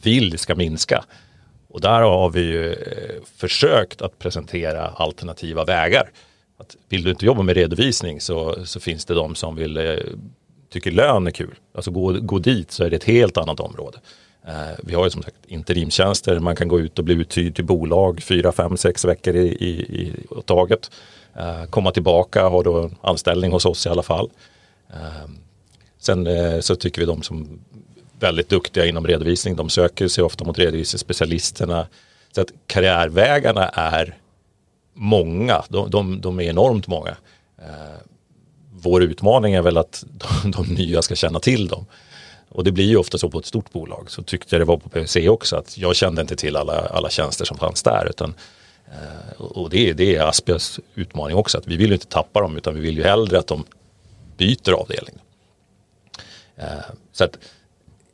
vill 0.03 0.39
ska 0.39 0.55
minska. 0.55 1.05
Och 1.69 1.81
där 1.81 2.01
har 2.01 2.31
vi 2.31 2.41
ju 2.41 2.73
eh, 2.73 3.23
försökt 3.37 4.03
att 4.03 4.19
presentera 4.19 4.89
alternativa 4.89 5.65
vägar. 5.65 6.11
Att 6.57 6.77
vill 6.89 7.03
du 7.03 7.11
inte 7.11 7.27
jobba 7.27 7.43
med 7.43 7.57
redovisning 7.57 8.21
så, 8.21 8.67
så 8.67 8.81
finns 8.81 9.05
det 9.05 9.15
de 9.15 9.35
som 9.35 9.57
vill 9.57 9.77
eh, 9.77 9.97
tycker 10.71 10.91
lön 10.91 11.27
är 11.27 11.31
kul. 11.31 11.55
Alltså 11.75 11.91
gå, 11.91 12.13
gå 12.13 12.39
dit 12.39 12.71
så 12.71 12.85
är 12.85 12.91
det 12.91 12.97
ett 12.97 13.05
helt 13.05 13.37
annat 13.37 13.61
område. 13.61 13.99
Eh, 14.47 14.79
vi 14.83 14.95
har 14.95 15.05
ju 15.05 15.11
som 15.11 15.23
sagt 15.23 15.37
interimtjänster, 15.47 16.39
man 16.39 16.57
kan 16.57 16.69
gå 16.69 16.81
ut 16.81 16.99
och 16.99 17.05
bli 17.05 17.15
uthyrd 17.15 17.55
till 17.55 17.65
bolag 17.65 18.23
fyra, 18.23 18.53
fem, 18.53 18.77
sex 18.77 19.05
veckor 19.05 19.37
i, 19.37 19.47
i, 19.49 19.71
i 20.03 20.13
taget. 20.47 20.91
Eh, 21.37 21.65
komma 21.65 21.91
tillbaka, 21.91 22.49
ha 22.49 22.63
då 22.63 22.91
anställning 23.03 23.53
hos 23.53 23.67
oss 23.67 23.87
i 23.87 23.89
alla 23.89 24.03
fall. 24.03 24.31
Eh, 24.93 25.31
sen 25.99 26.27
eh, 26.27 26.61
så 26.61 26.77
tycker 26.77 27.01
vi 27.01 27.07
de 27.07 27.23
som 27.23 27.61
väldigt 28.21 28.49
duktiga 28.49 28.87
inom 28.87 29.07
redovisning, 29.07 29.57
de 29.57 29.69
söker 29.69 30.09
sig 30.09 30.25
ofta 30.25 30.45
mot 30.45 30.59
redovisningsspecialisterna. 30.59 31.87
Så 32.33 32.41
att 32.41 32.53
karriärvägarna 32.67 33.69
är 33.69 34.17
många, 34.95 35.63
de, 35.69 35.91
de, 35.91 36.21
de 36.21 36.41
är 36.41 36.45
enormt 36.45 36.87
många. 36.87 37.17
Eh, 37.59 38.01
vår 38.73 39.03
utmaning 39.03 39.55
är 39.55 39.63
väl 39.63 39.77
att 39.77 40.05
de, 40.43 40.51
de, 40.51 40.67
nya 40.67 41.03
ska 41.03 41.15
känna 41.15 41.41
till 41.41 41.69
dem. 41.69 41.87
Och 42.49 42.65
det 42.65 42.73
blir 42.73 42.85
ju 42.85 42.97
ofta 42.97 43.19
så 43.19 43.31
på 43.31 43.39
ett 43.39 43.47
stort 43.47 43.73
bolag. 43.73 44.11
Så 44.11 44.23
tyckte 44.23 44.55
jag 44.55 44.61
det 44.61 44.65
var 44.65 44.77
på 44.77 44.89
PwC 44.89 45.29
också 45.29 45.57
att 45.57 45.79
jag 45.79 45.97
kände 45.97 46.23
inte 46.23 46.37
till 46.37 46.57
alla, 46.57 46.73
alla 46.73 47.11
tjänster 47.11 47.45
som 47.45 47.59
fanns 47.59 47.83
där. 47.83 48.07
Utan, 48.11 48.35
och 49.37 49.71
det, 49.71 49.93
det 49.93 50.17
är 50.17 50.27
Aspias 50.27 50.81
utmaning 50.95 51.37
också. 51.37 51.59
Att 51.59 51.67
vi 51.67 51.77
vill 51.77 51.89
ju 51.89 51.95
inte 51.95 52.07
tappa 52.07 52.41
dem 52.41 52.57
utan 52.57 52.75
vi 52.75 52.81
vill 52.81 52.97
ju 52.97 53.03
hellre 53.03 53.39
att 53.39 53.47
de 53.47 53.65
byter 54.37 54.73
avdelning. 54.73 55.15
Eh, 56.57 56.67
så 57.13 57.25
att 57.25 57.39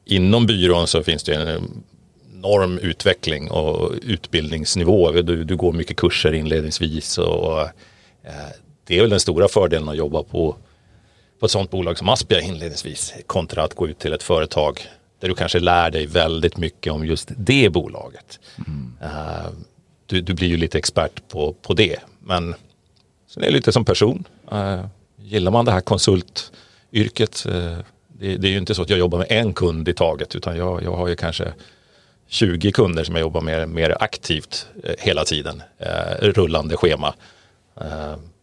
inom 0.04 0.46
byrån 0.46 0.86
så 0.86 1.02
finns 1.02 1.22
det 1.22 1.34
en 1.34 1.82
enorm 2.34 2.78
utveckling 2.78 3.50
och 3.50 3.92
utbildningsnivå. 4.02 5.12
Du, 5.12 5.44
du 5.44 5.56
går 5.56 5.72
mycket 5.72 5.96
kurser 5.96 6.32
inledningsvis 6.32 7.18
och 7.18 7.60
eh, 7.60 8.50
det 8.84 8.96
är 8.96 9.00
väl 9.00 9.10
den 9.10 9.20
stora 9.20 9.48
fördelen 9.48 9.88
att 9.88 9.96
jobba 9.96 10.22
på, 10.22 10.56
på 11.40 11.46
ett 11.46 11.52
sådant 11.52 11.70
bolag 11.70 11.98
som 11.98 12.08
Aspia 12.08 12.40
inledningsvis 12.40 13.14
kontra 13.26 13.62
att 13.64 13.74
gå 13.74 13.88
ut 13.88 13.98
till 13.98 14.12
ett 14.12 14.22
företag 14.22 14.80
där 15.20 15.28
du 15.28 15.34
kanske 15.34 15.58
lär 15.58 15.90
dig 15.90 16.06
väldigt 16.06 16.56
mycket 16.56 16.92
om 16.92 17.06
just 17.06 17.30
det 17.36 17.72
bolaget. 17.72 18.40
Mm. 18.66 18.92
Du, 20.06 20.20
du, 20.20 20.34
blir 20.34 20.48
ju 20.48 20.56
lite 20.56 20.78
expert 20.78 21.28
på, 21.28 21.52
på 21.52 21.74
det. 21.74 21.98
Men 22.20 22.54
sen 23.26 23.42
är 23.42 23.46
det 23.46 23.52
lite 23.52 23.72
som 23.72 23.84
person. 23.84 24.24
Uh, 24.52 24.86
gillar 25.16 25.50
man 25.50 25.64
det 25.64 25.72
här 25.72 25.80
konsultyrket, 25.80 27.46
uh, 27.48 27.78
det, 28.08 28.36
det, 28.36 28.48
är 28.48 28.50
ju 28.50 28.58
inte 28.58 28.74
så 28.74 28.82
att 28.82 28.90
jag 28.90 28.98
jobbar 28.98 29.18
med 29.18 29.26
en 29.30 29.54
kund 29.54 29.88
i 29.88 29.94
taget 29.94 30.34
utan 30.34 30.56
jag, 30.56 30.82
jag 30.82 30.96
har 30.96 31.08
ju 31.08 31.16
kanske 31.16 31.52
20 32.28 32.72
kunder 32.72 33.04
som 33.04 33.14
jag 33.14 33.20
jobbar 33.20 33.40
med 33.40 33.68
mer 33.68 33.96
aktivt 34.00 34.66
eh, 34.84 34.94
hela 34.98 35.24
tiden. 35.24 35.62
rullande 36.20 36.76
schema. 36.76 37.14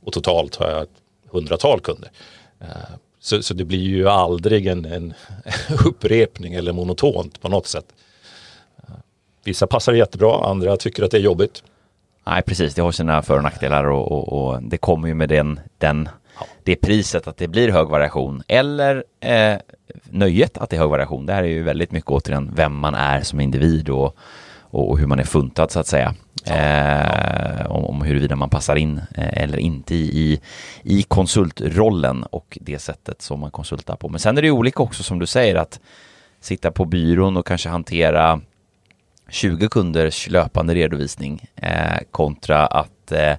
Och 0.05 0.13
totalt 0.13 0.55
har 0.55 0.69
jag 0.69 0.83
ett 0.83 0.89
hundratal 1.33 1.79
kunder. 1.79 2.11
Eh, 2.59 2.67
så, 3.19 3.43
så, 3.43 3.53
det 3.53 3.65
blir 3.65 3.79
ju 3.79 4.09
aldrig 4.09 4.67
en, 4.67 4.85
en 4.85 5.13
upprepning 5.85 6.53
eller 6.53 6.73
monotont 6.73 7.41
på 7.41 7.49
något 7.49 7.67
sätt. 7.67 7.85
Vissa 9.43 9.67
passar 9.67 9.93
jättebra, 9.93 10.49
andra 10.49 10.77
tycker 10.77 11.03
att 11.03 11.11
det 11.11 11.17
är 11.17 11.21
jobbigt. 11.21 11.63
Nej, 12.25 12.41
precis. 12.41 12.73
Det 12.73 12.81
har 12.81 12.91
sina 12.91 13.21
för 13.21 13.37
och 13.37 13.43
nackdelar 13.43 13.83
och, 13.83 14.11
och, 14.11 14.33
och 14.33 14.63
det 14.63 14.77
kommer 14.77 15.07
ju 15.07 15.13
med 15.13 15.29
den, 15.29 15.59
den, 15.77 16.09
ja. 16.39 16.45
det 16.63 16.75
priset 16.75 17.27
att 17.27 17.37
det 17.37 17.47
blir 17.47 17.71
hög 17.71 17.87
variation 17.87 18.43
eller 18.47 19.03
eh, 19.19 19.57
nöjet 20.03 20.57
att 20.57 20.69
det 20.69 20.75
är 20.75 20.79
hög 20.79 20.89
variation. 20.89 21.25
Det 21.25 21.33
här 21.33 21.43
är 21.43 21.47
ju 21.47 21.63
väldigt 21.63 21.91
mycket 21.91 22.09
återigen 22.09 22.51
vem 22.55 22.75
man 22.75 22.95
är 22.95 23.21
som 23.21 23.39
individ 23.39 23.89
och, 23.89 24.17
och 24.61 24.99
hur 24.99 25.07
man 25.07 25.19
är 25.19 25.23
funtad 25.23 25.71
så 25.71 25.79
att 25.79 25.87
säga. 25.87 26.15
Eh, 26.45 27.71
om, 27.71 27.85
om 27.85 28.01
huruvida 28.01 28.35
man 28.35 28.49
passar 28.49 28.75
in 28.75 29.01
eh, 29.15 29.43
eller 29.43 29.57
inte 29.57 29.95
i, 29.95 30.41
i 30.83 31.03
konsultrollen 31.03 32.23
och 32.23 32.57
det 32.61 32.79
sättet 32.79 33.21
som 33.21 33.39
man 33.39 33.51
konsultar 33.51 33.95
på. 33.95 34.09
Men 34.09 34.19
sen 34.19 34.37
är 34.37 34.41
det 34.41 34.51
olika 34.51 34.83
också 34.83 35.03
som 35.03 35.19
du 35.19 35.25
säger 35.25 35.55
att 35.55 35.79
sitta 36.41 36.71
på 36.71 36.85
byrån 36.85 37.37
och 37.37 37.47
kanske 37.47 37.69
hantera 37.69 38.41
20 39.33 39.69
kunders 39.69 40.29
löpande 40.29 40.73
redovisning 40.73 41.49
eh, 41.55 41.97
kontra 42.11 42.65
att 42.65 43.11
eh, 43.11 43.35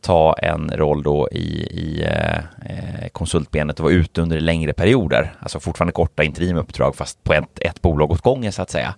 ta 0.00 0.34
en 0.34 0.70
roll 0.70 1.02
då 1.02 1.28
i, 1.32 1.62
i 1.62 2.02
eh, 2.02 2.38
eh, 2.66 3.08
konsultbenet 3.12 3.80
och 3.80 3.84
vara 3.84 3.94
ute 3.94 4.20
under 4.20 4.40
längre 4.40 4.72
perioder. 4.72 5.34
Alltså 5.40 5.60
fortfarande 5.60 5.92
korta 5.92 6.24
interimuppdrag 6.24 6.96
fast 6.96 7.24
på 7.24 7.34
ett, 7.34 7.58
ett 7.60 7.82
bolag 7.82 8.10
åt 8.10 8.20
gången 8.20 8.52
så 8.52 8.62
att 8.62 8.70
säga. 8.70 8.94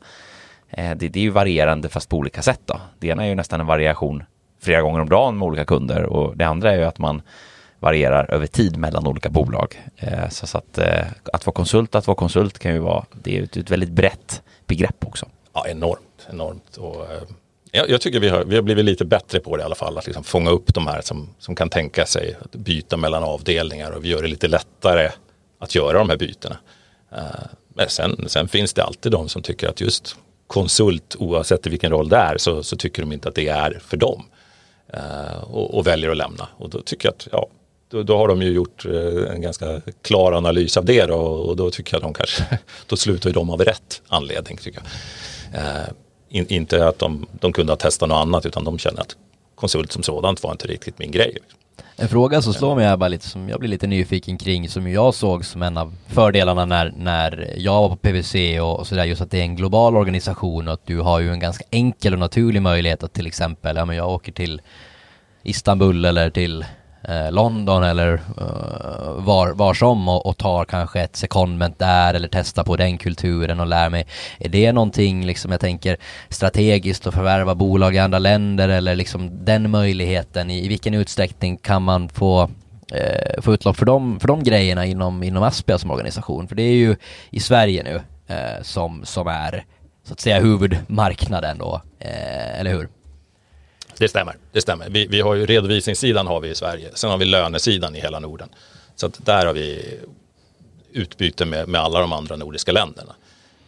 Eh, 0.70 0.90
det, 0.96 1.08
det, 1.08 1.20
är 1.20 1.24
ju 1.24 1.30
varierande 1.30 1.88
fast 1.88 2.08
på 2.08 2.16
olika 2.16 2.42
sätt 2.42 2.60
då. 2.64 2.80
Det 2.98 3.08
ena 3.08 3.24
är 3.24 3.28
ju 3.28 3.34
nästan 3.34 3.60
en 3.60 3.66
variation 3.66 4.22
flera 4.62 4.82
gånger 4.82 5.00
om 5.00 5.08
dagen 5.08 5.38
med 5.38 5.46
olika 5.46 5.64
kunder 5.64 6.02
och 6.02 6.36
det 6.36 6.44
andra 6.44 6.72
är 6.72 6.76
ju 6.76 6.84
att 6.84 6.98
man 6.98 7.22
varierar 7.80 8.30
över 8.30 8.46
tid 8.46 8.76
mellan 8.76 9.06
olika 9.06 9.30
bolag. 9.30 9.82
Eh, 9.96 10.28
så 10.28 10.58
att, 10.58 10.78
eh, 10.78 11.04
att 11.32 11.46
vara 11.46 11.54
konsult, 11.54 11.94
att 11.94 12.06
vara 12.06 12.16
konsult 12.16 12.58
kan 12.58 12.72
ju 12.72 12.78
vara, 12.78 13.04
det 13.22 13.38
är 13.38 13.42
ett 13.42 13.70
väldigt 13.70 13.90
brett 13.90 14.42
begrepp 14.66 15.06
också. 15.06 15.26
Ja, 15.52 15.66
enormt, 15.68 16.26
enormt. 16.30 16.76
Och, 16.76 17.12
eh, 17.12 17.22
jag, 17.70 17.90
jag 17.90 18.00
tycker 18.00 18.20
vi 18.20 18.28
har, 18.28 18.44
vi 18.44 18.54
har 18.54 18.62
blivit 18.62 18.84
lite 18.84 19.04
bättre 19.04 19.40
på 19.40 19.56
det 19.56 19.60
i 19.60 19.64
alla 19.64 19.74
fall, 19.74 19.98
att 19.98 20.06
liksom 20.06 20.24
fånga 20.24 20.50
upp 20.50 20.74
de 20.74 20.86
här 20.86 21.00
som, 21.00 21.28
som 21.38 21.54
kan 21.54 21.68
tänka 21.68 22.06
sig 22.06 22.36
att 22.40 22.52
byta 22.52 22.96
mellan 22.96 23.24
avdelningar 23.24 23.90
och 23.90 24.04
vi 24.04 24.08
gör 24.08 24.22
det 24.22 24.28
lite 24.28 24.48
lättare 24.48 25.10
att 25.58 25.74
göra 25.74 25.98
de 25.98 26.10
här 26.10 26.16
bytena. 26.16 26.56
Eh, 27.12 27.20
men 27.74 27.88
sen, 27.88 28.24
sen 28.26 28.48
finns 28.48 28.72
det 28.72 28.84
alltid 28.84 29.12
de 29.12 29.28
som 29.28 29.42
tycker 29.42 29.68
att 29.68 29.80
just 29.80 30.16
konsult, 30.46 31.16
oavsett 31.18 31.66
vilken 31.66 31.90
roll 31.90 32.08
det 32.08 32.16
är, 32.16 32.38
så, 32.38 32.62
så 32.62 32.76
tycker 32.76 33.02
de 33.02 33.12
inte 33.12 33.28
att 33.28 33.34
det 33.34 33.48
är 33.48 33.80
för 33.84 33.96
dem. 33.96 34.24
Eh, 34.92 35.42
och, 35.42 35.74
och, 35.74 35.86
väljer 35.86 36.10
att 36.10 36.16
lämna. 36.16 36.48
Och 36.56 36.70
då 36.70 36.80
tycker 36.80 37.08
jag 37.08 37.14
att, 37.14 37.28
ja, 37.32 37.48
då, 37.92 38.02
då 38.02 38.16
har 38.16 38.28
de 38.28 38.42
ju 38.42 38.52
gjort 38.52 38.84
eh, 38.84 39.34
en 39.34 39.40
ganska 39.40 39.80
klar 40.02 40.32
analys 40.32 40.76
av 40.76 40.84
det 40.84 41.06
då, 41.06 41.16
och 41.16 41.56
då 41.56 41.70
tycker 41.70 41.94
jag 41.94 42.02
de 42.02 42.14
kanske, 42.14 42.58
då 42.86 42.96
slutar 42.96 43.30
ju 43.30 43.34
de 43.34 43.50
av 43.50 43.60
rätt 43.60 44.02
anledning 44.08 44.56
tycker 44.56 44.80
jag. 44.80 45.62
Eh, 45.62 45.88
in, 46.28 46.46
inte 46.48 46.88
att 46.88 46.98
de, 46.98 47.26
de 47.40 47.52
kunde 47.52 47.72
ha 47.72 47.76
testat 47.76 48.08
något 48.08 48.16
annat 48.16 48.46
utan 48.46 48.64
de 48.64 48.78
känner 48.78 49.00
att 49.00 49.16
konsult 49.54 49.92
som 49.92 50.02
sådant 50.02 50.42
var 50.42 50.52
inte 50.52 50.66
riktigt 50.66 50.98
min 50.98 51.10
grej. 51.10 51.38
En 51.96 52.08
fråga 52.08 52.42
som 52.42 52.54
slår 52.54 52.74
mig 52.74 52.84
här 52.84 52.96
bara 52.96 53.08
lite 53.08 53.28
som 53.28 53.48
jag 53.48 53.60
blir 53.60 53.70
lite 53.70 53.86
nyfiken 53.86 54.38
kring 54.38 54.68
som 54.68 54.92
jag 54.92 55.14
såg 55.14 55.44
som 55.44 55.62
en 55.62 55.76
av 55.76 55.94
fördelarna 56.06 56.64
när, 56.64 56.92
när 56.96 57.54
jag 57.56 57.72
var 57.82 57.88
på 57.88 57.96
PVC 57.96 58.34
och, 58.60 58.78
och 58.78 58.86
sådär 58.86 59.04
just 59.04 59.20
att 59.22 59.30
det 59.30 59.38
är 59.38 59.42
en 59.42 59.56
global 59.56 59.96
organisation 59.96 60.68
och 60.68 60.74
att 60.74 60.86
du 60.86 61.00
har 61.00 61.20
ju 61.20 61.32
en 61.32 61.40
ganska 61.40 61.64
enkel 61.70 62.12
och 62.12 62.18
naturlig 62.18 62.62
möjlighet 62.62 63.02
att 63.02 63.12
till 63.12 63.26
exempel, 63.26 63.76
ja 63.76 63.84
men 63.84 63.96
jag 63.96 64.10
åker 64.10 64.32
till 64.32 64.60
Istanbul 65.42 66.04
eller 66.04 66.30
till 66.30 66.64
Eh, 67.04 67.32
London 67.32 67.84
eller 67.84 68.12
eh, 68.14 69.24
var, 69.24 69.52
var 69.52 69.74
som 69.74 70.08
och, 70.08 70.26
och, 70.26 70.36
tar 70.36 70.64
kanske 70.64 71.00
ett 71.00 71.16
secondment 71.16 71.78
där 71.78 72.14
eller 72.14 72.28
testar 72.32 72.64
på 72.64 72.76
den 72.76 72.98
kulturen 72.98 73.60
och 73.60 73.66
lär 73.66 73.90
mig. 73.90 74.06
Är 74.38 74.48
det 74.48 74.72
någonting 74.72 75.26
liksom 75.26 75.50
jag 75.52 75.60
tänker 75.60 75.96
strategiskt 76.28 77.06
att 77.06 77.14
förvärva 77.14 77.54
bolag 77.54 77.94
i 77.94 77.98
andra 77.98 78.18
länder 78.18 78.68
eller 78.68 78.94
liksom 78.94 79.44
den 79.44 79.70
möjligheten 79.70 80.50
i, 80.50 80.64
i 80.64 80.68
vilken 80.68 80.94
utsträckning 80.94 81.56
kan 81.56 81.82
man 81.82 82.08
få 82.08 82.50
eh, 82.92 83.42
få 83.42 83.54
utlopp 83.54 83.76
för 83.76 83.86
de, 83.86 84.20
för 84.20 84.28
de 84.28 84.42
grejerna 84.42 84.86
inom, 84.86 85.22
inom 85.22 85.42
Aspia 85.42 85.78
som 85.78 85.90
organisation? 85.90 86.48
För 86.48 86.54
det 86.54 86.62
är 86.62 86.74
ju 86.74 86.96
i 87.30 87.40
Sverige 87.40 87.82
nu 87.82 88.00
eh, 88.34 88.62
som, 88.62 89.04
som 89.04 89.26
är 89.26 89.64
så 90.04 90.12
att 90.12 90.20
säga 90.20 90.40
huvudmarknaden 90.40 91.58
då, 91.58 91.82
eh, 91.98 92.60
eller 92.60 92.70
hur? 92.70 92.88
Det 93.98 94.08
stämmer. 94.08 94.36
Det 94.52 94.60
stämmer. 94.60 94.90
Vi, 94.90 95.06
vi 95.06 95.20
har 95.20 95.34
ju 95.34 95.46
redovisningssidan 95.46 96.26
har 96.26 96.40
vi 96.40 96.48
i 96.48 96.54
Sverige. 96.54 96.90
Sen 96.94 97.10
har 97.10 97.18
vi 97.18 97.24
lönesidan 97.24 97.96
i 97.96 98.00
hela 98.00 98.18
Norden. 98.18 98.48
Så 98.96 99.06
att 99.06 99.26
där 99.26 99.46
har 99.46 99.52
vi 99.52 99.98
utbyte 100.92 101.44
med, 101.44 101.68
med 101.68 101.80
alla 101.80 102.00
de 102.00 102.12
andra 102.12 102.36
nordiska 102.36 102.72
länderna. 102.72 103.14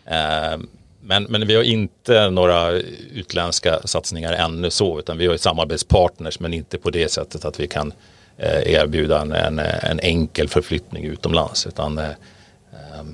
Eh, 0.05 0.59
men, 1.01 1.25
men 1.25 1.47
vi 1.47 1.55
har 1.55 1.63
inte 1.63 2.31
några 2.31 2.71
utländska 3.13 3.81
satsningar 3.85 4.33
ännu 4.33 4.71
så, 4.71 4.99
utan 4.99 5.19
vi 5.19 5.27
har 5.27 5.37
samarbetspartners, 5.37 6.41
men 6.41 6.55
inte 6.55 6.79
på 6.79 6.91
det 6.91 7.13
sättet 7.13 7.45
att 7.45 7.61
vi 7.61 7.69
kan 7.69 7.93
eh, 8.37 8.73
erbjuda 8.73 9.21
en, 9.21 9.33
en, 9.33 9.59
en, 9.59 10.01
enkel 10.01 10.49
förflyttning 10.49 11.05
utomlands. 11.05 11.67
Utan, 11.67 11.99
eh, 11.99 12.09
eh 12.09 13.05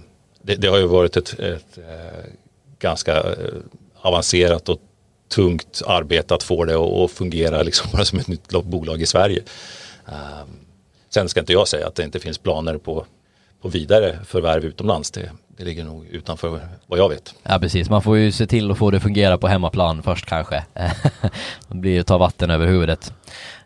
det, 0.43 0.55
det, 0.55 0.69
har 0.69 0.79
ju 0.79 0.87
varit 0.87 1.17
ett, 1.17 1.41
ett 1.41 1.79
eh, 1.79 2.31
ganska 2.79 3.17
eh, 3.17 3.35
avancerat 4.01 4.69
och 4.69 4.81
tungt 5.31 5.83
arbete 5.87 6.35
att 6.35 6.43
få 6.43 6.65
det 6.65 6.75
att 6.75 7.11
fungera 7.11 7.63
liksom 7.63 7.91
bara 7.93 8.05
som 8.05 8.19
ett 8.19 8.29
nytt 8.29 8.49
bolag 8.49 9.03
i 9.03 9.07
Sverige. 9.07 9.43
Ehm, 10.07 10.49
sen 11.09 11.29
ska 11.29 11.41
inte 11.41 11.53
jag 11.53 11.69
säga 11.69 11.87
att 11.87 11.95
det 11.95 12.05
inte 12.05 12.21
finns 12.21 12.39
planer 12.39 12.79
på, 12.79 13.07
på 13.63 13.69
vidare 13.69 14.19
förvärv 14.25 14.65
utomlands. 14.65 15.11
Det, 15.11 15.31
det 15.49 15.65
ligger 15.65 15.85
nog 15.85 16.07
utanför 16.07 16.61
vad 16.87 16.99
jag 16.99 17.09
vet. 17.09 17.35
Ja 17.43 17.59
precis, 17.59 17.91
man 17.91 18.03
får 18.03 18.17
ju 18.17 18.33
se 18.33 18.47
till 18.47 18.71
att 18.71 18.79
få 18.79 18.91
det 18.91 18.97
att 18.97 19.03
fungera 19.03 19.39
på 19.39 19.49
hemmaplan 19.49 20.03
först 20.03 20.27
kanske. 20.27 20.65
det 21.69 21.75
blir 21.75 21.93
ju 21.93 22.01
att 22.01 22.07
ta 22.07 22.19
vatten 22.19 22.51
över 22.51 22.67
huvudet. 22.67 23.13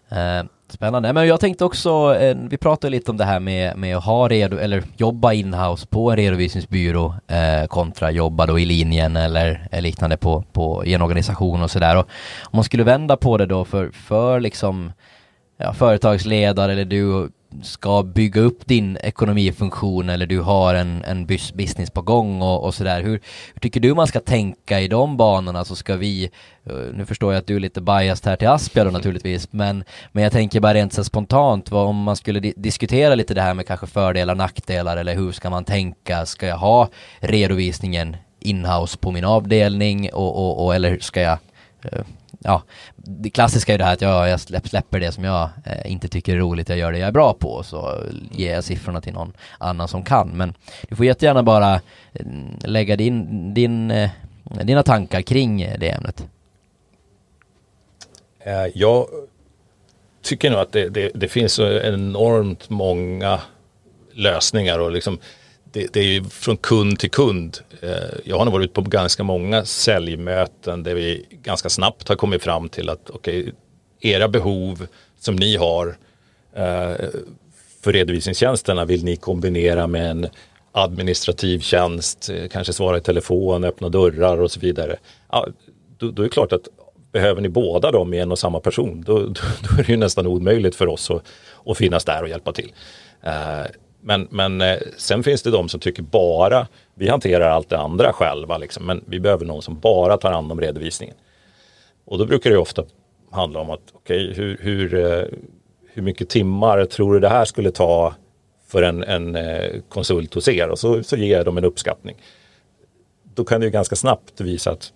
Ehm, 0.08 0.48
spännande, 0.68 1.12
men 1.12 1.26
jag 1.26 1.40
tänkte 1.40 1.64
också, 1.64 2.16
eh, 2.20 2.36
vi 2.50 2.56
pratade 2.56 2.90
lite 2.90 3.10
om 3.10 3.16
det 3.16 3.24
här 3.24 3.40
med, 3.40 3.76
med 3.76 3.96
att 3.96 4.04
ha 4.04 4.28
redo, 4.28 4.56
eller 4.56 4.82
jobba 4.96 5.32
inhouse 5.32 5.86
på 5.86 6.10
en 6.10 6.16
redovisningsbyrå 6.16 7.14
eh, 7.26 7.66
kontra 7.66 8.10
jobba 8.10 8.46
då 8.46 8.58
i 8.58 8.64
linjen 8.64 9.16
eller 9.16 9.68
eh, 9.72 9.82
liknande 9.82 10.16
på, 10.16 10.44
på, 10.52 10.84
i 10.84 10.94
en 10.94 11.02
organisation 11.02 11.62
och 11.62 11.70
sådär. 11.70 11.96
Om 11.96 12.04
man 12.52 12.64
skulle 12.64 12.84
vända 12.84 13.16
på 13.16 13.36
det 13.36 13.46
då 13.46 13.64
för, 13.64 13.90
för 13.90 14.40
liksom 14.40 14.92
ja, 15.58 15.72
företagsledare 15.72 16.72
eller 16.72 16.84
du 16.84 17.30
ska 17.62 18.02
bygga 18.02 18.40
upp 18.40 18.66
din 18.66 18.96
ekonomifunktion 18.96 20.08
eller 20.08 20.26
du 20.26 20.40
har 20.40 20.74
en, 20.74 21.04
en 21.04 21.26
business 21.26 21.90
på 21.90 22.02
gång 22.02 22.42
och, 22.42 22.64
och 22.64 22.74
sådär. 22.74 23.02
Hur, 23.02 23.20
hur, 23.54 23.60
tycker 23.60 23.80
du 23.80 23.94
man 23.94 24.06
ska 24.06 24.20
tänka 24.20 24.80
i 24.80 24.88
de 24.88 25.16
banorna 25.16 25.64
så 25.64 25.76
ska 25.76 25.96
vi, 25.96 26.30
eh, 26.64 26.74
nu 26.94 27.06
förstår 27.06 27.32
jag 27.32 27.40
att 27.40 27.46
du 27.46 27.56
är 27.56 27.60
lite 27.60 27.80
biased 27.80 28.30
här 28.30 28.36
till 28.36 28.48
Aspia 28.48 28.84
då 28.84 28.90
naturligtvis, 28.90 29.52
men, 29.52 29.84
men 30.12 30.22
jag 30.22 30.32
tänker 30.32 30.60
bara 30.60 30.74
rent 30.74 30.92
så 30.92 31.04
spontant 31.04 31.70
vad, 31.70 31.86
om 31.86 32.02
man 32.02 32.16
skulle 32.16 32.40
di 32.40 32.54
diskutera 32.56 33.14
lite 33.14 33.34
det 33.34 33.42
här 33.42 33.54
med 33.54 33.66
kanske 33.66 33.86
fördelar, 33.86 34.34
nackdelar 34.34 34.96
eller 34.96 35.14
hur 35.14 35.32
ska 35.32 35.50
man 35.50 35.64
tänka? 35.64 36.26
Ska 36.26 36.46
jag 36.46 36.58
ha 36.58 36.88
redovisningen 37.18 38.16
inhouse 38.40 38.98
på 38.98 39.10
min 39.10 39.24
avdelning 39.24 40.10
och, 40.12 40.36
och, 40.36 40.64
och 40.64 40.74
eller 40.74 40.98
ska 40.98 41.20
jag 41.20 41.38
eh, 41.82 42.04
ja, 42.44 42.62
det 42.96 43.30
klassiska 43.30 43.72
är 43.72 43.74
ju 43.74 43.78
det 43.78 43.84
här 43.84 43.92
att 43.92 44.00
jag, 44.00 44.28
jag 44.28 44.40
släpper 44.40 45.00
det 45.00 45.12
som 45.12 45.24
jag 45.24 45.50
eh, 45.64 45.92
inte 45.92 46.08
tycker 46.08 46.34
är 46.34 46.38
roligt, 46.38 46.68
jag 46.68 46.78
gör 46.78 46.92
det 46.92 46.98
jag 46.98 47.08
är 47.08 47.12
bra 47.12 47.34
på 47.34 47.48
och 47.48 47.66
så 47.66 48.04
ger 48.30 48.54
jag 48.54 48.64
siffrorna 48.64 49.00
till 49.00 49.12
någon 49.12 49.32
annan 49.58 49.88
som 49.88 50.04
kan. 50.04 50.28
Men 50.28 50.54
du 50.88 50.96
får 50.96 51.06
jättegärna 51.06 51.42
bara 51.42 51.74
eh, 52.12 52.26
lägga 52.64 52.96
din, 52.96 53.54
din, 53.54 53.90
eh, 53.90 54.10
dina 54.44 54.82
tankar 54.82 55.22
kring 55.22 55.74
det 55.78 55.90
ämnet. 55.90 56.24
Eh, 58.38 58.66
jag 58.74 59.06
tycker 60.22 60.50
nog 60.50 60.60
att 60.60 60.72
det, 60.72 60.88
det, 60.88 61.10
det 61.14 61.28
finns 61.28 61.52
så 61.52 61.80
enormt 61.80 62.70
många 62.70 63.40
lösningar 64.12 64.78
och 64.78 64.92
liksom 64.92 65.18
det, 65.74 65.92
det, 65.92 66.00
är 66.00 66.04
ju 66.04 66.24
från 66.24 66.56
kund 66.56 66.98
till 66.98 67.10
kund. 67.10 67.58
Eh, 67.80 67.90
jag 68.24 68.38
har 68.38 68.44
nog 68.44 68.54
varit 68.54 68.64
ute 68.64 68.74
på 68.74 68.80
ganska 68.80 69.22
många 69.22 69.64
säljmöten 69.64 70.82
där 70.82 70.94
vi 70.94 71.26
ganska 71.30 71.68
snabbt 71.68 72.08
har 72.08 72.16
kommit 72.16 72.42
fram 72.42 72.68
till 72.68 72.90
att 72.90 73.10
okej, 73.10 73.40
okay, 73.40 73.52
era 74.00 74.28
behov 74.28 74.86
som 75.20 75.36
ni 75.36 75.56
har 75.56 75.96
eh, 76.52 76.94
för 77.80 77.92
redovisningstjänsterna 77.92 78.84
vill 78.84 79.04
ni 79.04 79.16
kombinera 79.16 79.86
med 79.86 80.10
en 80.10 80.28
administrativ 80.72 81.60
tjänst, 81.60 82.30
eh, 82.30 82.48
kanske 82.48 82.72
svara 82.72 82.96
i 82.96 83.00
telefon, 83.00 83.64
öppna 83.64 83.88
dörrar 83.88 84.40
och 84.40 84.50
så 84.50 84.60
vidare. 84.60 84.96
Ja, 85.30 85.46
då, 85.98 86.10
då 86.10 86.22
är 86.22 86.24
det 86.24 86.32
klart 86.32 86.52
att 86.52 86.68
behöver 87.12 87.40
ni 87.40 87.48
båda 87.48 87.90
dem 87.90 88.14
i 88.14 88.18
en 88.18 88.32
och 88.32 88.38
samma 88.38 88.60
person, 88.60 89.02
då, 89.06 89.18
då, 89.18 89.32
då 89.68 89.78
är 89.78 89.84
det 89.84 89.92
ju 89.92 89.96
nästan 89.96 90.26
omöjligt 90.26 90.76
för 90.76 90.86
oss 90.86 91.10
att, 91.10 91.22
att 91.66 91.78
finnas 91.78 92.04
där 92.04 92.22
och 92.22 92.28
hjälpa 92.28 92.52
till. 92.52 92.72
Men, 94.06 94.28
men 94.30 94.60
eh, 94.60 94.78
sen 94.96 95.22
finns 95.22 95.42
det 95.42 95.50
de 95.50 95.68
som 95.68 95.80
tycker 95.80 96.02
bara, 96.02 96.66
vi 96.94 97.08
hanterar 97.08 97.48
allt 97.48 97.68
det 97.68 97.78
andra 97.78 98.12
själva, 98.12 98.58
liksom, 98.58 98.86
men 98.86 99.04
vi 99.06 99.20
behöver 99.20 99.46
någon 99.46 99.62
som 99.62 99.80
bara 99.80 100.16
tar 100.16 100.32
hand 100.32 100.52
om 100.52 100.60
redovisningen. 100.60 101.16
Och 102.04 102.18
då 102.18 102.26
brukar 102.26 102.50
det 102.50 102.58
ofta 102.58 102.84
handla 103.30 103.60
om 103.60 103.70
att, 103.70 103.80
okej, 103.92 104.30
okay, 104.30 104.34
hur, 104.34 104.58
hur, 104.60 104.94
eh, 104.94 105.24
hur 105.92 106.02
mycket 106.02 106.28
timmar 106.28 106.84
tror 106.84 107.14
du 107.14 107.20
det 107.20 107.28
här 107.28 107.44
skulle 107.44 107.70
ta 107.70 108.14
för 108.66 108.82
en, 108.82 109.04
en 109.04 109.36
eh, 109.36 109.80
konsult 109.88 110.34
hos 110.34 110.48
er? 110.48 110.68
Och 110.68 110.78
så, 110.78 111.02
så 111.02 111.16
ger 111.16 111.44
de 111.44 111.58
en 111.58 111.64
uppskattning. 111.64 112.16
Då 113.34 113.44
kan 113.44 113.60
det 113.60 113.64
ju 113.64 113.70
ganska 113.70 113.96
snabbt 113.96 114.40
visa 114.40 114.70
att 114.70 114.92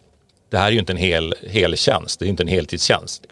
det 0.48 0.58
här 0.58 0.66
är 0.66 0.72
ju 0.72 0.78
inte 0.78 0.92
en 0.92 0.96
hel, 0.96 1.34
hel 1.42 1.76
tjänst, 1.76 2.20
det 2.20 2.26
är 2.26 2.28
inte 2.28 2.42
en 2.42 2.48
heltidstjänst. 2.48 3.26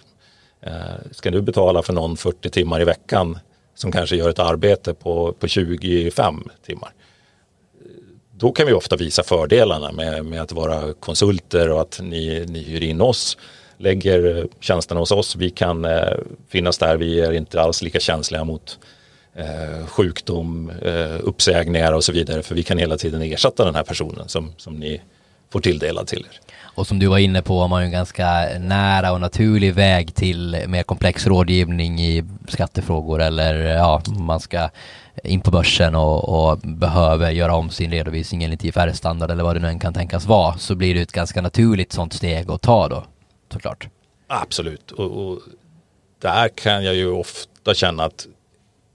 Ska 1.10 1.30
du 1.30 1.42
betala 1.42 1.82
för 1.82 1.92
någon 1.92 2.16
40 2.16 2.50
timmar 2.50 2.80
i 2.80 2.84
veckan 2.84 3.38
som 3.76 3.92
kanske 3.92 4.16
gör 4.16 4.30
ett 4.30 4.38
arbete 4.38 4.94
på, 4.94 5.32
på 5.32 5.48
25 5.48 6.44
timmar. 6.66 6.92
Då 8.38 8.52
kan 8.52 8.66
vi 8.66 8.72
ofta 8.72 8.96
visa 8.96 9.22
fördelarna 9.22 9.92
med, 9.92 10.24
med 10.24 10.42
att 10.42 10.52
vara 10.52 10.92
konsulter 10.92 11.70
och 11.70 11.80
att 11.80 12.00
ni, 12.02 12.44
ni 12.48 12.62
hyr 12.62 12.82
in 12.82 13.00
oss, 13.00 13.38
lägger 13.78 14.46
tjänsterna 14.60 15.00
hos 15.00 15.12
oss. 15.12 15.36
Vi 15.36 15.50
kan 15.50 15.84
eh, 15.84 16.12
finnas 16.48 16.78
där, 16.78 16.96
vi 16.96 17.20
är 17.20 17.32
inte 17.32 17.60
alls 17.60 17.82
lika 17.82 18.00
känsliga 18.00 18.44
mot 18.44 18.78
eh, 19.34 19.86
sjukdom, 19.86 20.70
eh, 20.82 21.16
uppsägningar 21.22 21.92
och 21.92 22.04
så 22.04 22.12
vidare. 22.12 22.42
För 22.42 22.54
vi 22.54 22.62
kan 22.62 22.78
hela 22.78 22.96
tiden 22.96 23.22
ersätta 23.22 23.64
den 23.64 23.74
här 23.74 23.82
personen 23.82 24.28
som, 24.28 24.52
som 24.56 24.74
ni 24.74 25.00
får 25.52 25.60
tilldelad 25.60 26.06
till 26.06 26.18
er. 26.18 26.40
Och 26.76 26.86
som 26.86 26.98
du 26.98 27.06
var 27.06 27.18
inne 27.18 27.42
på 27.42 27.60
har 27.60 27.68
man 27.68 27.82
ju 27.82 27.86
en 27.86 27.92
ganska 27.92 28.48
nära 28.60 29.12
och 29.12 29.20
naturlig 29.20 29.74
väg 29.74 30.14
till 30.14 30.64
mer 30.68 30.82
komplex 30.82 31.26
rådgivning 31.26 32.00
i 32.00 32.24
skattefrågor 32.50 33.22
eller 33.22 33.54
ja, 33.54 34.02
man 34.18 34.40
ska 34.40 34.70
in 35.24 35.40
på 35.40 35.50
börsen 35.50 35.94
och, 35.94 36.28
och 36.28 36.58
behöver 36.58 37.30
göra 37.30 37.54
om 37.54 37.70
sin 37.70 37.90
redovisning 37.90 38.44
enligt 38.44 38.64
IFR-standard 38.64 39.30
eller 39.30 39.44
vad 39.44 39.56
det 39.56 39.60
nu 39.60 39.68
än 39.68 39.78
kan 39.78 39.94
tänkas 39.94 40.26
vara 40.26 40.58
så 40.58 40.74
blir 40.74 40.94
det 40.94 41.00
ett 41.00 41.12
ganska 41.12 41.40
naturligt 41.40 41.92
sånt 41.92 42.12
steg 42.12 42.50
att 42.50 42.62
ta 42.62 42.88
då 42.88 43.04
såklart. 43.52 43.88
Absolut 44.26 44.90
och, 44.90 45.10
och 45.10 45.40
där 46.18 46.48
kan 46.48 46.84
jag 46.84 46.94
ju 46.94 47.10
ofta 47.10 47.74
känna 47.74 48.04
att 48.04 48.26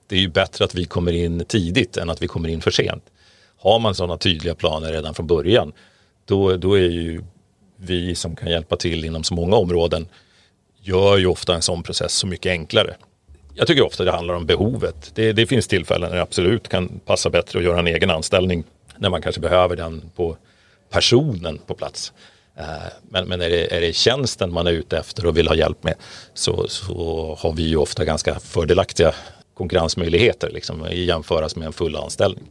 det 0.07 0.15
är 0.15 0.19
ju 0.19 0.29
bättre 0.29 0.65
att 0.65 0.75
vi 0.75 0.85
kommer 0.85 1.11
in 1.11 1.45
tidigt 1.47 1.97
än 1.97 2.09
att 2.09 2.21
vi 2.21 2.27
kommer 2.27 2.49
in 2.49 2.61
för 2.61 2.71
sent. 2.71 3.03
Har 3.57 3.79
man 3.79 3.95
sådana 3.95 4.17
tydliga 4.17 4.55
planer 4.55 4.91
redan 4.91 5.13
från 5.13 5.27
början 5.27 5.73
då, 6.25 6.57
då 6.57 6.73
är 6.73 6.89
ju 6.89 7.23
vi 7.75 8.15
som 8.15 8.35
kan 8.35 8.49
hjälpa 8.49 8.75
till 8.75 9.05
inom 9.05 9.23
så 9.23 9.33
många 9.33 9.55
områden 9.55 10.07
gör 10.81 11.17
ju 11.17 11.27
ofta 11.27 11.55
en 11.55 11.61
sån 11.61 11.83
process 11.83 12.13
så 12.13 12.27
mycket 12.27 12.49
enklare. 12.49 12.95
Jag 13.55 13.67
tycker 13.67 13.81
ofta 13.81 14.03
det 14.03 14.11
handlar 14.11 14.33
om 14.33 14.45
behovet. 14.45 15.11
Det, 15.15 15.33
det 15.33 15.45
finns 15.45 15.67
tillfällen 15.67 16.09
när 16.09 16.15
det 16.15 16.23
absolut 16.23 16.69
kan 16.69 16.99
passa 17.05 17.29
bättre 17.29 17.59
att 17.59 17.65
göra 17.65 17.79
en 17.79 17.87
egen 17.87 18.09
anställning 18.09 18.63
när 18.97 19.09
man 19.09 19.21
kanske 19.21 19.41
behöver 19.41 19.75
den 19.75 20.11
på 20.15 20.37
personen 20.89 21.59
på 21.67 21.73
plats. 21.73 22.13
Eh, 22.57 22.65
men, 23.09 23.27
men 23.27 23.41
är, 23.41 23.49
det, 23.49 23.75
är 23.75 23.81
det 23.81 23.93
tjänsten 23.93 24.53
man 24.53 24.67
är 24.67 24.71
ute 24.71 24.97
efter 24.97 25.25
och 25.25 25.37
vill 25.37 25.47
ha 25.47 25.55
hjälp 25.55 25.83
med 25.83 25.95
så, 26.33 26.67
så 26.67 27.37
har 27.39 27.53
vi 27.53 27.63
ju 27.63 27.77
ofta 27.77 28.05
ganska 28.05 28.39
fördelaktiga 28.39 29.13
konkurrensmöjligheter 29.53 30.49
liksom, 30.49 30.87
i 30.87 31.03
jämföras 31.03 31.55
med 31.55 31.65
en 31.65 31.73
full 31.73 31.95
anställning. 31.95 32.49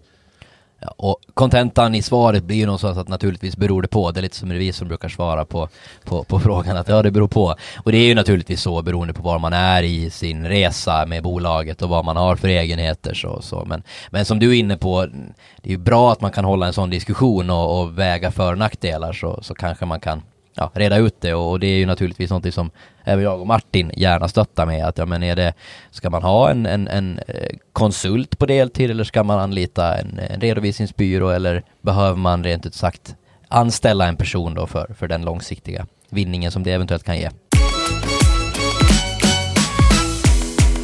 Ja, 0.83 0.95
och 0.97 1.21
kontentan 1.35 1.95
i 1.95 2.03
svaret 2.03 2.45
blir 2.45 2.57
ju 2.57 2.67
någonstans 2.67 2.99
att 2.99 3.09
naturligtvis 3.09 3.57
beror 3.57 3.83
det 3.83 3.89
på. 3.89 4.11
Det 4.11 4.21
är 4.21 4.23
lite 4.23 4.37
som 4.37 4.53
revisorn 4.53 4.89
brukar 4.89 5.09
svara 5.09 5.45
på, 5.45 5.69
på, 6.05 6.25
på, 6.25 6.41
frågan 6.41 6.77
att 6.77 6.89
ja, 6.89 7.03
det 7.03 7.11
beror 7.11 7.29
på. 7.29 7.55
Och 7.77 7.93
det 7.93 7.99
är 7.99 8.07
ju 8.07 8.15
naturligtvis 8.15 8.63
så 8.63 8.83
beroende 8.83 9.15
på 9.15 9.23
var 9.23 9.39
man 9.39 9.53
är 9.53 9.83
i 9.83 10.11
sin 10.11 10.47
resa 10.47 11.07
med 11.07 11.23
bolaget 11.23 11.83
och 11.83 11.89
vad 11.89 12.05
man 12.05 12.17
har 12.17 12.37
för 12.37 12.49
egenheter. 12.49 13.15
Så, 13.15 13.43
så. 13.43 13.65
Men, 13.65 13.83
men 14.11 14.25
som 14.25 14.39
du 14.39 14.51
är 14.51 14.61
inne 14.61 14.77
på, 14.77 15.07
det 15.63 15.69
är 15.69 15.73
ju 15.73 15.79
bra 15.79 16.13
att 16.13 16.21
man 16.21 16.31
kan 16.31 16.45
hålla 16.45 16.67
en 16.67 16.73
sån 16.73 16.91
diskussion 16.91 17.51
och, 17.51 17.81
och 17.81 17.99
väga 17.99 18.31
för 18.31 18.53
och 18.53 18.59
nackdelar 18.59 19.13
så, 19.13 19.39
så 19.43 19.55
kanske 19.55 19.87
man 19.87 20.01
kan 20.01 20.23
ja, 20.61 20.71
reda 20.75 20.97
ut 20.97 21.21
det 21.21 21.35
och, 21.35 21.61
det 21.61 21.67
är 21.67 21.79
ju 21.79 21.87
naturligtvis 21.87 22.31
någonting 22.31 22.53
som 22.53 22.71
även 23.05 23.25
jag 23.25 23.41
och 23.41 23.47
Martin 23.47 23.93
gärna 23.97 24.29
stöttar 24.29 24.67
med 24.67 24.87
att 24.87 24.99
ja 24.99 25.07
men 25.07 25.23
är 25.23 25.37
det, 25.37 25.55
ska 25.91 26.11
man 26.11 26.23
ha 26.23 26.51
en, 26.51 26.67
en, 26.67 26.89
en 26.89 27.21
eh, 27.29 27.57
konsult 27.73 28.39
på 28.39 28.47
deltid 28.47 28.91
eller 28.91 29.05
ska 29.05 29.25
man 29.25 29.39
anlita 29.39 29.99
en, 29.99 30.19
en 30.19 30.41
redovisningsbyrå 30.41 31.31
eller 31.31 31.63
behöver 31.83 32.17
man 32.17 32.45
rent 32.45 32.67
ut 32.67 32.75
sagt 32.75 33.17
anställa 33.49 34.07
en 34.07 34.17
person 34.17 34.55
då 34.55 34.67
för, 34.67 34.95
för 34.99 35.09
den 35.09 35.25
långsiktiga 35.25 35.87
vinningen 36.11 36.51
som 36.51 36.63
det 36.63 36.73
eventuellt 36.73 37.05
kan 37.05 37.19
ge. 37.19 37.31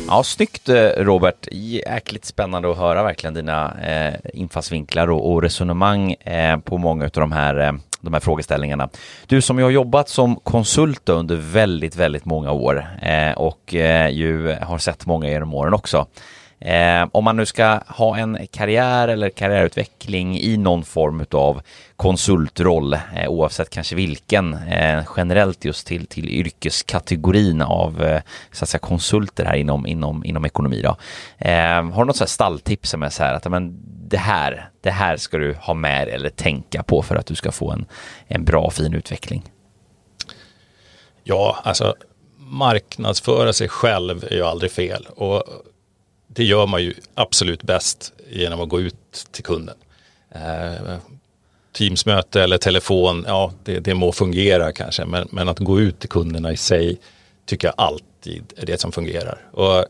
Ja, 0.09 0.22
snyggt 0.22 0.68
eh, 0.68 0.89
Robert. 0.97 1.49
Jäkligt 1.53 2.24
spännande 2.24 2.70
att 2.70 2.77
höra 2.77 3.03
verkligen 3.03 3.35
dina 3.35 3.81
eh, 3.83 4.14
infallsvinklar 4.35 5.11
och, 5.11 5.33
och 5.33 5.43
resonemang 5.43 6.12
eh, 6.12 6.59
på 6.59 6.79
många 6.79 7.05
av 7.05 7.11
de 7.11 7.33
här 7.33 7.59
eh, 7.59 7.72
de 8.01 8.12
här 8.12 8.20
frågeställningarna. 8.20 8.88
Du 9.26 9.40
som 9.40 9.59
ju 9.59 9.64
har 9.64 9.70
jobbat 9.70 10.09
som 10.09 10.36
konsult 10.36 11.09
under 11.09 11.36
väldigt, 11.36 11.97
väldigt 11.97 12.24
många 12.24 12.53
år 12.53 12.86
eh, 13.03 13.32
och 13.32 13.74
eh, 13.74 14.11
ju 14.11 14.57
har 14.62 14.78
sett 14.78 15.07
många 15.07 15.28
genom 15.28 15.55
åren 15.55 15.74
också. 15.74 16.07
Eh, 16.61 17.09
om 17.12 17.24
man 17.24 17.36
nu 17.36 17.46
ska 17.46 17.80
ha 17.86 18.18
en 18.18 18.46
karriär 18.50 19.09
eller 19.09 19.30
karriärutveckling 19.30 20.38
i 20.38 20.57
någon 20.57 20.84
form 20.84 21.26
av 21.30 21.62
konsultroll, 21.96 22.94
eh, 22.94 23.28
oavsett 23.28 23.70
kanske 23.70 23.96
vilken, 23.96 24.54
eh, 24.54 25.04
generellt 25.16 25.64
just 25.64 25.86
till, 25.86 26.07
till 26.07 26.28
yrkeskategorin 26.28 27.62
av 27.62 28.02
eh, 28.02 28.20
så 28.52 28.64
att 28.64 28.68
säga, 28.68 28.78
konsulter 28.78 29.44
här 29.44 29.57
inom, 29.57 29.86
inom, 29.86 30.24
inom 30.24 30.44
ekonomi. 30.44 30.82
Då. 30.82 30.96
Eh, 31.38 31.90
har 31.90 31.98
du 31.98 32.04
något 32.04 32.16
så 32.16 32.24
här 32.24 32.28
stalltips 32.28 32.90
som 32.90 33.02
är 33.02 33.09
så 33.09 33.22
här 33.22 33.34
att 33.34 33.50
men, 33.50 33.82
det 34.09 34.18
här, 34.18 34.70
det 34.80 34.90
här 34.90 35.16
ska 35.16 35.38
du 35.38 35.54
ha 35.54 35.74
med 35.74 36.09
eller 36.09 36.30
tänka 36.30 36.82
på 36.82 37.02
för 37.02 37.16
att 37.16 37.26
du 37.26 37.34
ska 37.34 37.52
få 37.52 37.70
en, 37.70 37.86
en 38.26 38.44
bra 38.44 38.70
fin 38.70 38.94
utveckling? 38.94 39.42
Ja, 41.24 41.57
alltså 41.62 41.94
marknadsföra 42.38 43.52
sig 43.52 43.68
själv 43.68 44.24
är 44.24 44.34
ju 44.34 44.42
aldrig 44.42 44.70
fel. 44.70 45.07
Och 45.16 45.44
det 46.37 46.45
gör 46.45 46.66
man 46.66 46.82
ju 46.82 46.95
absolut 47.14 47.62
bäst 47.62 48.12
genom 48.30 48.61
att 48.61 48.68
gå 48.68 48.80
ut 48.80 49.26
till 49.30 49.45
kunden. 49.45 49.76
Eh, 50.30 50.97
Teamsmöte 51.72 52.43
eller 52.43 52.59
telefon, 52.59 53.24
ja 53.26 53.53
det, 53.64 53.80
det 53.80 53.95
må 53.95 54.12
fungera 54.12 54.72
kanske, 54.72 55.05
men, 55.05 55.28
men, 55.30 55.49
att 55.49 55.59
gå 55.59 55.80
ut 55.80 55.99
till 55.99 56.09
kunderna 56.09 56.53
i 56.53 56.57
sig 56.57 56.99
tycker 57.47 57.68
jag 57.68 57.74
alltid 57.76 58.45
är 58.57 58.66
det 58.66 58.80
som 58.80 58.93
fungerar. 58.93 59.39
Och 59.53 59.84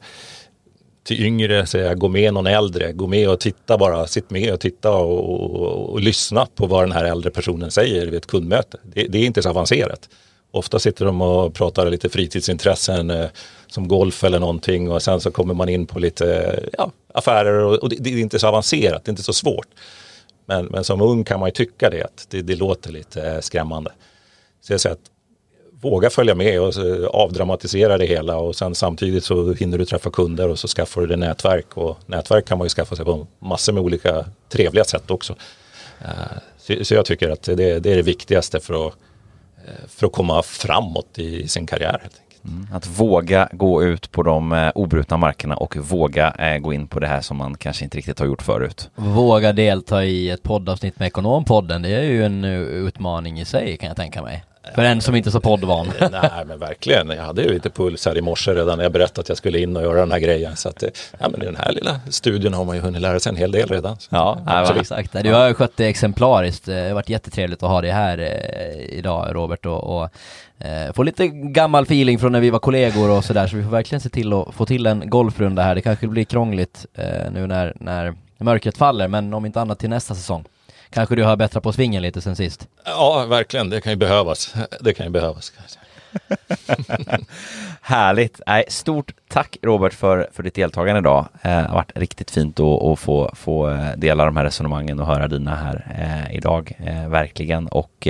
till 1.04 1.24
yngre 1.26 1.66
säger 1.66 1.86
jag, 1.86 1.98
gå 1.98 2.08
med 2.08 2.34
någon 2.34 2.46
äldre, 2.46 2.92
gå 2.92 3.06
med 3.06 3.28
och 3.28 3.40
titta 3.40 3.78
bara, 3.78 4.06
sitt 4.06 4.30
med 4.30 4.52
och 4.52 4.60
titta 4.60 4.90
och, 4.90 5.60
och, 5.60 5.90
och 5.92 6.00
lyssna 6.00 6.46
på 6.54 6.66
vad 6.66 6.82
den 6.82 6.92
här 6.92 7.04
äldre 7.04 7.30
personen 7.30 7.70
säger 7.70 8.06
vid 8.06 8.14
ett 8.14 8.26
kundmöte. 8.26 8.78
Det, 8.82 9.06
det, 9.06 9.18
är 9.18 9.26
inte 9.26 9.42
så 9.42 9.50
avancerat. 9.50 10.08
Ofta 10.50 10.78
sitter 10.78 11.04
de 11.04 11.22
och 11.22 11.54
pratar 11.54 11.90
lite 11.90 12.08
fritidsintressen 12.08 13.10
eh, 13.10 13.26
som 13.68 13.88
golf 13.88 14.24
eller 14.24 14.38
någonting 14.38 14.90
och 14.90 15.02
sen 15.02 15.20
så 15.20 15.30
kommer 15.30 15.54
man 15.54 15.68
in 15.68 15.86
på 15.86 15.98
lite 15.98 16.58
ja, 16.78 16.90
affärer 17.14 17.58
och, 17.58 17.74
och 17.74 17.88
det, 17.88 17.96
det, 18.00 18.10
är 18.10 18.18
inte 18.18 18.38
så 18.38 18.46
avancerat, 18.46 19.04
det 19.04 19.08
är 19.08 19.12
inte 19.12 19.22
så 19.22 19.32
svårt. 19.32 19.68
Men, 20.46 20.66
men 20.66 20.84
som 20.84 21.00
ung 21.00 21.24
kan 21.24 21.40
man 21.40 21.48
ju 21.48 21.52
tycka 21.52 21.90
det, 21.90 22.02
att 22.02 22.26
det, 22.30 22.42
det 22.42 22.56
låter 22.56 22.92
lite 22.92 23.22
eh, 23.22 23.40
skrämmande. 23.40 23.92
Så 24.60 24.72
jag 24.72 24.80
säger 24.80 24.94
att 24.94 25.10
våga 25.80 26.10
följa 26.10 26.34
med 26.34 26.60
och 26.60 26.74
avdramatisera 27.14 27.98
det 27.98 28.06
hela 28.06 28.36
och 28.36 28.56
sen 28.56 28.74
samtidigt 28.74 29.24
så 29.24 29.52
hinner 29.52 29.78
du 29.78 29.84
träffa 29.84 30.10
kunder 30.10 30.48
och 30.48 30.58
så 30.58 30.68
skaffar 30.68 31.00
du 31.00 31.06
dig 31.06 31.16
nätverk 31.16 31.76
och 31.76 31.98
nätverk 32.06 32.46
kan 32.48 32.58
man 32.58 32.64
ju 32.64 32.68
skaffa 32.68 32.96
sig 32.96 33.04
på 33.04 33.26
massor 33.38 33.72
med 33.72 33.82
olika 33.82 34.24
trevliga 34.48 34.84
sätt 34.84 35.10
också. 35.10 35.34
Eh, 36.00 36.82
så 36.82 36.94
jag 36.94 37.04
tycker 37.04 37.30
att 37.30 37.42
det, 37.42 37.54
det 37.54 37.92
är 37.92 37.96
det 37.96 38.02
viktigaste 38.02 38.60
för 38.60 38.86
att, 38.86 38.94
eh, 39.66 39.88
för 39.88 40.06
att 40.06 40.12
komma 40.12 40.42
framåt 40.42 41.18
i 41.18 41.48
sin 41.48 41.66
karriär. 41.66 42.08
Mm, 42.46 42.66
att 42.72 42.86
våga 43.00 43.48
gå 43.52 43.84
ut 43.84 44.12
på 44.12 44.22
de 44.22 44.52
eh, 44.52 44.70
obrutna 44.74 45.16
markerna 45.16 45.56
och 45.56 45.76
våga 45.76 46.30
eh, 46.30 46.58
gå 46.58 46.72
in 46.72 46.86
på 46.86 47.00
det 47.00 47.06
här 47.06 47.20
som 47.20 47.36
man 47.36 47.56
kanske 47.56 47.84
inte 47.84 47.98
riktigt 47.98 48.18
har 48.18 48.26
gjort 48.26 48.42
förut. 48.42 48.90
Våga 48.94 49.52
delta 49.52 50.04
i 50.04 50.30
ett 50.30 50.42
poddavsnitt 50.42 50.98
med 50.98 51.06
Ekonompodden, 51.06 51.82
det 51.82 51.88
är 51.88 52.02
ju 52.02 52.24
en 52.24 52.44
eh, 52.44 52.60
utmaning 52.60 53.40
i 53.40 53.44
sig 53.44 53.76
kan 53.76 53.88
jag 53.88 53.96
tänka 53.96 54.22
mig. 54.22 54.44
För 54.74 54.82
en 54.82 55.00
som 55.00 55.14
inte 55.14 55.28
är 55.28 55.30
så 55.30 55.40
poddvan. 55.40 55.92
Nej 56.00 56.44
men 56.46 56.58
verkligen, 56.58 57.08
jag 57.08 57.22
hade 57.22 57.42
ju 57.42 57.52
lite 57.52 57.70
puls 57.70 58.06
här 58.06 58.18
i 58.18 58.20
morse 58.20 58.54
redan 58.54 58.78
när 58.78 58.84
jag 58.84 58.92
berättade 58.92 59.20
att 59.20 59.28
jag 59.28 59.38
skulle 59.38 59.58
in 59.58 59.76
och 59.76 59.82
göra 59.82 60.00
den 60.00 60.12
här 60.12 60.18
grejen. 60.18 60.56
Så 60.56 60.68
att, 60.68 60.82
eh, 60.82 60.88
ja 61.18 61.28
men 61.28 61.42
i 61.42 61.44
den 61.44 61.56
här 61.56 61.72
lilla 61.72 62.00
studien 62.10 62.54
har 62.54 62.64
man 62.64 62.76
ju 62.76 62.82
hunnit 62.82 63.02
lära 63.02 63.20
sig 63.20 63.30
en 63.30 63.36
hel 63.36 63.52
del 63.52 63.68
redan. 63.68 63.96
Ja, 64.08 64.38
ja 64.46 64.74
exakt. 64.80 65.12
Du 65.22 65.32
har 65.32 65.52
skött 65.52 65.76
det 65.76 65.86
exemplariskt. 65.86 66.64
Det 66.64 66.88
har 66.88 66.94
varit 66.94 67.08
jättetrevligt 67.08 67.62
att 67.62 67.70
ha 67.70 67.80
dig 67.80 67.90
här 67.90 68.18
eh, 68.18 68.98
idag 68.98 69.28
Robert 69.34 69.66
och, 69.66 69.96
och 69.96 70.08
eh, 70.66 70.92
få 70.92 71.02
lite 71.02 71.28
gammal 71.28 71.82
feeling 71.82 72.18
från 72.18 72.32
när 72.32 72.40
vi 72.40 72.50
var 72.50 72.58
kollegor 72.58 73.10
och 73.10 73.24
sådär. 73.24 73.46
Så 73.46 73.56
vi 73.56 73.62
får 73.62 73.70
verkligen 73.70 74.00
se 74.00 74.08
till 74.08 74.32
att 74.32 74.54
få 74.54 74.66
till 74.66 74.86
en 74.86 75.10
golfrunda 75.10 75.62
här. 75.62 75.74
Det 75.74 75.82
kanske 75.82 76.06
blir 76.06 76.24
krångligt 76.24 76.86
nu 77.30 77.46
när, 77.46 77.76
när 77.80 78.14
mörkret 78.38 78.76
faller, 78.76 79.08
men 79.08 79.34
om 79.34 79.46
inte 79.46 79.60
annat 79.60 79.78
till 79.78 79.90
nästa 79.90 80.14
säsong. 80.14 80.44
Kanske 80.90 81.16
du 81.16 81.24
har 81.24 81.36
bättre 81.36 81.60
på 81.60 81.72
svingen 81.72 82.02
lite 82.02 82.20
sen 82.20 82.36
sist? 82.36 82.68
Ja, 82.84 83.26
verkligen. 83.28 83.70
Det 83.70 83.80
kan 83.80 83.92
ju 83.92 83.96
behövas. 83.96 84.54
Det 84.80 84.94
kan 84.94 85.06
ju 85.06 85.12
behövas. 85.12 85.52
Härligt! 87.80 88.40
Nej, 88.46 88.64
stort 88.68 89.12
tack 89.28 89.56
Robert 89.62 89.92
för, 89.94 90.28
för 90.32 90.42
ditt 90.42 90.54
deltagande 90.54 90.98
idag. 90.98 91.28
Eh, 91.42 91.50
det 91.50 91.68
har 91.68 91.74
varit 91.74 91.98
riktigt 91.98 92.30
fint 92.30 92.60
att, 92.60 92.82
att 92.82 92.98
få, 92.98 93.30
få 93.34 93.70
eh, 93.70 93.90
dela 93.96 94.24
de 94.24 94.36
här 94.36 94.44
resonemangen 94.44 95.00
och 95.00 95.06
höra 95.06 95.28
dina 95.28 95.54
här 95.54 95.96
eh, 95.98 96.36
idag, 96.36 96.72
eh, 96.78 97.08
verkligen. 97.08 97.66
Och 97.68 98.08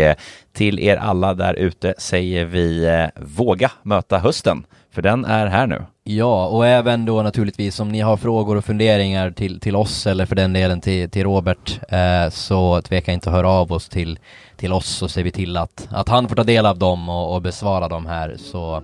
till 0.53 0.79
er 0.79 0.97
alla 0.97 1.35
där 1.35 1.55
ute 1.55 1.95
säger 1.99 2.45
vi 2.45 3.09
våga 3.17 3.71
möta 3.83 4.19
hösten, 4.19 4.67
för 4.97 5.03
den 5.03 5.25
är 5.25 5.47
här 5.47 5.67
nu. 5.67 5.83
Ja, 6.05 6.47
och 6.47 6.67
även 6.67 7.05
då 7.05 7.23
naturligtvis 7.23 7.81
om 7.81 7.89
ni 7.89 8.01
har 8.01 8.17
frågor 8.17 8.57
och 8.57 8.65
funderingar 8.65 9.31
till, 9.31 9.61
till 9.61 9.77
oss 9.77 10.07
eller 10.07 10.27
för 10.27 10.37
den 10.37 10.53
delen 10.53 10.81
till, 10.81 11.11
till 11.11 11.23
Robert 11.23 11.81
eh, 11.89 12.31
så 12.31 12.83
tveka 12.83 13.13
inte 13.13 13.31
att 13.31 13.37
höra 13.37 13.49
av 13.49 13.73
oss 13.73 13.89
till, 13.89 14.19
till 14.57 14.73
oss 14.73 14.87
så 14.87 15.09
ser 15.09 15.23
vi 15.23 15.31
till 15.31 15.57
att, 15.57 15.89
att 15.91 16.09
han 16.09 16.29
får 16.29 16.37
ta 16.37 16.45
del 16.45 16.67
av 16.67 16.79
dem 16.79 17.09
och, 17.09 17.35
och 17.35 17.43
besvara 17.43 17.89
dem 17.89 18.07
här. 18.07 18.37
Så 18.39 18.77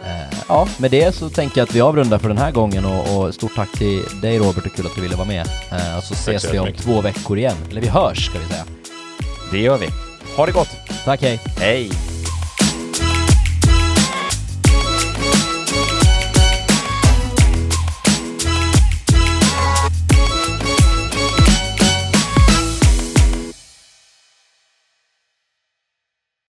eh, 0.00 0.38
ja, 0.48 0.68
med 0.78 0.90
det 0.90 1.14
så 1.14 1.28
tänker 1.28 1.60
jag 1.60 1.68
att 1.68 1.74
vi 1.74 1.80
avrundar 1.80 2.18
för 2.18 2.28
den 2.28 2.38
här 2.38 2.52
gången 2.52 2.84
och, 2.84 3.18
och 3.18 3.34
stort 3.34 3.54
tack 3.56 3.72
till 3.78 4.02
dig 4.22 4.38
Robert 4.38 4.66
och 4.66 4.72
kul 4.72 4.86
att 4.86 4.94
du 4.94 5.00
ville 5.00 5.16
vara 5.16 5.28
med. 5.28 5.46
Eh, 5.72 5.96
och 5.96 6.04
så 6.04 6.14
ses 6.14 6.54
vi 6.54 6.58
om 6.58 6.72
två 6.72 7.00
veckor 7.00 7.38
igen, 7.38 7.56
eller 7.70 7.80
vi 7.80 7.88
hörs 7.88 8.26
ska 8.26 8.38
vi 8.38 8.44
säga. 8.44 8.64
Det 9.52 9.58
gör 9.58 9.78
vi. 9.78 9.86
Ha 10.36 10.46
det 10.46 10.52
gott! 10.52 10.76
Tack, 11.04 11.22
hej! 11.22 11.40
Hej! 11.58 12.19